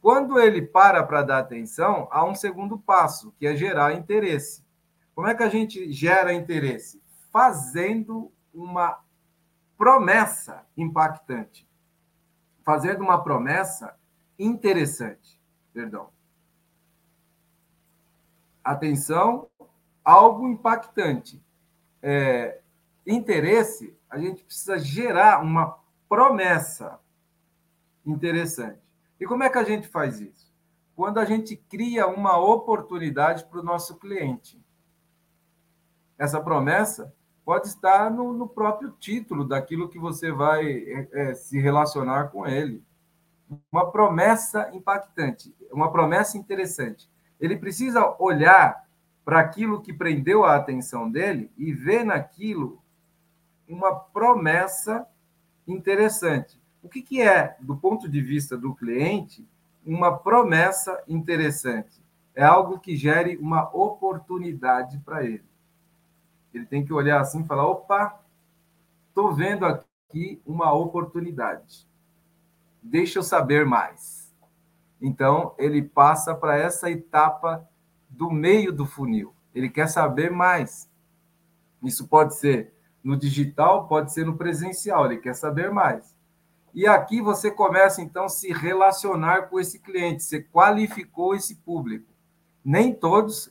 Quando 0.01 0.41
ele 0.41 0.62
para 0.62 1.03
para 1.03 1.22
dar 1.22 1.39
atenção, 1.41 2.09
há 2.11 2.24
um 2.24 2.34
segundo 2.34 2.78
passo, 2.78 3.30
que 3.39 3.47
é 3.47 3.55
gerar 3.55 3.93
interesse. 3.93 4.64
Como 5.14 5.26
é 5.26 5.34
que 5.34 5.43
a 5.43 5.51
gente 5.51 5.93
gera 5.93 6.32
interesse? 6.32 7.03
Fazendo 7.30 8.32
uma 8.55 9.01
promessa 9.76 10.64
impactante. 10.74 11.68
Fazendo 12.64 13.03
uma 13.03 13.22
promessa 13.22 13.95
interessante. 14.39 15.39
Perdão. 15.74 16.09
Atenção, 18.63 19.49
algo 20.05 20.49
impactante. 20.49 21.43
É, 22.03 22.61
interesse, 23.07 23.97
a 24.09 24.19
gente 24.19 24.45
precisa 24.45 24.79
gerar 24.79 25.43
uma 25.43 25.79
promessa 26.09 26.99
interessante. 28.05 28.81
E 29.21 29.27
como 29.27 29.43
é 29.43 29.51
que 29.51 29.59
a 29.59 29.65
gente 29.65 29.89
faz 29.89 30.21
isso? 30.21 30.53
Quando 30.95 31.19
a 31.19 31.25
gente 31.25 31.57
cria 31.57 32.07
uma 32.07 32.39
oportunidade 32.39 33.45
para 33.45 33.61
o 33.61 33.63
nosso 33.63 33.97
cliente. 33.97 34.61
Essa 36.17 36.41
promessa 36.41 37.15
pode 37.45 37.69
estar 37.69 38.11
no, 38.11 38.33
no, 38.33 38.49
próprio 38.49 38.91
título 38.91 39.45
daquilo 39.45 39.89
que 39.89 39.99
você 39.99 40.33
vai 40.33 40.67
é, 40.67 41.09
é, 41.13 41.35
se 41.35 41.59
relacionar 41.59 42.29
com 42.29 42.47
ele. 42.47 42.83
Uma 43.73 43.91
promessa 43.91 44.69
impactante, 44.75 45.55
uma 45.73 45.91
promessa 45.91 46.37
interessante. 46.37 47.09
Ele 47.41 47.57
precisa 47.57 48.14
olhar 48.18 48.86
para 49.24 49.41
aquilo 49.41 49.82
que 49.82 49.93
prendeu 49.93 50.45
a 50.45 50.57
atenção 50.57 51.11
dele 51.11 51.51
e 51.57 51.72
ver 51.72 52.05
naquilo 52.05 52.82
uma 53.68 53.95
promessa 53.95 55.07
interessante. 55.66 56.59
O 56.82 56.89
que, 56.89 57.03
que 57.03 57.20
é, 57.20 57.57
do 57.61 57.76
ponto 57.76 58.09
de 58.09 58.22
vista 58.22 58.57
do 58.57 58.74
cliente, 58.74 59.47
uma 59.84 60.16
promessa 60.16 61.03
interessante? 61.07 62.03
É 62.34 62.43
algo 62.43 62.78
que 62.78 62.97
gere 62.97 63.36
uma 63.36 63.68
oportunidade 63.76 64.99
para 65.01 65.24
ele. 65.24 65.45
Ele 66.55 66.64
tem 66.64 66.84
que 66.84 66.93
olhar 66.93 67.20
assim 67.20 67.43
e 67.43 67.47
falar: 67.47 67.66
opa, 67.66 68.18
estou 69.09 69.34
vendo 69.34 69.66
aqui 69.66 70.41
uma 70.47 70.72
oportunidade. 70.72 71.86
Deixa 72.82 73.18
eu 73.18 73.22
saber 73.22 73.66
mais. 73.66 74.18
Então, 75.01 75.55
ele 75.59 75.83
passa 75.83 76.35
para 76.35 76.57
essa 76.57 76.91
etapa 76.91 77.69
do 78.09 78.31
meio 78.31 78.73
do 78.73 78.85
funil. 78.85 79.35
Ele 79.55 79.69
quer 79.69 79.89
saber 79.89 80.31
mais. 80.31 80.91
Isso 81.83 82.09
pode 82.09 82.37
ser 82.37 82.73
no 83.03 83.17
digital, 83.17 83.87
pode 83.87 84.13
ser 84.13 84.27
no 84.27 84.37
presencial. 84.37 85.07
Ele 85.07 85.19
quer 85.19 85.35
saber 85.35 85.71
mais. 85.71 86.17
E 86.75 86.87
aqui 86.87 87.21
você 87.21 87.51
começa, 87.51 88.03
então, 88.03 88.25
a 88.25 88.29
se 88.29 88.53
relacionar 88.53 89.49
com 89.49 89.59
esse 89.59 89.79
cliente, 89.79 90.23
você 90.23 90.43
qualificou 90.43 91.35
esse 91.35 91.57
público. 91.57 92.13
Nem 92.65 92.93
todos 92.93 93.51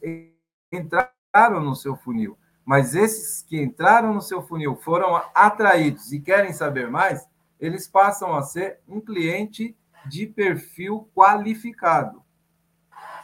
entraram 0.72 1.60
no 1.60 1.76
seu 1.76 1.95
funil, 1.95 2.38
mas 2.64 2.93
esses 2.93 3.41
que 3.41 3.60
entraram 3.62 4.14
no 4.14 4.22
seu 4.22 4.41
funil 4.41 4.76
foram 4.76 5.22
atraídos 5.34 6.12
e 6.12 6.20
querem 6.20 6.54
saber 6.54 6.89
mais, 6.89 7.28
eles 7.60 7.88
passam 7.88 8.36
a 8.36 8.43
ser 8.43 8.80
um 8.88 9.02
cliente 9.02 9.76
de 10.06 10.28
perfil 10.28 11.10
qualificado. 11.16 12.24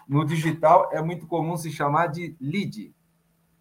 No 0.08 0.26
digital 0.26 0.90
é 0.92 1.02
muito 1.02 1.28
comum 1.28 1.56
se 1.56 1.72
chamar 1.72 2.08
de 2.08 2.36
lead, 2.40 2.94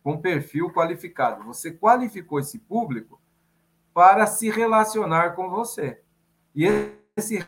com 0.03 0.21
perfil 0.21 0.73
qualificado. 0.73 1.45
Você 1.45 1.71
qualificou 1.71 2.41
esse 2.41 2.59
público 2.59 3.21
para 3.95 4.27
se 4.27 4.51
relacionar 4.51 5.31
com 5.33 5.49
você. 5.49 6.01
E 6.55 6.67
esse 7.17 7.47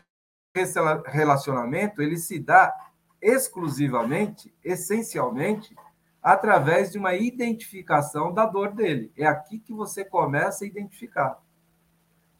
relacionamento 1.05 2.01
ele 2.01 2.17
se 2.17 2.39
dá 2.39 2.73
exclusivamente, 3.21 4.55
essencialmente, 4.63 5.75
através 6.21 6.91
de 6.91 6.97
uma 6.97 7.13
identificação 7.15 8.33
da 8.33 8.45
dor 8.45 8.71
dele. 8.71 9.11
É 9.17 9.25
aqui 9.25 9.59
que 9.59 9.73
você 9.73 10.05
começa 10.05 10.63
a 10.63 10.67
identificar. 10.67 11.39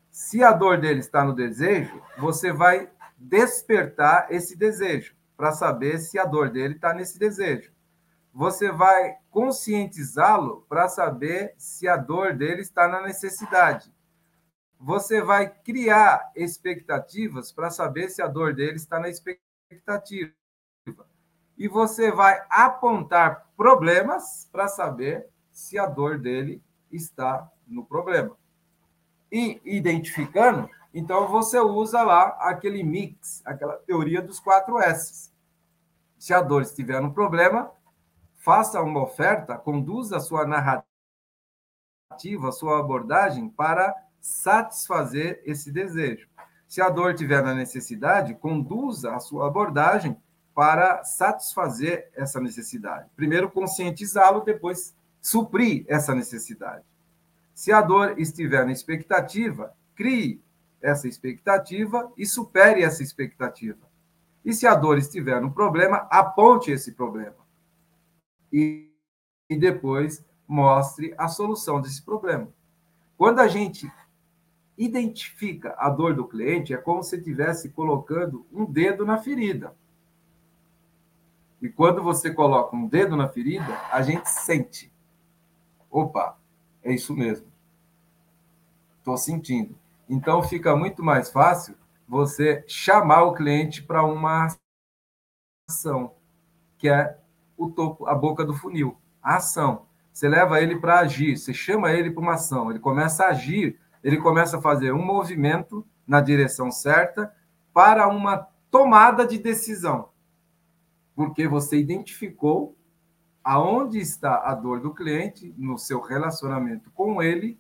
Se 0.10 0.44
a 0.44 0.52
dor 0.52 0.80
dele 0.80 1.02
está 1.02 1.24
no 1.24 1.34
desejo, 1.34 2.02
você 2.18 2.54
vai 2.54 2.90
despertar 3.18 4.28
esse 4.30 4.56
desejo, 4.56 5.16
para 5.36 5.52
saber 5.52 6.00
se 6.00 6.18
a 6.18 6.26
dor 6.26 6.50
dele 6.50 6.76
está 6.76 6.94
nesse 6.94 7.20
desejo. 7.20 7.72
Você 8.34 8.72
vai 8.72 9.16
conscientizá-lo 9.30 10.66
para 10.68 10.90
saber 10.90 11.54
se 11.58 11.88
a 11.88 11.96
dor 11.96 12.34
dele 12.34 12.62
está 12.62 12.88
na 12.88 13.02
necessidade. 13.02 13.94
Você 14.80 15.22
vai 15.22 15.50
criar 15.50 16.32
expectativas 16.36 17.52
para 17.52 17.70
saber 17.70 18.10
se 18.10 18.22
a 18.22 18.28
dor 18.28 18.54
dele 18.54 18.76
está 18.76 19.00
na 19.00 19.10
expectativa. 19.10 20.34
E 21.58 21.68
você 21.68 22.12
vai 22.12 22.46
apontar 22.50 23.50
problemas 23.56 24.50
para 24.52 24.68
saber 24.68 25.28
se 25.52 25.80
a 25.80 25.86
dor 25.86 26.20
dele 26.20 26.62
está 26.92 27.50
no 27.66 27.86
problema. 27.86 28.36
E 29.32 29.62
identificando, 29.64 30.70
então 30.98 31.28
você 31.28 31.60
usa 31.60 32.02
lá 32.04 32.38
aquele 32.40 32.82
mix, 32.82 33.42
aquela 33.46 33.76
teoria 33.80 34.22
dos 34.22 34.40
quatro 34.40 34.80
S. 34.80 35.30
Se 36.18 36.34
a 36.34 36.40
dor 36.42 36.62
estiver 36.62 37.02
no 37.02 37.14
problema, 37.14 37.70
faça 38.38 38.82
uma 38.82 39.04
oferta, 39.04 39.58
conduza 39.58 40.16
a 40.16 40.22
sua 40.22 40.48
narrativa, 40.48 40.88
a 42.48 42.52
sua 42.54 42.80
abordagem 42.80 43.50
para 43.50 43.94
satisfazer 44.22 45.42
esse 45.44 45.70
desejo. 45.70 46.30
Se 46.66 46.82
a 46.82 46.90
dor 46.90 47.12
estiver 47.12 47.44
na 47.44 47.54
necessidade, 47.54 48.34
conduza 48.36 49.14
a 49.14 49.20
sua 49.20 49.48
abordagem 49.48 50.16
para 50.54 51.04
satisfazer 51.04 52.10
essa 52.16 52.40
necessidade. 52.40 53.10
Primeiro 53.18 53.52
conscientizá-lo, 53.52 54.46
depois 54.46 54.96
suprir 55.22 55.84
essa 55.90 56.16
necessidade. 56.16 56.86
Se 57.54 57.74
a 57.74 57.82
dor 57.82 58.18
estiver 58.18 58.66
na 58.66 58.72
expectativa, 58.72 59.76
crie 59.94 60.42
essa 60.86 61.08
expectativa 61.08 62.12
e 62.16 62.26
supere 62.28 62.84
essa 62.84 63.02
expectativa. 63.02 63.90
E 64.46 64.54
se 64.54 64.68
a 64.68 64.76
dor 64.76 65.00
estiver 65.00 65.42
no 65.42 65.52
problema, 65.52 66.08
aponte 66.12 66.70
esse 66.72 66.92
problema. 66.92 67.36
E, 68.54 68.92
e 69.50 69.58
depois 69.58 70.24
mostre 70.48 71.16
a 71.18 71.28
solução 71.28 71.82
desse 71.82 72.04
problema. 72.04 72.48
Quando 73.18 73.40
a 73.40 73.48
gente 73.48 73.92
identifica 74.78 75.74
a 75.80 75.90
dor 75.90 76.14
do 76.14 76.28
cliente, 76.28 76.74
é 76.74 76.78
como 76.78 77.02
se 77.02 77.16
estivesse 77.16 77.70
colocando 77.70 78.46
um 78.54 78.64
dedo 78.64 79.06
na 79.06 79.18
ferida. 79.18 79.76
E 81.60 81.68
quando 81.68 82.04
você 82.04 82.32
coloca 82.32 82.76
um 82.76 82.88
dedo 82.88 83.16
na 83.16 83.28
ferida, 83.28 83.76
a 83.92 84.04
gente 84.04 84.30
sente. 84.30 84.92
Opa, 85.90 86.38
é 86.84 86.94
isso 86.94 87.16
mesmo. 87.16 87.48
Estou 89.00 89.18
sentindo. 89.18 89.76
Então 90.08 90.44
fica 90.44 90.76
muito 90.76 91.04
mais 91.04 91.32
fácil 91.32 91.76
você 92.08 92.64
chamar 92.68 93.24
o 93.24 93.34
cliente 93.34 93.82
para 93.84 94.04
uma 94.04 94.48
ação, 95.68 96.16
que 96.78 96.88
é 96.88 97.18
o 97.58 97.70
topo, 97.70 98.06
a 98.06 98.14
boca 98.14 98.46
do 98.46 98.54
funil, 98.54 99.00
a 99.22 99.38
ação. 99.38 99.88
Você 100.14 100.30
leva 100.30 100.62
ele 100.62 100.80
para 100.80 101.00
agir, 101.00 101.38
você 101.38 101.54
chama 101.54 101.92
ele 101.92 102.12
para 102.12 102.22
uma 102.22 102.36
ação, 102.36 102.70
ele 102.70 102.80
começa 102.80 103.26
a 103.26 103.30
agir, 103.30 103.80
ele 104.04 104.18
começa 104.18 104.58
a 104.58 104.62
fazer 104.62 104.94
um 104.94 105.04
movimento 105.04 105.86
na 106.06 106.22
direção 106.22 106.72
certa 106.72 107.34
para 107.74 108.08
uma 108.08 108.48
tomada 108.70 109.26
de 109.26 109.40
decisão. 109.40 110.10
Porque 111.16 111.48
você 111.48 111.78
identificou 111.78 112.78
aonde 113.44 114.00
está 114.00 114.44
a 114.50 114.54
dor 114.54 114.80
do 114.80 114.94
cliente 114.94 115.54
no 115.58 115.78
seu 115.78 116.02
relacionamento 116.02 116.92
com 116.92 117.22
ele 117.22 117.60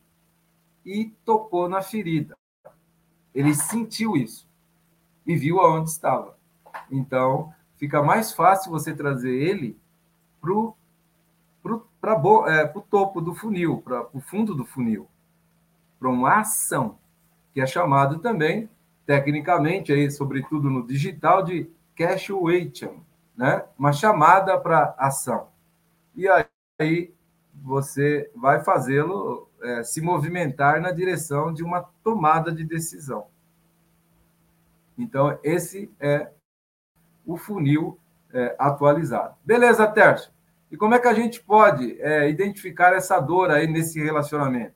e 0.85 1.13
tocou 1.23 1.67
na 1.67 1.81
ferida. 1.81 2.34
Ele 3.36 3.53
sentiu 3.53 4.15
isso 4.15 4.47
e 5.27 5.36
viu 5.36 5.59
aonde 5.59 5.89
estava. 5.89 6.38
Então, 6.89 7.53
fica 7.75 8.01
mais 8.01 8.31
fácil 8.31 8.71
você 8.71 8.95
trazer 8.95 9.33
ele 9.36 9.77
para 10.39 10.53
o 10.53 12.47
é, 12.47 12.65
topo 12.89 13.19
do 13.19 13.36
funil, 13.36 13.81
para 13.81 14.07
o 14.13 14.21
fundo 14.21 14.55
do 14.55 14.65
funil, 14.65 15.09
para 15.99 16.09
uma 16.09 16.39
ação, 16.39 16.97
que 17.53 17.59
é 17.59 17.65
chamado 17.67 18.19
também, 18.19 18.69
tecnicamente, 19.05 19.91
aí, 19.91 20.09
sobretudo 20.09 20.69
no 20.69 20.88
digital, 20.88 21.43
de 21.43 21.69
cash 21.95 22.29
waiting, 22.29 23.01
né? 23.36 23.65
uma 23.77 23.91
chamada 23.91 24.57
para 24.57 24.95
ação. 24.97 25.49
E 26.15 26.27
aí 26.79 27.13
você 27.53 28.29
vai 28.36 28.63
fazê-lo 28.63 29.49
é, 29.66 29.84
se 29.84 30.01
movimentar 30.01 30.80
na 30.80 30.91
direção 30.91 31.53
de 31.53 31.63
uma 31.63 31.82
tomada 32.03 32.51
de 32.51 32.63
decisão. 32.63 33.28
Então, 34.97 35.38
esse 35.43 35.91
é 35.99 36.32
o 37.26 37.36
funil 37.36 37.99
é, 38.34 38.55
atualizado. 38.57 39.36
Beleza, 39.43 39.88
Tércio? 39.88 40.32
E 40.72 40.78
como 40.78 40.93
é 40.93 40.99
que 40.99 41.07
a 41.07 41.13
gente 41.13 41.41
pode 41.41 41.99
é, 42.01 42.30
identificar 42.30 42.93
essa 42.93 43.20
dor 43.20 43.51
aí 43.51 43.68
nesse 43.68 44.01
relacionamento? 44.01 44.76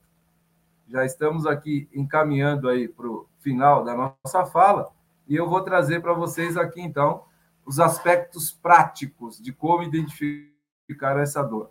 Já 0.88 1.04
estamos 1.04 1.46
aqui 1.46 1.88
encaminhando 1.94 2.68
aí 2.68 2.88
para 2.88 3.06
o 3.06 3.28
final 3.38 3.84
da 3.84 3.94
nossa 3.94 4.44
fala 4.46 4.90
e 5.28 5.36
eu 5.36 5.48
vou 5.48 5.62
trazer 5.62 6.00
para 6.02 6.12
vocês 6.12 6.56
aqui, 6.56 6.80
então, 6.80 7.22
os 7.64 7.78
aspectos 7.78 8.50
práticos 8.50 9.40
de 9.40 9.52
como 9.52 9.84
identificar 9.84 11.16
essa 11.18 11.42
dor. 11.42 11.70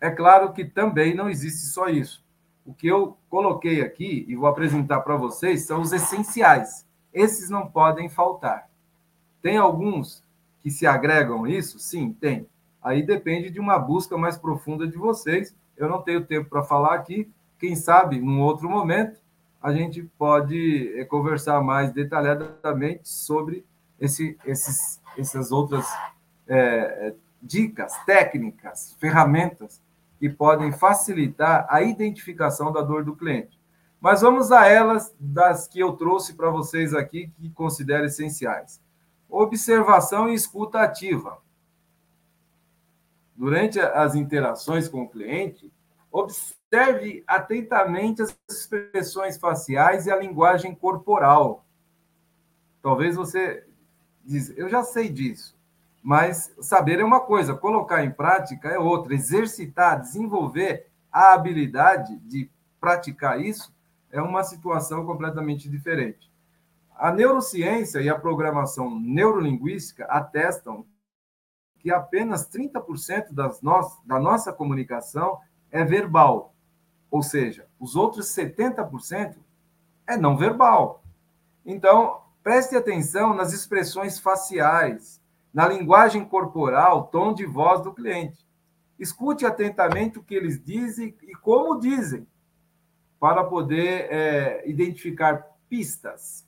É 0.00 0.10
claro 0.10 0.52
que 0.52 0.64
também 0.64 1.14
não 1.14 1.30
existe 1.30 1.66
só 1.66 1.88
isso. 1.88 2.25
O 2.66 2.74
que 2.74 2.88
eu 2.88 3.16
coloquei 3.30 3.80
aqui 3.80 4.24
e 4.28 4.34
vou 4.34 4.48
apresentar 4.48 5.00
para 5.00 5.16
vocês 5.16 5.64
são 5.66 5.80
os 5.80 5.92
essenciais. 5.92 6.84
Esses 7.14 7.48
não 7.48 7.66
podem 7.66 8.08
faltar. 8.08 8.68
Tem 9.40 9.56
alguns 9.56 10.24
que 10.60 10.70
se 10.70 10.84
agregam 10.86 11.46
isso? 11.46 11.78
Sim, 11.78 12.12
tem. 12.12 12.46
Aí 12.82 13.02
depende 13.02 13.50
de 13.50 13.60
uma 13.60 13.78
busca 13.78 14.18
mais 14.18 14.36
profunda 14.36 14.86
de 14.86 14.96
vocês. 14.96 15.54
Eu 15.76 15.88
não 15.88 16.02
tenho 16.02 16.24
tempo 16.24 16.50
para 16.50 16.64
falar 16.64 16.94
aqui. 16.94 17.30
Quem 17.58 17.76
sabe, 17.76 18.20
num 18.20 18.40
outro 18.40 18.68
momento, 18.68 19.20
a 19.62 19.72
gente 19.72 20.02
pode 20.18 20.92
eh, 20.98 21.04
conversar 21.04 21.62
mais 21.62 21.92
detalhadamente 21.92 23.08
sobre 23.08 23.64
esse, 24.00 24.36
esses, 24.44 25.00
essas 25.16 25.52
outras 25.52 25.86
é, 26.46 27.14
dicas, 27.42 27.96
técnicas, 28.04 28.96
ferramentas 29.00 29.80
que 30.18 30.28
podem 30.28 30.72
facilitar 30.72 31.66
a 31.68 31.82
identificação 31.82 32.72
da 32.72 32.82
dor 32.82 33.04
do 33.04 33.14
cliente. 33.14 33.60
Mas 34.00 34.20
vamos 34.20 34.52
a 34.52 34.66
elas 34.66 35.14
das 35.18 35.66
que 35.66 35.80
eu 35.80 35.92
trouxe 35.92 36.34
para 36.34 36.50
vocês 36.50 36.94
aqui, 36.94 37.28
que 37.36 37.50
considero 37.50 38.06
essenciais. 38.06 38.80
Observação 39.28 40.28
e 40.28 40.34
escuta 40.34 40.80
ativa. 40.80 41.38
Durante 43.34 43.80
as 43.80 44.14
interações 44.14 44.88
com 44.88 45.02
o 45.02 45.08
cliente, 45.08 45.72
observe 46.10 47.22
atentamente 47.26 48.22
as 48.22 48.36
expressões 48.48 49.36
faciais 49.36 50.06
e 50.06 50.10
a 50.10 50.16
linguagem 50.16 50.74
corporal. 50.74 51.66
Talvez 52.80 53.16
você 53.16 53.66
diz, 54.24 54.56
eu 54.56 54.68
já 54.68 54.82
sei 54.82 55.08
disso, 55.08 55.55
mas 56.06 56.54
saber 56.60 57.00
é 57.00 57.04
uma 57.04 57.18
coisa, 57.18 57.52
colocar 57.52 58.04
em 58.04 58.12
prática 58.12 58.68
é 58.68 58.78
outra. 58.78 59.12
Exercitar, 59.12 60.00
desenvolver 60.00 60.86
a 61.10 61.32
habilidade 61.32 62.16
de 62.20 62.48
praticar 62.80 63.40
isso 63.40 63.74
é 64.08 64.22
uma 64.22 64.44
situação 64.44 65.04
completamente 65.04 65.68
diferente. 65.68 66.30
A 66.94 67.10
neurociência 67.10 67.98
e 68.00 68.08
a 68.08 68.16
programação 68.16 69.00
neurolinguística 69.00 70.04
atestam 70.04 70.86
que 71.80 71.90
apenas 71.90 72.48
30% 72.48 73.32
das 73.32 73.60
no 73.60 73.90
da 74.04 74.20
nossa 74.20 74.52
comunicação 74.52 75.40
é 75.72 75.84
verbal, 75.84 76.54
ou 77.10 77.20
seja, 77.20 77.66
os 77.80 77.96
outros 77.96 78.26
70% 78.26 79.34
é 80.06 80.16
não 80.16 80.36
verbal. 80.36 81.02
Então, 81.64 82.20
preste 82.44 82.76
atenção 82.76 83.34
nas 83.34 83.52
expressões 83.52 84.20
faciais, 84.20 85.20
na 85.56 85.66
linguagem 85.66 86.22
corporal, 86.22 87.06
tom 87.06 87.32
de 87.32 87.46
voz 87.46 87.80
do 87.80 87.94
cliente. 87.94 88.46
Escute 88.98 89.46
atentamente 89.46 90.18
o 90.18 90.22
que 90.22 90.34
eles 90.34 90.62
dizem 90.62 91.16
e 91.22 91.34
como 91.34 91.80
dizem 91.80 92.26
para 93.18 93.42
poder 93.42 94.06
é, 94.12 94.68
identificar 94.68 95.46
pistas 95.66 96.46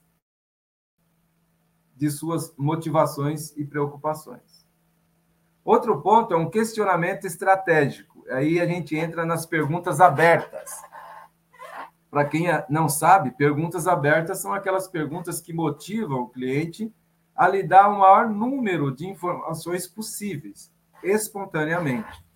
de 1.97 2.11
suas 2.11 2.55
motivações 2.55 3.57
e 3.57 3.65
preocupações. 3.65 4.69
Outro 5.65 6.03
ponto 6.03 6.35
é 6.35 6.37
um 6.37 6.51
questionamento 6.51 7.27
estratégico. 7.27 8.27
Aí 8.29 8.61
a 8.61 8.67
gente 8.67 8.95
entra 8.95 9.25
nas 9.25 9.47
perguntas 9.47 10.03
abertas. 10.03 10.83
Para 12.11 12.27
quem 12.27 12.45
não 12.69 12.91
sabe, 12.91 13.31
perguntas 13.31 13.87
abertas 13.87 14.41
são 14.41 14.53
aquelas 14.53 14.87
perguntas 14.87 15.41
que 15.41 15.55
motivam 15.55 16.21
o 16.21 16.29
cliente 16.29 16.93
a 17.39 17.49
lhe 17.49 17.63
dar 17.63 17.89
o 17.89 18.01
maior 18.01 18.29
número 18.29 18.95
de 18.95 19.07
informações 19.07 19.87
possíveis, 19.87 20.71
espontaneamente. 21.03 22.29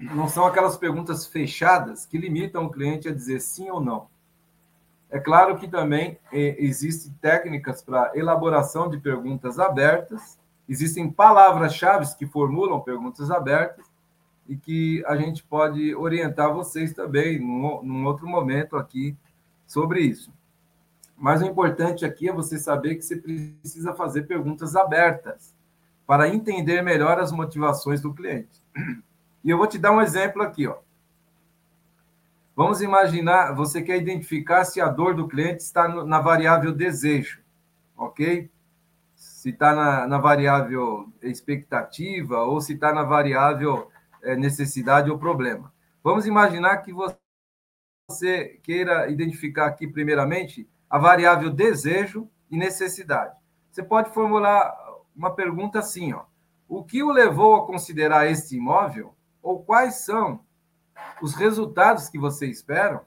não 0.00 0.28
são 0.28 0.46
aquelas 0.46 0.76
perguntas 0.78 1.26
fechadas 1.26 2.06
que 2.06 2.16
limitam 2.16 2.64
o 2.64 2.70
cliente 2.70 3.08
a 3.08 3.12
dizer 3.12 3.40
sim 3.40 3.70
ou 3.70 3.80
não. 3.80 4.08
É 5.10 5.18
claro 5.18 5.58
que 5.58 5.68
também 5.68 6.18
é, 6.32 6.56
existem 6.58 7.12
técnicas 7.20 7.82
para 7.82 8.12
elaboração 8.14 8.88
de 8.88 8.98
perguntas 8.98 9.58
abertas, 9.58 10.38
existem 10.68 11.10
palavras-chave 11.10 12.06
que 12.16 12.26
formulam 12.26 12.80
perguntas 12.80 13.30
abertas 13.30 13.84
e 14.48 14.56
que 14.56 15.04
a 15.06 15.16
gente 15.16 15.44
pode 15.44 15.94
orientar 15.94 16.54
vocês 16.54 16.94
também 16.94 17.38
num 17.38 18.06
outro 18.06 18.26
momento 18.26 18.76
aqui 18.76 19.16
sobre 19.66 20.00
isso. 20.00 20.32
Mas 21.20 21.42
o 21.42 21.44
importante 21.44 22.06
aqui 22.06 22.30
é 22.30 22.32
você 22.32 22.58
saber 22.58 22.94
que 22.94 23.02
você 23.02 23.14
precisa 23.14 23.92
fazer 23.92 24.22
perguntas 24.22 24.74
abertas 24.74 25.54
para 26.06 26.26
entender 26.26 26.80
melhor 26.80 27.18
as 27.18 27.30
motivações 27.30 28.00
do 28.00 28.14
cliente. 28.14 28.64
E 29.44 29.50
eu 29.50 29.58
vou 29.58 29.66
te 29.66 29.76
dar 29.78 29.92
um 29.92 30.00
exemplo 30.00 30.42
aqui, 30.42 30.66
ó. 30.66 30.78
Vamos 32.56 32.80
imaginar, 32.80 33.52
você 33.52 33.82
quer 33.82 33.98
identificar 33.98 34.64
se 34.64 34.80
a 34.80 34.88
dor 34.88 35.14
do 35.14 35.28
cliente 35.28 35.62
está 35.62 35.86
na 35.88 36.20
variável 36.20 36.72
desejo, 36.72 37.42
ok? 37.96 38.50
Se 39.14 39.50
está 39.50 39.74
na, 39.74 40.06
na 40.06 40.18
variável 40.18 41.12
expectativa 41.20 42.38
ou 42.44 42.62
se 42.62 42.72
está 42.72 42.94
na 42.94 43.02
variável 43.02 43.90
é, 44.22 44.36
necessidade 44.36 45.10
ou 45.10 45.18
problema. 45.18 45.70
Vamos 46.02 46.24
imaginar 46.24 46.78
que 46.78 46.94
você 48.08 48.58
queira 48.62 49.10
identificar 49.10 49.66
aqui, 49.66 49.86
primeiramente, 49.86 50.68
a 50.90 50.98
variável 50.98 51.50
desejo 51.50 52.28
e 52.50 52.56
necessidade. 52.56 53.38
Você 53.70 53.82
pode 53.82 54.10
formular 54.12 54.76
uma 55.14 55.32
pergunta 55.32 55.78
assim, 55.78 56.12
ó. 56.12 56.24
O 56.68 56.84
que 56.84 57.02
o 57.02 57.10
levou 57.10 57.54
a 57.54 57.66
considerar 57.66 58.28
este 58.28 58.56
imóvel 58.56 59.14
ou 59.40 59.62
quais 59.62 60.04
são 60.04 60.44
os 61.22 61.34
resultados 61.34 62.08
que 62.08 62.18
você 62.18 62.46
espera? 62.46 63.06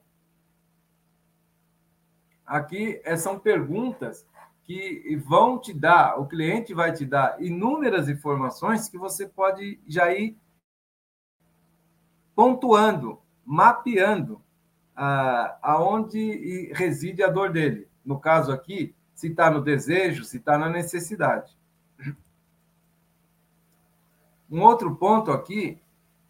Aqui 2.46 3.02
eh, 3.04 3.18
são 3.18 3.40
perguntas 3.40 4.26
que 4.64 5.16
vão 5.26 5.60
te 5.60 5.74
dar, 5.74 6.20
o 6.20 6.28
cliente 6.28 6.74
vai 6.74 6.94
te 6.94 7.06
dar 7.06 7.42
inúmeras 7.42 8.08
informações 8.08 8.88
que 8.88 8.98
você 8.98 9.28
pode 9.28 9.80
já 9.88 10.14
ir 10.14 10.38
pontuando, 12.36 13.22
mapeando 13.46 14.42
ah, 14.96 15.58
aonde 15.62 16.72
reside 16.74 17.24
a 17.24 17.30
dor 17.30 17.52
dele. 17.52 17.88
No 18.06 18.20
caso 18.20 18.52
aqui, 18.52 18.96
se 19.14 19.28
está 19.28 19.50
no 19.50 19.62
desejo, 19.62 20.24
se 20.24 20.38
está 20.38 20.58
na 20.58 20.70
necessidade. 20.70 21.58
Um 24.50 24.62
outro 24.62 24.96
ponto 24.96 25.32
aqui 25.32 25.82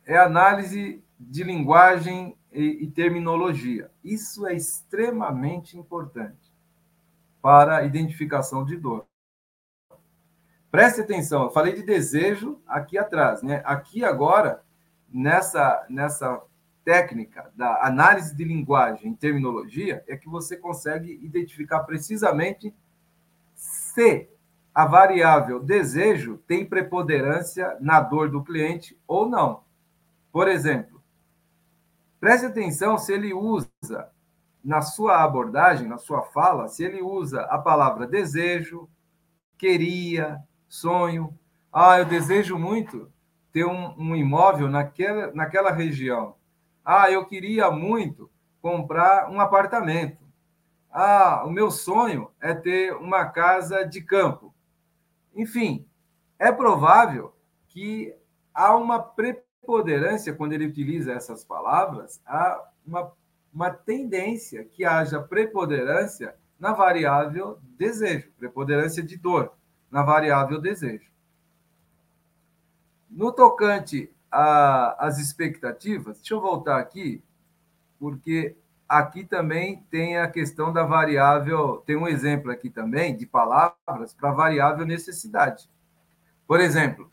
é 0.05 0.15
a 0.15 0.25
análise 0.25 1.03
de 1.19 1.43
linguagem 1.43 2.37
e, 2.51 2.83
e 2.83 2.91
terminologia. 2.91 3.91
Isso 4.03 4.45
é 4.45 4.53
extremamente 4.53 5.77
importante 5.77 6.53
para 7.41 7.77
a 7.77 7.83
identificação 7.83 8.63
de 8.63 8.77
dor. 8.77 9.05
Preste 10.71 11.01
atenção, 11.01 11.43
eu 11.43 11.49
falei 11.51 11.73
de 11.73 11.83
desejo 11.83 12.61
aqui 12.65 12.97
atrás, 12.97 13.43
né? 13.43 13.61
Aqui 13.65 14.03
agora, 14.03 14.63
nessa, 15.07 15.85
nessa 15.89 16.41
técnica 16.83 17.51
da 17.55 17.85
análise 17.85 18.35
de 18.35 18.43
linguagem 18.43 19.11
e 19.11 19.15
terminologia, 19.15 20.03
é 20.07 20.17
que 20.17 20.27
você 20.27 20.57
consegue 20.57 21.19
identificar 21.23 21.81
precisamente 21.83 22.73
se 23.55 24.29
a 24.73 24.85
variável 24.85 25.59
desejo 25.59 26.37
tem 26.47 26.65
preponderância 26.65 27.77
na 27.79 28.01
dor 28.01 28.29
do 28.29 28.43
cliente 28.43 28.97
ou 29.07 29.29
não. 29.29 29.63
Por 30.31 30.47
exemplo, 30.47 31.01
preste 32.19 32.47
atenção 32.47 32.97
se 32.97 33.13
ele 33.13 33.33
usa 33.33 33.69
na 34.63 34.81
sua 34.81 35.23
abordagem, 35.23 35.87
na 35.87 35.97
sua 35.97 36.23
fala, 36.23 36.67
se 36.67 36.83
ele 36.83 37.01
usa 37.01 37.41
a 37.43 37.57
palavra 37.57 38.07
desejo, 38.07 38.89
queria, 39.57 40.41
sonho. 40.67 41.37
Ah, 41.71 41.99
eu 41.99 42.05
desejo 42.05 42.57
muito 42.57 43.11
ter 43.51 43.65
um, 43.65 43.93
um 43.97 44.15
imóvel 44.15 44.67
naquela, 44.69 45.31
naquela 45.33 45.71
região. 45.71 46.35
Ah, 46.83 47.09
eu 47.09 47.25
queria 47.25 47.71
muito 47.71 48.29
comprar 48.61 49.29
um 49.29 49.39
apartamento. 49.39 50.23
Ah, 50.91 51.43
o 51.45 51.49
meu 51.49 51.71
sonho 51.71 52.29
é 52.39 52.53
ter 52.53 52.93
uma 52.93 53.25
casa 53.25 53.83
de 53.83 54.01
campo. 54.01 54.53
Enfim, 55.35 55.87
é 56.37 56.51
provável 56.51 57.33
que 57.67 58.15
há 58.53 58.75
uma 58.75 58.99
preponderância, 58.99 60.33
quando 60.33 60.53
ele 60.53 60.67
utiliza 60.67 61.13
essas 61.13 61.43
palavras, 61.43 62.21
há 62.25 62.63
uma, 62.85 63.11
uma 63.51 63.71
tendência 63.71 64.63
que 64.63 64.85
haja 64.85 65.19
preponderância 65.19 66.35
na 66.59 66.73
variável 66.73 67.57
desejo, 67.77 68.31
preponderância 68.37 69.01
de 69.01 69.17
dor, 69.17 69.53
na 69.89 70.03
variável 70.03 70.61
desejo. 70.61 71.11
No 73.09 73.31
tocante 73.31 74.12
às 74.33 75.19
expectativas, 75.19 76.17
deixa 76.17 76.33
eu 76.33 76.41
voltar 76.41 76.79
aqui, 76.79 77.23
porque 77.99 78.55
aqui 78.87 79.23
também 79.23 79.83
tem 79.89 80.17
a 80.17 80.27
questão 80.27 80.73
da 80.73 80.83
variável, 80.83 81.77
tem 81.85 81.95
um 81.95 82.07
exemplo 82.07 82.51
aqui 82.51 82.69
também 82.69 83.15
de 83.15 83.25
palavras 83.25 84.13
para 84.13 84.31
variável 84.31 84.85
necessidade. 84.85 85.69
Por 86.47 86.59
exemplo, 86.59 87.09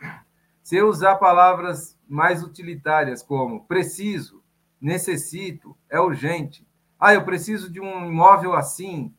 se 0.62 0.76
eu 0.76 0.88
usar 0.88 1.16
palavras 1.16 1.98
mais 2.08 2.42
utilitárias 2.42 3.22
como 3.22 3.64
preciso, 3.64 4.42
necessito, 4.80 5.76
é 5.88 6.00
urgente. 6.00 6.66
Ah, 6.98 7.14
eu 7.14 7.24
preciso 7.24 7.70
de 7.70 7.80
um 7.80 8.06
imóvel 8.06 8.54
assim. 8.54 9.14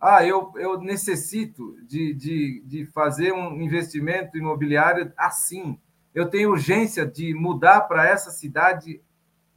Ah, 0.00 0.26
eu, 0.26 0.52
eu 0.56 0.80
necessito 0.80 1.76
de, 1.86 2.12
de, 2.14 2.62
de 2.66 2.86
fazer 2.86 3.32
um 3.32 3.60
investimento 3.60 4.36
imobiliário 4.36 5.12
assim. 5.16 5.78
Eu 6.14 6.28
tenho 6.28 6.50
urgência 6.50 7.06
de 7.06 7.34
mudar 7.34 7.82
para 7.82 8.06
essa 8.06 8.30
cidade 8.30 9.02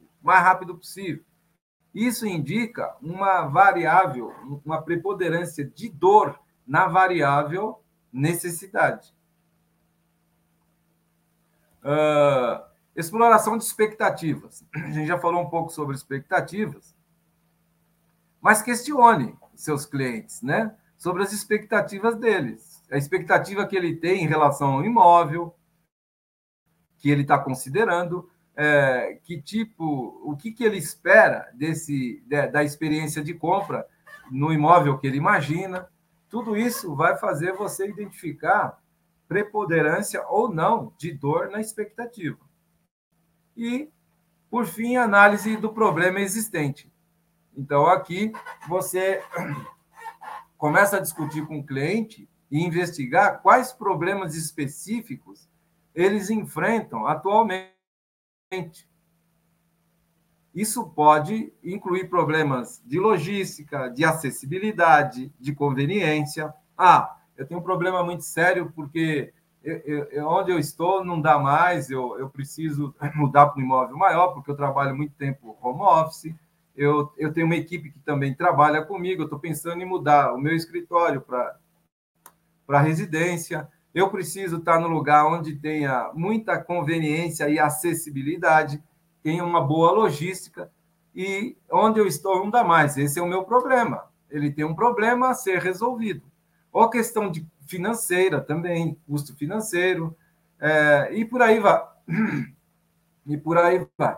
o 0.00 0.26
mais 0.26 0.42
rápido 0.42 0.76
possível. 0.76 1.24
Isso 1.94 2.26
indica 2.26 2.94
uma 3.00 3.46
variável, 3.46 4.32
uma 4.64 4.82
preponderância 4.82 5.64
de 5.64 5.88
dor 5.88 6.38
na 6.66 6.86
variável 6.86 7.82
necessidade. 8.12 9.14
Uh, 11.82 12.64
exploração 12.94 13.56
de 13.56 13.64
expectativas. 13.64 14.64
A 14.74 14.90
gente 14.90 15.06
já 15.06 15.18
falou 15.18 15.42
um 15.42 15.48
pouco 15.48 15.70
sobre 15.70 15.94
expectativas, 15.94 16.96
mas 18.40 18.62
questione 18.62 19.36
seus 19.54 19.86
clientes, 19.86 20.42
né? 20.42 20.74
Sobre 20.98 21.22
as 21.22 21.32
expectativas 21.32 22.16
deles. 22.16 22.82
A 22.90 22.96
expectativa 22.96 23.66
que 23.66 23.76
ele 23.76 23.96
tem 23.96 24.24
em 24.24 24.28
relação 24.28 24.74
ao 24.74 24.84
imóvel, 24.84 25.54
que 26.98 27.10
ele 27.10 27.22
está 27.22 27.38
considerando, 27.38 28.28
é, 28.56 29.18
que 29.22 29.40
tipo, 29.40 30.20
o 30.24 30.36
que, 30.36 30.50
que 30.50 30.64
ele 30.64 30.78
espera 30.78 31.50
desse 31.54 32.22
da, 32.26 32.46
da 32.46 32.64
experiência 32.64 33.22
de 33.22 33.34
compra 33.34 33.86
no 34.30 34.52
imóvel 34.52 34.98
que 34.98 35.06
ele 35.06 35.18
imagina. 35.18 35.88
Tudo 36.28 36.56
isso 36.56 36.94
vai 36.94 37.16
fazer 37.16 37.52
você 37.52 37.88
identificar 37.88 38.80
preponderância 39.28 40.24
ou 40.28 40.52
não 40.52 40.92
de 40.98 41.12
dor 41.12 41.50
na 41.50 41.60
expectativa. 41.60 42.38
E, 43.56 43.88
por 44.50 44.66
fim, 44.66 44.96
análise 44.96 45.56
do 45.56 45.72
problema 45.72 46.20
existente. 46.20 46.90
Então, 47.56 47.86
aqui 47.86 48.32
você 48.68 49.22
começa 50.58 50.96
a 50.96 51.00
discutir 51.00 51.46
com 51.46 51.58
o 51.58 51.66
cliente 51.66 52.28
e 52.50 52.62
investigar 52.62 53.40
quais 53.42 53.72
problemas 53.72 54.34
específicos 54.34 55.48
eles 55.96 56.30
enfrentam 56.30 57.06
atualmente 57.06 57.74
isso 60.56 60.88
pode 60.88 61.52
incluir 61.62 62.08
problemas 62.08 62.82
de 62.86 62.98
logística, 62.98 63.88
de 63.88 64.06
acessibilidade, 64.06 65.30
de 65.38 65.54
conveniência. 65.54 66.50
Ah, 66.78 67.14
eu 67.36 67.46
tenho 67.46 67.60
um 67.60 67.62
problema 67.62 68.02
muito 68.02 68.24
sério 68.24 68.72
porque 68.74 69.34
eu, 69.62 70.04
eu, 70.10 70.26
onde 70.26 70.50
eu 70.52 70.58
estou 70.58 71.04
não 71.04 71.20
dá 71.20 71.38
mais, 71.38 71.90
eu, 71.90 72.18
eu 72.18 72.30
preciso 72.30 72.94
mudar 73.14 73.48
para 73.48 73.60
um 73.60 73.64
imóvel 73.64 73.98
maior, 73.98 74.28
porque 74.28 74.50
eu 74.50 74.56
trabalho 74.56 74.96
muito 74.96 75.14
tempo 75.16 75.58
home 75.60 75.82
office. 75.82 76.34
Eu, 76.74 77.12
eu 77.18 77.32
tenho 77.34 77.44
uma 77.44 77.56
equipe 77.56 77.90
que 77.90 77.98
também 78.00 78.34
trabalha 78.34 78.82
comigo, 78.82 79.22
eu 79.22 79.26
estou 79.26 79.38
pensando 79.38 79.82
em 79.82 79.86
mudar 79.86 80.32
o 80.32 80.38
meu 80.38 80.54
escritório 80.54 81.20
para 81.20 82.80
residência 82.80 83.68
eu 83.96 84.10
preciso 84.10 84.58
estar 84.58 84.78
no 84.78 84.88
lugar 84.88 85.24
onde 85.24 85.56
tenha 85.56 86.10
muita 86.12 86.62
conveniência 86.62 87.48
e 87.48 87.58
acessibilidade, 87.58 88.84
tenha 89.22 89.42
uma 89.42 89.58
boa 89.58 89.90
logística, 89.90 90.70
e 91.14 91.56
onde 91.72 91.98
eu 91.98 92.06
estou 92.06 92.40
não 92.40 92.50
dá 92.50 92.62
mais. 92.62 92.98
Esse 92.98 93.18
é 93.18 93.22
o 93.22 93.26
meu 93.26 93.44
problema. 93.44 94.04
Ele 94.30 94.52
tem 94.52 94.66
um 94.66 94.74
problema 94.74 95.30
a 95.30 95.34
ser 95.34 95.62
resolvido. 95.62 96.20
Ou 96.70 96.90
questão 96.90 97.30
de 97.30 97.46
financeira 97.66 98.38
também, 98.38 98.98
custo 99.06 99.34
financeiro, 99.34 100.14
é, 100.60 101.08
e 101.12 101.24
por 101.24 101.40
aí 101.40 101.58
vai. 101.58 101.82
E 103.28 103.36
por 103.36 103.58
aí 103.58 103.84
vai. 103.98 104.16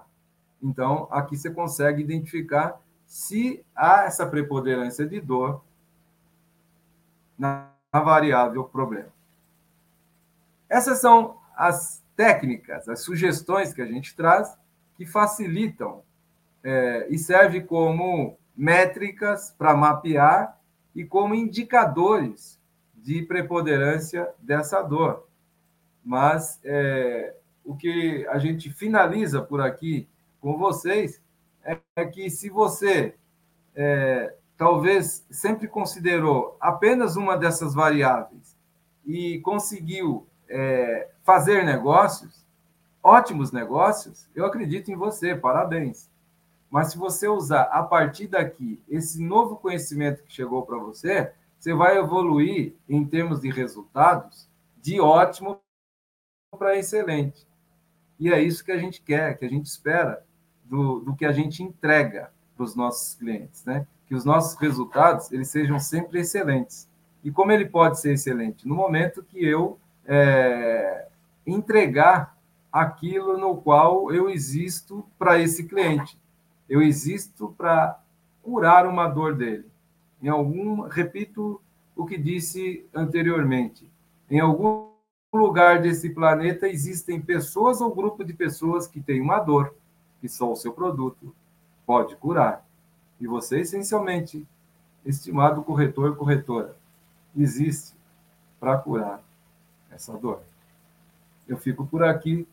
Então, 0.63 1.09
aqui 1.11 1.35
você 1.35 1.49
consegue 1.51 2.03
identificar 2.03 2.79
se 3.07 3.65
há 3.75 4.03
essa 4.05 4.27
preponderância 4.27 5.07
de 5.07 5.19
dor 5.19 5.65
na, 7.39 7.71
variável 7.91 8.65
problema. 8.65 9.18
Essas 10.69 11.01
são 11.01 11.39
as 11.57 12.05
técnicas, 12.17 12.89
as 12.89 13.01
sugestões 13.01 13.73
que 13.73 13.83
a 13.83 13.87
gente 13.87 14.15
traz 14.15 14.57
que 14.97 15.07
facilitam 15.07 16.03
é, 16.63 17.07
e 17.09 17.17
serve 17.17 17.61
como 17.61 18.37
métricas 18.57 19.55
para 19.57 19.77
mapear 19.77 20.59
e 20.95 21.05
como 21.05 21.35
indicadores 21.35 22.61
de 22.95 23.23
preponderância 23.23 24.29
dessa 24.41 24.83
dor. 24.83 25.29
Mas 26.05 26.61
é, 26.65 27.35
o 27.65 27.77
que 27.77 28.27
a 28.29 28.39
gente 28.39 28.71
finaliza 28.71 29.41
por 29.41 29.61
aqui 29.61 30.09
com 30.41 30.59
vocês 30.59 31.23
é, 31.63 31.79
é 31.95 32.05
que 32.05 32.29
se 32.29 32.51
você 32.51 33.15
é, 33.77 34.35
talvez 34.57 35.25
sempre 35.31 35.69
considerou 35.69 36.57
apenas 36.61 37.15
uma 37.15 37.37
dessas 37.37 37.75
variáveis 37.75 38.57
e 39.07 39.39
conseguiu 39.41 40.27
é, 40.49 41.11
fazer 41.23 41.65
negócios, 41.65 42.47
ótimos 43.03 43.53
negócios, 43.53 44.29
eu 44.35 44.45
acredito 44.45 44.91
em 44.91 44.97
você, 44.97 45.35
parabéns. 45.35 46.11
Mas 46.71 46.93
se 46.93 46.99
você 46.99 47.27
usar 47.29 47.63
a 47.65 47.83
partir 47.83 48.27
daqui 48.27 48.83
esse 48.89 49.23
novo 49.23 49.57
conhecimento 49.57 50.23
que 50.23 50.33
chegou 50.33 50.65
para 50.67 50.79
você, 50.79 51.33
você 51.59 51.75
vai 51.75 51.99
evoluir 51.99 52.75
em 52.89 53.05
termos 53.05 53.41
de 53.41 53.51
resultados 53.51 54.49
de 54.77 55.01
ótimo 55.01 55.61
para 56.59 56.77
excelente. 56.77 57.47
E 58.19 58.33
é 58.33 58.41
isso 58.41 58.65
que 58.65 58.73
a 58.73 58.79
gente 58.79 59.01
quer, 59.01 59.39
que 59.39 59.45
a 59.45 59.49
gente 59.49 59.67
espera 59.67 60.25
do, 60.65 61.01
do 61.01 61.15
que 61.15 61.25
a 61.25 61.33
gente 61.33 61.63
entrega 61.63 62.33
para 62.57 62.65
os 62.65 62.75
nossos 62.75 63.15
clientes, 63.15 63.65
né? 63.65 63.87
Que 64.07 64.15
os 64.15 64.25
nossos 64.25 64.59
resultados 64.59 65.31
eles 65.33 65.49
sejam 65.49 65.79
sempre 65.79 66.21
excelentes. 66.21 66.89
E 67.23 67.31
como 67.31 67.53
ele 67.53 67.67
pode 67.67 68.01
ser 68.01 68.13
excelente? 68.15 68.67
No 68.67 68.75
momento 68.75 69.23
que 69.23 69.45
eu 69.45 69.79
é, 70.09 71.07
entregar 71.47 72.35
aquilo 72.73 73.37
no 73.37 73.59
qual 73.59 74.11
eu 74.11 74.31
existo 74.31 75.05
para 75.19 75.39
esse 75.39 75.69
cliente. 75.69 76.19
Eu 76.67 76.81
existo 76.81 77.55
para 77.57 78.01
curar 78.43 78.87
uma 78.87 79.07
dor 79.07 79.35
dele. 79.35 79.67
Em 80.23 80.29
algum, 80.29 80.83
repito 80.83 81.61
o 81.95 82.07
que 82.07 82.17
disse 82.17 82.87
anteriormente, 82.95 83.91
em 84.31 84.41
algum 84.41 84.89
lugar 85.33 85.83
desse 85.83 86.11
planeta 86.11 86.69
existem 86.69 87.21
pessoas 87.21 87.81
ou 87.81 87.95
grupo 87.95 88.25
de 88.25 88.33
pessoas 88.33 88.87
que 88.87 89.01
têm 89.01 89.21
uma 89.21 89.39
dor 89.39 89.75
que 90.21 90.29
só 90.29 90.51
o 90.51 90.57
seu 90.57 90.73
produto 90.73 91.35
pode 91.85 92.17
curar. 92.17 92.67
E 93.21 93.27
você, 93.27 93.61
essencialmente, 93.61 94.47
estimado 95.05 95.63
corretor, 95.63 96.17
corretora, 96.17 96.77
existe 97.37 97.95
para 98.61 98.79
curar 98.79 99.28
essa 99.99 100.17
dor. 100.17 100.41
Eu 101.49 101.59
fico 101.59 101.85
por 101.85 102.05
aqui. 102.05 102.47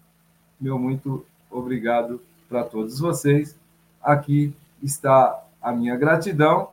Meu 0.60 0.80
muito 0.80 1.26
obrigado 1.50 2.20
para 2.50 2.64
todos 2.64 3.00
vocês. 3.00 3.56
Aqui 4.02 4.54
está 4.82 5.44
a 5.62 5.72
minha 5.72 5.96
gratidão, 5.96 6.70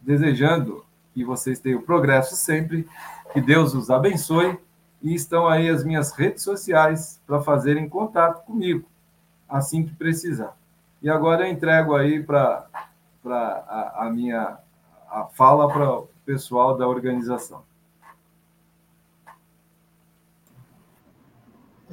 desejando 0.00 0.84
que 1.12 1.24
vocês 1.24 1.58
tenham 1.58 1.80
progresso 1.80 2.34
sempre, 2.34 2.88
que 3.32 3.40
Deus 3.40 3.74
os 3.74 3.90
abençoe. 3.90 4.58
E 5.02 5.14
estão 5.14 5.46
aí 5.46 5.68
as 5.68 5.84
minhas 5.84 6.12
redes 6.12 6.42
sociais 6.42 7.20
para 7.26 7.42
fazerem 7.42 7.88
contato 7.88 8.44
comigo 8.46 8.86
assim 9.46 9.84
que 9.84 9.94
precisar. 9.94 10.56
E 11.02 11.10
agora 11.10 11.46
eu 11.46 11.52
entrego 11.52 11.94
aí 11.94 12.22
para 12.22 12.66
a, 13.26 14.06
a 14.06 14.10
minha 14.10 14.56
a 15.10 15.26
fala 15.26 15.68
para 15.68 15.92
o 15.92 16.08
pessoal 16.24 16.76
da 16.76 16.88
organização. 16.88 17.62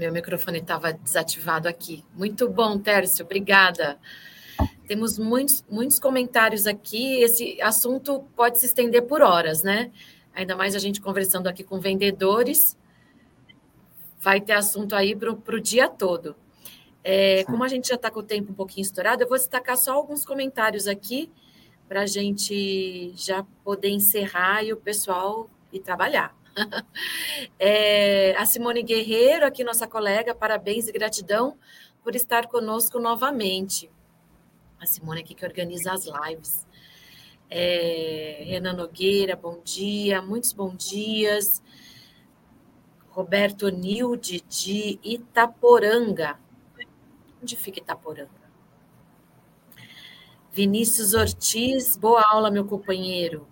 Meu 0.01 0.11
microfone 0.11 0.57
estava 0.57 0.93
desativado 0.93 1.67
aqui. 1.67 2.03
Muito 2.15 2.49
bom, 2.49 2.79
Tércio, 2.79 3.23
obrigada. 3.23 3.99
Temos 4.87 5.19
muitos, 5.19 5.63
muitos 5.69 5.99
comentários 5.99 6.65
aqui. 6.65 7.21
Esse 7.21 7.61
assunto 7.61 8.23
pode 8.35 8.57
se 8.57 8.65
estender 8.65 9.03
por 9.03 9.21
horas, 9.21 9.61
né? 9.61 9.91
Ainda 10.33 10.55
mais 10.55 10.75
a 10.75 10.79
gente 10.79 10.99
conversando 10.99 11.45
aqui 11.45 11.63
com 11.63 11.79
vendedores. 11.79 12.75
Vai 14.19 14.41
ter 14.41 14.53
assunto 14.53 14.95
aí 14.95 15.15
para 15.15 15.55
o 15.55 15.59
dia 15.59 15.87
todo. 15.87 16.35
É, 17.03 17.43
como 17.43 17.63
a 17.63 17.67
gente 17.67 17.87
já 17.87 17.93
está 17.95 18.09
com 18.09 18.21
o 18.21 18.23
tempo 18.23 18.53
um 18.53 18.55
pouquinho 18.55 18.81
estourado, 18.81 19.21
eu 19.21 19.29
vou 19.29 19.37
destacar 19.37 19.77
só 19.77 19.93
alguns 19.93 20.25
comentários 20.25 20.87
aqui 20.87 21.31
para 21.87 22.01
a 22.01 22.05
gente 22.07 23.13
já 23.15 23.45
poder 23.63 23.89
encerrar 23.89 24.63
e 24.63 24.73
o 24.73 24.77
pessoal 24.77 25.47
ir 25.71 25.81
trabalhar. 25.81 26.40
é, 27.59 28.35
a 28.37 28.45
Simone 28.45 28.83
Guerreiro, 28.83 29.45
aqui 29.45 29.63
nossa 29.63 29.87
colega, 29.87 30.35
parabéns 30.35 30.87
e 30.87 30.91
gratidão 30.91 31.57
por 32.03 32.15
estar 32.15 32.47
conosco 32.47 32.99
novamente. 32.99 33.89
A 34.79 34.85
Simone 34.85 35.21
aqui 35.21 35.33
que 35.33 35.45
organiza 35.45 35.91
as 35.93 36.05
lives. 36.05 36.67
É, 37.49 38.43
Renan 38.45 38.73
Nogueira, 38.73 39.35
bom 39.35 39.61
dia, 39.63 40.21
muitos 40.21 40.53
bons 40.53 40.89
dias. 40.89 41.61
Roberto 43.09 43.67
Nilde, 43.69 44.41
de 44.41 44.99
Itaporanga, 45.03 46.39
Onde 47.41 47.55
fica 47.55 47.79
Itaporanga? 47.79 48.29
Vinícius 50.51 51.13
Ortiz, 51.13 51.97
boa 51.97 52.21
aula, 52.21 52.51
meu 52.51 52.65
companheiro. 52.65 53.47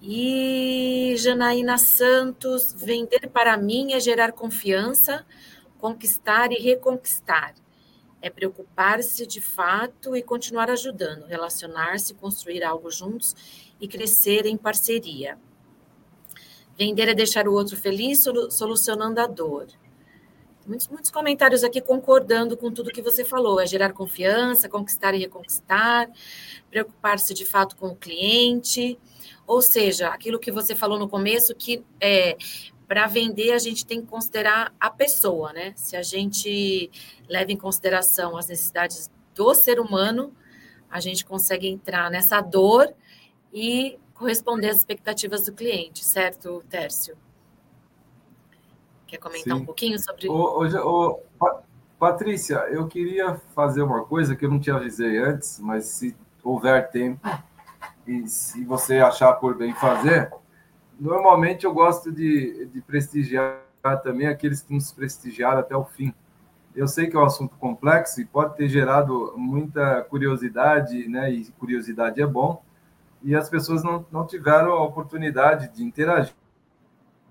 E 0.00 1.14
Janaína 1.16 1.78
Santos, 1.78 2.74
vender 2.76 3.28
para 3.30 3.56
mim 3.56 3.92
é 3.94 4.00
gerar 4.00 4.32
confiança, 4.32 5.24
conquistar 5.78 6.52
e 6.52 6.56
reconquistar. 6.56 7.54
É 8.20 8.28
preocupar-se 8.28 9.26
de 9.26 9.40
fato 9.40 10.16
e 10.16 10.22
continuar 10.22 10.70
ajudando, 10.70 11.26
relacionar-se, 11.26 12.14
construir 12.14 12.62
algo 12.62 12.90
juntos 12.90 13.34
e 13.80 13.88
crescer 13.88 14.46
em 14.46 14.56
parceria. 14.56 15.38
Vender 16.78 17.08
é 17.08 17.14
deixar 17.14 17.48
o 17.48 17.54
outro 17.54 17.76
feliz, 17.76 18.22
solucionando 18.50 19.20
a 19.20 19.26
dor. 19.26 19.66
Muitos, 20.66 20.88
muitos 20.88 21.10
comentários 21.10 21.62
aqui 21.62 21.80
concordando 21.80 22.56
com 22.56 22.72
tudo 22.72 22.90
que 22.90 23.00
você 23.00 23.24
falou. 23.24 23.60
É 23.60 23.66
gerar 23.66 23.92
confiança, 23.92 24.68
conquistar 24.68 25.14
e 25.14 25.18
reconquistar, 25.18 26.10
preocupar-se 26.68 27.32
de 27.32 27.46
fato 27.46 27.76
com 27.76 27.88
o 27.88 27.96
cliente. 27.96 28.98
Ou 29.46 29.62
seja, 29.62 30.08
aquilo 30.08 30.38
que 30.38 30.50
você 30.50 30.74
falou 30.74 30.98
no 30.98 31.08
começo, 31.08 31.54
que 31.54 31.84
é, 32.00 32.36
para 32.88 33.06
vender 33.06 33.52
a 33.52 33.58
gente 33.58 33.86
tem 33.86 34.00
que 34.00 34.06
considerar 34.06 34.72
a 34.80 34.90
pessoa, 34.90 35.52
né? 35.52 35.72
Se 35.76 35.96
a 35.96 36.02
gente 36.02 36.90
leva 37.28 37.52
em 37.52 37.56
consideração 37.56 38.36
as 38.36 38.48
necessidades 38.48 39.10
do 39.34 39.54
ser 39.54 39.78
humano, 39.78 40.32
a 40.90 40.98
gente 41.00 41.24
consegue 41.24 41.68
entrar 41.68 42.10
nessa 42.10 42.40
dor 42.40 42.92
e 43.52 43.98
corresponder 44.14 44.70
às 44.70 44.78
expectativas 44.78 45.44
do 45.44 45.52
cliente, 45.52 46.04
certo, 46.04 46.64
Tércio? 46.68 47.16
Quer 49.06 49.18
comentar 49.18 49.56
Sim. 49.56 49.62
um 49.62 49.64
pouquinho 49.64 49.98
sobre. 49.98 50.28
Ô, 50.28 51.20
Patrícia, 51.98 52.56
eu 52.70 52.86
queria 52.88 53.36
fazer 53.54 53.82
uma 53.82 54.04
coisa 54.04 54.34
que 54.34 54.44
eu 54.44 54.50
não 54.50 54.58
te 54.58 54.70
avisei 54.70 55.18
antes, 55.18 55.60
mas 55.60 55.86
se 55.86 56.16
houver 56.42 56.90
tempo 56.90 57.26
e 58.06 58.28
se 58.28 58.64
você 58.64 58.98
achar 58.98 59.32
por 59.34 59.56
bem 59.56 59.74
fazer, 59.74 60.30
normalmente 60.98 61.64
eu 61.64 61.74
gosto 61.74 62.12
de, 62.12 62.66
de 62.66 62.80
prestigiar 62.80 63.60
também 64.02 64.26
aqueles 64.26 64.62
que 64.62 64.72
nos 64.72 64.92
prestigiaram 64.92 65.60
até 65.60 65.76
o 65.76 65.84
fim. 65.84 66.12
Eu 66.74 66.86
sei 66.86 67.06
que 67.08 67.16
é 67.16 67.18
um 67.18 67.24
assunto 67.24 67.56
complexo 67.56 68.20
e 68.20 68.24
pode 68.24 68.56
ter 68.56 68.68
gerado 68.68 69.32
muita 69.36 70.02
curiosidade, 70.02 71.08
né? 71.08 71.30
E 71.30 71.46
curiosidade 71.52 72.20
é 72.20 72.26
bom. 72.26 72.62
E 73.22 73.34
as 73.34 73.48
pessoas 73.48 73.82
não, 73.82 74.04
não 74.12 74.26
tiveram 74.26 74.72
a 74.72 74.82
oportunidade 74.82 75.74
de 75.74 75.82
interagir, 75.82 76.34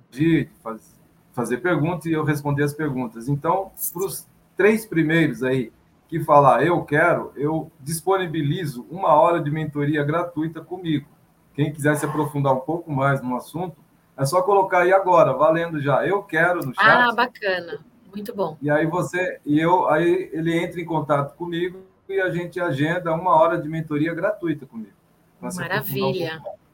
de 0.10 0.50
fazer 0.64 0.96
fazer 1.36 1.58
perguntas 1.58 2.06
e 2.06 2.14
eu 2.14 2.24
responder 2.24 2.64
as 2.64 2.74
perguntas. 2.74 3.28
Então, 3.28 3.70
para 3.94 4.06
os 4.06 4.26
três 4.56 4.86
primeiros 4.86 5.44
aí 5.44 5.72
que 6.08 6.20
falar 6.20 6.66
eu 6.66 6.84
quero, 6.84 7.32
eu 7.36 7.72
disponibilizo 7.80 8.86
uma 8.90 9.14
hora 9.14 9.40
de 9.42 9.50
mentoria 9.50 10.04
gratuita 10.04 10.62
comigo. 10.62 11.08
Quem 11.54 11.72
quiser 11.72 11.96
se 11.96 12.06
aprofundar 12.06 12.54
um 12.54 12.60
pouco 12.60 12.92
mais 12.92 13.22
no 13.22 13.36
assunto, 13.36 13.78
é 14.18 14.26
só 14.26 14.42
colocar 14.42 14.80
aí 14.80 14.94
agora, 14.94 15.34
valendo 15.34 15.82
já. 15.82 16.06
Eu 16.06 16.24
quero 16.24 16.66
no 16.66 16.74
chat. 16.74 16.80
Ah, 16.80 17.12
bacana. 17.14 17.80
Muito 18.14 18.34
bom. 18.34 18.58
E 18.62 18.70
aí 18.70 18.86
você 18.86 19.40
e 19.46 19.60
eu 19.60 19.90
aí 19.90 20.30
ele 20.32 20.58
entra 20.58 20.80
em 20.80 20.86
contato 20.86 21.36
comigo 21.36 21.80
e 22.08 22.20
a 22.22 22.30
gente 22.30 22.60
agenda 22.60 23.14
uma 23.14 23.36
hora 23.36 23.58
de 23.58 23.68
mentoria 23.68 24.14
gratuita 24.14 24.66
comigo. 24.66 24.94
Maravilha. 25.42 26.42
Um 26.46 26.66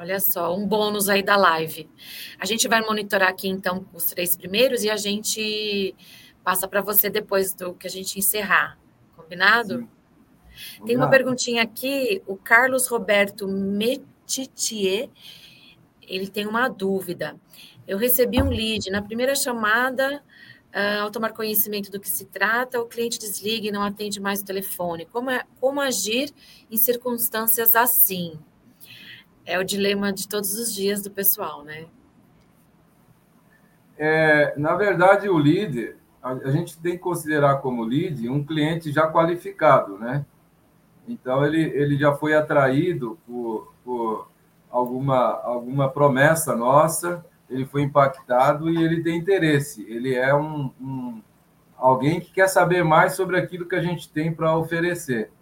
Olha 0.00 0.18
só, 0.18 0.56
um 0.56 0.66
bônus 0.66 1.10
aí 1.10 1.22
da 1.22 1.36
live. 1.36 1.86
A 2.38 2.46
gente 2.46 2.66
vai 2.66 2.80
monitorar 2.80 3.28
aqui, 3.28 3.50
então, 3.50 3.84
os 3.92 4.06
três 4.06 4.34
primeiros 4.34 4.82
e 4.82 4.88
a 4.88 4.96
gente 4.96 5.94
passa 6.42 6.66
para 6.66 6.80
você 6.80 7.10
depois 7.10 7.54
do 7.54 7.74
que 7.74 7.86
a 7.86 7.90
gente 7.90 8.18
encerrar. 8.18 8.78
Combinado? 9.16 9.78
Sim. 9.78 10.84
Tem 10.84 10.96
uma 10.96 11.08
perguntinha 11.08 11.62
aqui, 11.62 12.22
o 12.26 12.36
Carlos 12.36 12.86
Roberto 12.86 13.46
Metitier, 13.46 15.08
ele 16.02 16.28
tem 16.28 16.46
uma 16.46 16.68
dúvida. 16.68 17.36
Eu 17.86 17.98
recebi 17.98 18.42
um 18.42 18.50
lead 18.50 18.90
na 18.90 19.00
primeira 19.00 19.34
chamada, 19.34 20.22
uh, 20.74 21.02
ao 21.02 21.10
tomar 21.10 21.32
conhecimento 21.32 21.90
do 21.90 22.00
que 22.00 22.08
se 22.08 22.26
trata, 22.26 22.80
o 22.80 22.86
cliente 22.86 23.18
desliga 23.18 23.68
e 23.68 23.72
não 23.72 23.82
atende 23.82 24.20
mais 24.20 24.40
o 24.40 24.44
telefone. 24.44 25.06
Como, 25.06 25.30
é, 25.30 25.44
como 25.60 25.80
agir 25.80 26.30
em 26.70 26.76
circunstâncias 26.76 27.76
assim? 27.76 28.38
É 29.44 29.58
o 29.58 29.64
dilema 29.64 30.12
de 30.12 30.28
todos 30.28 30.54
os 30.58 30.74
dias 30.74 31.02
do 31.02 31.10
pessoal, 31.10 31.64
né? 31.64 31.86
É, 33.96 34.54
na 34.56 34.74
verdade, 34.76 35.28
o 35.28 35.36
lead, 35.36 35.96
a, 36.22 36.50
gente 36.50 36.78
tem 36.78 36.92
que 36.92 36.98
considerar 36.98 37.56
como 37.56 37.82
lead 37.82 38.28
um 38.28 38.44
cliente 38.44 38.92
já 38.92 39.10
qualificado, 39.10 39.98
né? 39.98 40.24
Então, 41.08 41.44
ele, 41.44 41.60
ele 41.60 41.96
já 41.98 42.14
foi 42.14 42.34
atraído 42.34 43.18
por, 43.26 43.72
por 43.84 44.28
alguma, 44.70 45.40
alguma 45.42 45.88
promessa 45.88 46.54
nossa, 46.54 47.24
ele 47.48 47.64
foi 47.64 47.82
impactado 47.82 48.70
e 48.70 48.82
ele 48.82 49.02
tem 49.02 49.18
interesse. 49.18 49.82
Ele 49.88 50.14
é 50.14 50.34
um, 50.34 50.70
um 50.80 51.22
alguém 51.76 52.20
que 52.20 52.30
quer 52.30 52.48
saber 52.48 52.84
mais 52.84 53.14
sobre 53.14 53.38
aquilo 53.38 53.66
que 53.66 53.74
a 53.74 53.82
gente 53.82 54.08
tem 54.08 54.32
para 54.32 54.56
oferecer. 54.56 55.32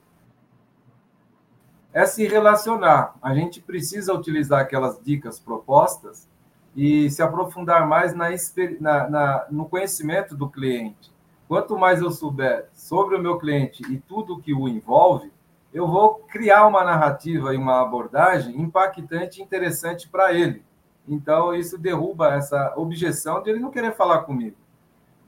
É 1.93 2.07
se 2.07 2.27
relacionar. 2.27 3.17
A 3.21 3.35
gente 3.35 3.61
precisa 3.61 4.15
utilizar 4.15 4.61
aquelas 4.61 5.03
dicas 5.03 5.41
propostas 5.41 6.29
e 6.81 7.11
se 7.11 7.21
aprofundar 7.21 7.89
mais 7.89 8.15
na, 8.15 8.29
na, 8.79 9.11
na, 9.11 9.47
no 9.51 9.69
conhecimento 9.69 10.37
do 10.37 10.49
cliente. 10.49 11.13
Quanto 11.49 11.77
mais 11.77 12.01
eu 12.01 12.09
souber 12.09 12.69
sobre 12.73 13.17
o 13.17 13.21
meu 13.21 13.37
cliente 13.37 13.83
e 13.93 13.99
tudo 13.99 14.41
que 14.41 14.55
o 14.55 14.69
envolve, 14.69 15.33
eu 15.75 15.89
vou 15.89 16.21
criar 16.31 16.69
uma 16.69 16.85
narrativa 16.85 17.53
e 17.53 17.57
uma 17.57 17.83
abordagem 17.83 18.61
impactante 18.61 19.41
e 19.41 19.43
interessante 19.43 20.09
para 20.09 20.33
ele. 20.33 20.63
Então, 21.09 21.53
isso 21.53 21.77
derruba 21.77 22.33
essa 22.35 22.75
objeção 22.77 23.43
de 23.43 23.51
ele 23.51 23.59
não 23.59 23.73
querer 23.73 23.97
falar 23.97 24.21
comigo. 24.21 24.57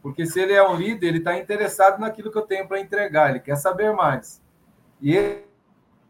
Porque 0.00 0.24
se 0.26 0.38
ele 0.38 0.52
é 0.52 0.62
um 0.62 0.76
líder, 0.76 1.08
ele 1.08 1.18
está 1.18 1.36
interessado 1.36 1.98
naquilo 1.98 2.30
que 2.30 2.38
eu 2.38 2.46
tenho 2.46 2.68
para 2.68 2.78
entregar, 2.78 3.30
ele 3.30 3.40
quer 3.40 3.56
saber 3.56 3.92
mais. 3.92 4.40
E 5.02 5.42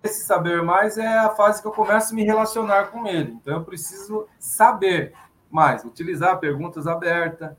esse 0.02 0.26
saber 0.26 0.62
mais 0.62 0.98
é 0.98 1.08
a 1.18 1.30
fase 1.30 1.62
que 1.62 1.66
eu 1.66 1.72
começo 1.72 2.12
a 2.12 2.14
me 2.14 2.24
relacionar 2.24 2.88
com 2.88 3.06
ele. 3.06 3.32
Então, 3.32 3.54
eu 3.54 3.64
preciso 3.64 4.28
saber 4.38 5.14
mais, 5.50 5.84
utilizar 5.84 6.38
perguntas 6.38 6.86
abertas, 6.86 7.56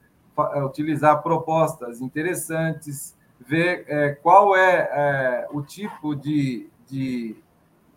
é, 0.53 0.63
utilizar 0.63 1.21
propostas 1.21 2.01
interessantes, 2.01 3.17
ver 3.39 3.85
é, 3.87 4.11
qual 4.11 4.55
é, 4.55 4.89
é 4.91 5.47
o 5.51 5.61
tipo 5.61 6.15
de, 6.15 6.69
de 6.87 7.35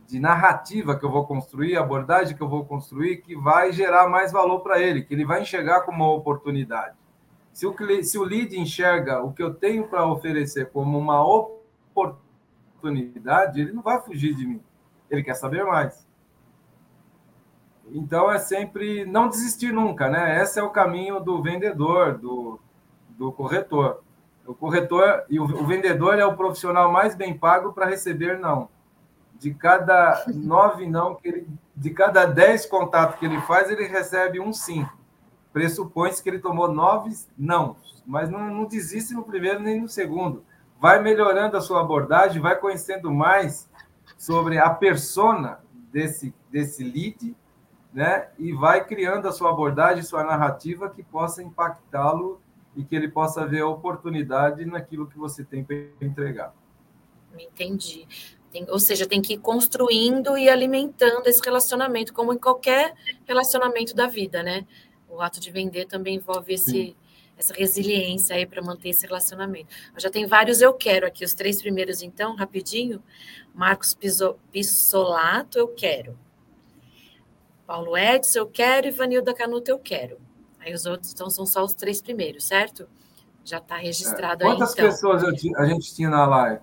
de 0.06 0.20
narrativa 0.20 0.96
que 0.98 1.04
eu 1.04 1.10
vou 1.10 1.26
construir, 1.26 1.76
abordagem 1.76 2.36
que 2.36 2.42
eu 2.42 2.48
vou 2.48 2.64
construir, 2.64 3.18
que 3.18 3.34
vai 3.34 3.72
gerar 3.72 4.08
mais 4.08 4.30
valor 4.30 4.60
para 4.60 4.80
ele, 4.80 5.02
que 5.02 5.12
ele 5.14 5.24
vai 5.24 5.42
enxergar 5.42 5.80
como 5.82 6.04
uma 6.04 6.12
oportunidade. 6.12 6.94
Se 7.52 7.66
o, 7.66 7.74
se 8.02 8.18
o 8.18 8.22
lead 8.24 8.58
enxerga 8.58 9.22
o 9.22 9.32
que 9.32 9.42
eu 9.42 9.54
tenho 9.54 9.88
para 9.88 10.06
oferecer 10.06 10.70
como 10.70 10.98
uma 10.98 11.24
oportunidade, 11.94 13.60
ele 13.60 13.72
não 13.72 13.82
vai 13.82 14.00
fugir 14.00 14.34
de 14.34 14.46
mim. 14.46 14.60
Ele 15.10 15.22
quer 15.22 15.34
saber 15.34 15.64
mais. 15.64 16.06
Então 17.94 18.30
é 18.30 18.38
sempre 18.38 19.06
não 19.06 19.28
desistir 19.28 19.72
nunca, 19.72 20.08
né? 20.10 20.42
Esse 20.42 20.58
é 20.58 20.62
o 20.62 20.68
caminho 20.68 21.20
do 21.20 21.40
vendedor, 21.40 22.18
do, 22.18 22.60
do 23.10 23.32
corretor. 23.32 24.02
O 24.46 24.52
corretor 24.52 25.24
e 25.30 25.40
o, 25.40 25.44
o 25.44 25.64
vendedor 25.64 26.18
é 26.18 26.26
o 26.26 26.36
profissional 26.36 26.92
mais 26.92 27.14
bem 27.14 27.38
pago 27.38 27.72
para 27.72 27.86
receber 27.86 28.38
não 28.38 28.68
de 29.44 29.52
cada 29.52 30.24
nove 30.28 30.86
não 30.86 31.14
que 31.14 31.28
ele, 31.28 31.48
de 31.76 31.90
cada 31.90 32.24
dez 32.24 32.64
contatos 32.64 33.18
que 33.18 33.26
ele 33.26 33.40
faz, 33.42 33.70
ele 33.70 33.86
recebe 33.86 34.40
um 34.40 34.52
sim. 34.52 34.86
Pressupõe-se 35.52 36.22
que 36.22 36.30
ele 36.30 36.38
tomou 36.38 36.72
nove 36.72 37.14
não, 37.36 37.76
mas 38.06 38.30
não, 38.30 38.52
não 38.52 38.64
desiste 38.64 39.12
no 39.12 39.22
primeiro 39.22 39.60
nem 39.60 39.82
no 39.82 39.88
segundo. 39.88 40.42
Vai 40.80 41.00
melhorando 41.00 41.56
a 41.56 41.60
sua 41.60 41.80
abordagem, 41.80 42.40
vai 42.40 42.56
conhecendo 42.56 43.12
mais 43.12 43.68
sobre 44.16 44.58
a 44.58 44.70
persona 44.70 45.60
desse, 45.92 46.34
desse 46.50 46.82
lead, 46.82 47.36
né? 47.94 48.28
E 48.36 48.52
vai 48.52 48.84
criando 48.84 49.28
a 49.28 49.32
sua 49.32 49.50
abordagem, 49.50 50.02
sua 50.02 50.24
narrativa 50.24 50.90
que 50.90 51.02
possa 51.02 51.40
impactá-lo 51.42 52.40
e 52.76 52.82
que 52.84 52.96
ele 52.96 53.08
possa 53.08 53.46
ver 53.46 53.60
a 53.60 53.68
oportunidade 53.68 54.66
naquilo 54.66 55.06
que 55.06 55.16
você 55.16 55.44
tem 55.44 55.62
para 55.62 55.76
entregar. 56.00 56.52
Entendi. 57.38 58.06
Tem, 58.50 58.66
ou 58.68 58.80
seja, 58.80 59.06
tem 59.06 59.22
que 59.22 59.34
ir 59.34 59.38
construindo 59.38 60.36
e 60.36 60.48
alimentando 60.48 61.26
esse 61.28 61.40
relacionamento, 61.42 62.12
como 62.12 62.32
em 62.32 62.38
qualquer 62.38 62.94
relacionamento 63.24 63.94
da 63.94 64.08
vida, 64.08 64.42
né? 64.42 64.66
O 65.08 65.20
ato 65.20 65.38
de 65.38 65.52
vender 65.52 65.86
também 65.86 66.16
envolve 66.16 66.54
esse, 66.54 66.96
essa 67.36 67.54
resiliência 67.54 68.34
aí 68.34 68.44
para 68.44 68.62
manter 68.62 68.88
esse 68.88 69.06
relacionamento. 69.06 69.72
Eu 69.94 70.00
já 70.00 70.10
tem 70.10 70.26
vários 70.26 70.60
eu 70.60 70.72
quero 70.72 71.06
aqui, 71.06 71.24
os 71.24 71.34
três 71.34 71.62
primeiros, 71.62 72.02
então, 72.02 72.34
rapidinho. 72.34 73.00
Marcos 73.54 73.94
Piso, 73.94 74.36
Pissolato, 74.50 75.58
eu 75.58 75.68
quero. 75.68 76.18
Paulo 77.66 77.96
Edson, 77.96 78.40
eu 78.40 78.46
quero. 78.46 78.86
E 78.86 78.90
Vanilda 78.90 79.34
Canuto, 79.34 79.70
eu 79.70 79.78
quero. 79.78 80.18
Aí 80.60 80.72
os 80.72 80.86
outros 80.86 81.12
então, 81.12 81.28
são 81.28 81.44
só 81.44 81.62
os 81.64 81.74
três 81.74 82.00
primeiros, 82.00 82.44
certo? 82.44 82.88
Já 83.44 83.58
está 83.58 83.76
registrado 83.76 84.44
é. 84.44 84.46
aí. 84.46 84.52
Quantas 84.52 84.72
então. 84.72 84.86
pessoas 84.86 85.24
a 85.24 85.66
gente 85.66 85.94
tinha 85.94 86.08
na 86.08 86.26
live? 86.26 86.62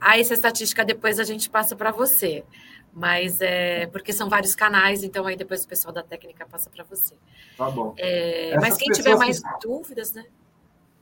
Aí 0.00 0.20
essa 0.20 0.34
estatística 0.34 0.84
depois 0.84 1.18
a 1.18 1.24
gente 1.24 1.50
passa 1.50 1.76
para 1.76 1.90
você. 1.90 2.44
Mas 2.92 3.40
é 3.40 3.86
porque 3.86 4.12
são 4.12 4.28
vários 4.28 4.54
canais, 4.54 5.04
então 5.04 5.26
aí 5.26 5.36
depois 5.36 5.64
o 5.64 5.68
pessoal 5.68 5.92
da 5.92 6.02
técnica 6.02 6.46
passa 6.46 6.70
para 6.70 6.82
você. 6.84 7.14
Tá 7.56 7.70
bom. 7.70 7.94
É, 7.96 8.58
mas 8.58 8.76
quem 8.76 8.90
tiver 8.90 9.14
mais 9.14 9.40
que... 9.40 9.48
dúvidas, 9.60 10.12
né? 10.14 10.24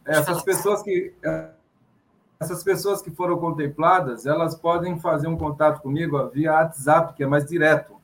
Essas 0.05 0.43
pessoas 0.43 0.83
que 0.83 1.15
essas 2.39 2.63
pessoas 2.63 3.01
que 3.01 3.11
foram 3.11 3.39
contempladas, 3.39 4.27
elas 4.27 4.55
podem 4.55 4.99
fazer 5.01 5.27
um 5.27 5.39
contato 5.39 5.81
comigo 5.81 6.29
via 6.29 6.53
WhatsApp, 6.53 7.15
que 7.15 7.23
é 7.23 7.27
mais 7.27 7.47
direto. 7.47 7.96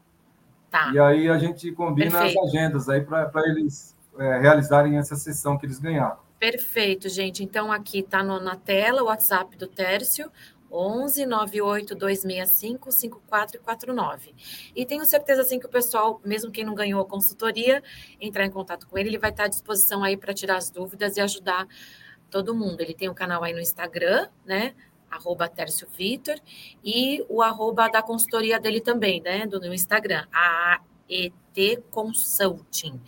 Tá. 0.73 0.91
E 0.91 0.99
aí 0.99 1.29
a 1.29 1.37
gente 1.37 1.71
combina 1.73 2.11
Perfeito. 2.11 2.41
as 2.41 2.49
agendas 2.49 2.89
aí 2.89 3.03
para 3.03 3.31
eles 3.47 3.95
é, 4.19 4.41
realizarem 4.41 4.97
essa 4.97 5.15
sessão 5.17 5.59
que 5.59 5.67
eles 5.67 5.79
ganharam. 5.79 6.17
Perfeito, 6.39 7.11
gente. 7.11 7.45
Então 7.45 7.71
aqui 7.71 7.99
está 7.99 8.23
na 8.23 8.57
tela 8.57 9.03
o 9.03 9.05
WhatsApp 9.05 9.55
do 9.59 9.69
Tércio, 9.69 10.33
11 10.71 11.27
98 11.27 11.95
265 11.95 12.91
5449. 12.91 14.35
E 14.75 14.87
tenho 14.87 15.05
certeza 15.05 15.43
assim 15.43 15.61
que 15.61 15.67
o 15.67 15.69
pessoal, 15.69 16.19
mesmo 16.25 16.51
quem 16.51 16.65
não 16.65 16.75
ganhou 16.75 17.03
a 17.03 17.05
consultoria, 17.05 17.83
entrar 18.19 18.47
em 18.47 18.51
contato 18.51 18.89
com 18.89 18.97
ele, 18.97 19.11
ele 19.11 19.19
vai 19.19 19.29
estar 19.29 19.45
à 19.45 19.49
disposição 19.49 20.03
aí 20.03 20.17
para 20.17 20.33
tirar 20.33 20.57
as 20.57 20.71
dúvidas 20.71 21.19
e 21.19 21.21
ajudar 21.21 21.69
todo 22.31 22.55
mundo. 22.55 22.81
Ele 22.81 22.95
tem 22.95 23.11
um 23.11 23.15
canal 23.15 23.45
aí 23.45 23.53
no 23.53 23.61
Instagram, 23.61 24.27
né? 24.47 24.73
Arroba 25.13 25.49
Tércio 25.49 25.87
Vitor, 25.97 26.37
e 26.83 27.25
o 27.29 27.43
arroba 27.43 27.89
da 27.89 28.03
consultoria 28.03 28.59
dele 28.59 28.81
também, 28.81 29.21
né? 29.21 29.47
Do 29.47 29.61
no 29.61 29.73
Instagram, 29.73 30.27
a 30.33 30.81
AET 31.09 31.83
Consulting, 31.91 33.01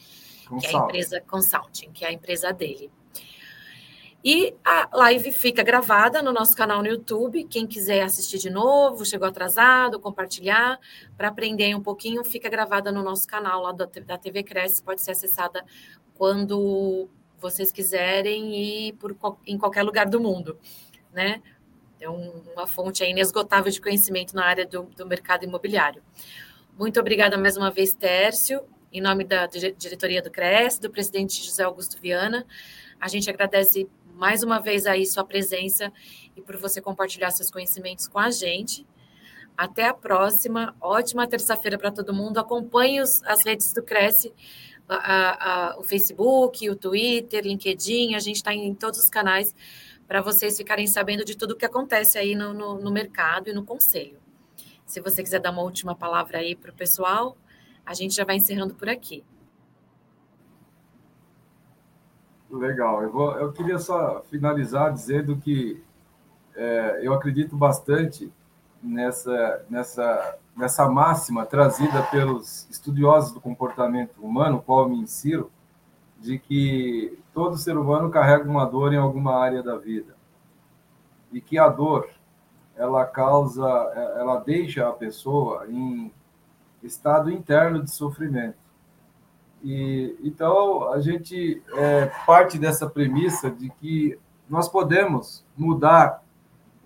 Consulting, 0.46 0.58
que 0.60 0.66
é 0.66 0.70
a 0.70 0.82
empresa 0.82 1.20
Consulting, 1.20 1.92
que 1.92 2.04
é 2.04 2.08
a 2.08 2.12
empresa 2.12 2.52
dele. 2.52 2.90
E 4.26 4.54
a 4.64 4.88
live 4.90 5.30
fica 5.32 5.62
gravada 5.62 6.22
no 6.22 6.32
nosso 6.32 6.56
canal 6.56 6.82
no 6.82 6.88
YouTube. 6.88 7.44
Quem 7.44 7.66
quiser 7.66 8.00
assistir 8.02 8.38
de 8.38 8.48
novo, 8.48 9.04
chegou 9.04 9.28
atrasado, 9.28 10.00
compartilhar, 10.00 10.80
para 11.14 11.28
aprender 11.28 11.74
um 11.74 11.82
pouquinho, 11.82 12.24
fica 12.24 12.48
gravada 12.48 12.90
no 12.90 13.02
nosso 13.02 13.26
canal 13.26 13.60
lá 13.60 13.72
da 13.72 14.16
TV 14.16 14.42
Cresce. 14.42 14.82
Pode 14.82 15.02
ser 15.02 15.10
acessada 15.10 15.62
quando 16.14 17.06
vocês 17.38 17.70
quiserem 17.70 18.88
e 18.88 18.92
por, 18.94 19.14
em 19.46 19.58
qualquer 19.58 19.82
lugar 19.82 20.08
do 20.08 20.18
mundo, 20.18 20.58
né? 21.12 21.42
É 22.04 22.08
uma 22.10 22.66
fonte 22.66 23.02
inesgotável 23.02 23.72
de 23.72 23.80
conhecimento 23.80 24.36
na 24.36 24.44
área 24.44 24.66
do, 24.66 24.82
do 24.82 25.06
mercado 25.06 25.44
imobiliário. 25.44 26.02
Muito 26.78 27.00
obrigada 27.00 27.38
mais 27.38 27.56
uma 27.56 27.70
vez, 27.70 27.94
Tércio, 27.94 28.60
em 28.92 29.00
nome 29.00 29.24
da 29.24 29.46
diretoria 29.46 30.20
do 30.20 30.30
Cresce, 30.30 30.78
do 30.82 30.90
presidente 30.90 31.42
José 31.42 31.62
Augusto 31.62 31.98
Viana. 31.98 32.46
A 33.00 33.08
gente 33.08 33.30
agradece 33.30 33.88
mais 34.12 34.42
uma 34.42 34.58
vez 34.58 34.84
aí 34.84 35.06
sua 35.06 35.24
presença 35.24 35.90
e 36.36 36.42
por 36.42 36.58
você 36.58 36.78
compartilhar 36.78 37.30
seus 37.30 37.50
conhecimentos 37.50 38.06
com 38.06 38.18
a 38.18 38.30
gente. 38.30 38.86
Até 39.56 39.86
a 39.86 39.94
próxima. 39.94 40.76
Ótima 40.82 41.26
terça-feira 41.26 41.78
para 41.78 41.90
todo 41.90 42.12
mundo. 42.12 42.36
Acompanhe 42.36 43.00
os, 43.00 43.22
as 43.24 43.42
redes 43.46 43.72
do 43.72 43.82
Cresce, 43.82 44.30
a, 44.86 45.70
a, 45.70 45.78
o 45.78 45.82
Facebook, 45.82 46.68
o 46.68 46.76
Twitter, 46.76 47.42
LinkedIn. 47.42 48.14
A 48.14 48.18
gente 48.18 48.36
está 48.36 48.52
em 48.52 48.74
todos 48.74 49.00
os 49.00 49.08
canais 49.08 49.54
para 50.06 50.20
vocês 50.20 50.56
ficarem 50.56 50.86
sabendo 50.86 51.24
de 51.24 51.36
tudo 51.36 51.52
o 51.52 51.56
que 51.56 51.64
acontece 51.64 52.18
aí 52.18 52.34
no, 52.34 52.52
no, 52.52 52.80
no 52.80 52.90
mercado 52.90 53.48
e 53.48 53.52
no 53.52 53.64
conselho. 53.64 54.18
Se 54.84 55.00
você 55.00 55.22
quiser 55.22 55.40
dar 55.40 55.50
uma 55.50 55.62
última 55.62 55.94
palavra 55.94 56.38
aí 56.38 56.54
para 56.54 56.70
o 56.70 56.74
pessoal, 56.74 57.36
a 57.84 57.94
gente 57.94 58.14
já 58.14 58.24
vai 58.24 58.36
encerrando 58.36 58.74
por 58.74 58.88
aqui. 58.88 59.24
Legal. 62.50 63.02
Eu, 63.02 63.10
vou, 63.10 63.32
eu 63.38 63.52
queria 63.52 63.78
só 63.78 64.22
finalizar 64.30 64.92
dizendo 64.92 65.36
que 65.36 65.82
é, 66.54 67.00
eu 67.02 67.12
acredito 67.12 67.56
bastante 67.56 68.32
nessa, 68.82 69.64
nessa, 69.68 70.38
nessa 70.56 70.88
máxima 70.88 71.44
trazida 71.46 72.02
pelos 72.04 72.68
estudiosos 72.70 73.32
do 73.32 73.40
comportamento 73.40 74.18
humano, 74.20 74.62
qual 74.64 74.88
me 74.88 74.96
insiro, 74.96 75.50
de 76.20 76.38
que 76.38 77.18
todo 77.34 77.58
ser 77.58 77.76
humano 77.76 78.10
carrega 78.10 78.48
uma 78.48 78.64
dor 78.64 78.94
em 78.94 78.96
alguma 78.96 79.34
área 79.36 79.62
da 79.62 79.76
vida 79.76 80.14
e 81.32 81.40
que 81.40 81.58
a 81.58 81.68
dor 81.68 82.08
ela 82.76 83.04
causa, 83.04 83.66
ela 84.16 84.38
deixa 84.38 84.88
a 84.88 84.92
pessoa 84.92 85.66
em 85.68 86.12
estado 86.82 87.30
interno 87.30 87.82
de 87.82 87.90
sofrimento. 87.90 88.58
E 89.62 90.16
então 90.22 90.92
a 90.92 91.00
gente 91.00 91.62
é, 91.72 92.06
parte 92.26 92.58
dessa 92.58 92.88
premissa 92.88 93.50
de 93.50 93.70
que 93.70 94.18
nós 94.48 94.68
podemos 94.68 95.44
mudar 95.56 96.22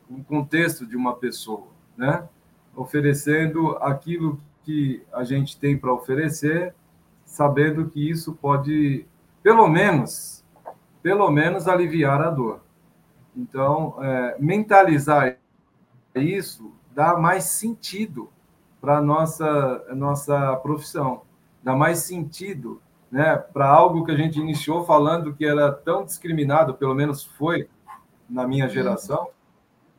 o 0.08 0.22
contexto 0.24 0.86
de 0.86 0.96
uma 0.96 1.14
pessoa, 1.16 1.68
né? 1.96 2.26
Oferecendo 2.74 3.76
aquilo 3.80 4.40
que 4.62 5.02
a 5.12 5.24
gente 5.24 5.58
tem 5.58 5.76
para 5.76 5.92
oferecer, 5.92 6.74
sabendo 7.24 7.88
que 7.88 8.08
isso 8.08 8.32
pode, 8.34 9.06
pelo 9.42 9.66
menos, 9.66 10.37
pelo 11.02 11.30
menos 11.30 11.68
aliviar 11.68 12.20
a 12.20 12.30
dor. 12.30 12.60
Então, 13.36 13.96
é, 14.02 14.36
mentalizar 14.38 15.38
isso 16.14 16.72
dá 16.94 17.16
mais 17.16 17.44
sentido 17.44 18.30
para 18.80 18.98
a 18.98 19.02
nossa, 19.02 19.84
nossa 19.94 20.56
profissão, 20.56 21.22
dá 21.62 21.74
mais 21.74 21.98
sentido 21.98 22.80
né, 23.10 23.36
para 23.36 23.68
algo 23.68 24.04
que 24.04 24.12
a 24.12 24.16
gente 24.16 24.38
iniciou 24.38 24.84
falando 24.84 25.34
que 25.34 25.44
era 25.44 25.72
tão 25.72 26.04
discriminado, 26.04 26.74
pelo 26.74 26.94
menos 26.94 27.24
foi 27.24 27.68
na 28.28 28.46
minha 28.46 28.68
geração, 28.68 29.30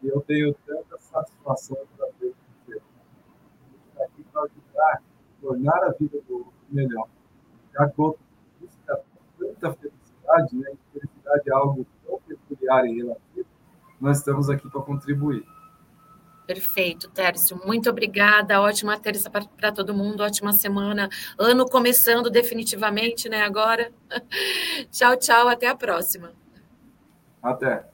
e 0.03 0.07
eu 0.07 0.21
tenho 0.21 0.53
tanta 0.65 0.97
satisfação 0.99 1.77
para 1.97 2.07
ver 2.19 2.34
está 2.67 4.03
aqui 4.03 4.23
para 4.31 4.43
ajudar, 4.43 5.03
tornar 5.41 5.84
a 5.84 5.91
vida 5.91 6.19
do 6.27 6.47
melhor. 6.69 7.07
Já 7.73 7.89
que 7.89 7.97
busca 7.97 9.01
tanta 9.38 9.73
felicidade, 10.30 10.56
né, 10.56 10.72
felicidade 10.93 11.49
é 11.49 11.53
algo 11.53 11.85
tão 12.06 12.19
peculiar 12.27 12.85
e 12.85 12.97
relativo, 12.97 13.45
nós 13.99 14.18
estamos 14.19 14.49
aqui 14.49 14.69
para 14.69 14.81
contribuir. 14.81 15.43
Perfeito, 16.45 17.11
Tércio. 17.11 17.61
Muito 17.64 17.91
obrigada. 17.91 18.60
Ótima 18.60 18.99
terça 18.99 19.30
para 19.30 19.72
todo 19.72 19.93
mundo. 19.93 20.22
Ótima 20.22 20.51
semana. 20.51 21.07
Ano 21.38 21.69
começando 21.69 22.27
definitivamente, 22.27 23.30
né? 23.30 23.43
Agora. 23.43 23.91
tchau, 24.89 25.15
tchau. 25.15 25.47
Até 25.47 25.68
a 25.68 25.76
próxima. 25.76 26.31
Até. 27.43 27.88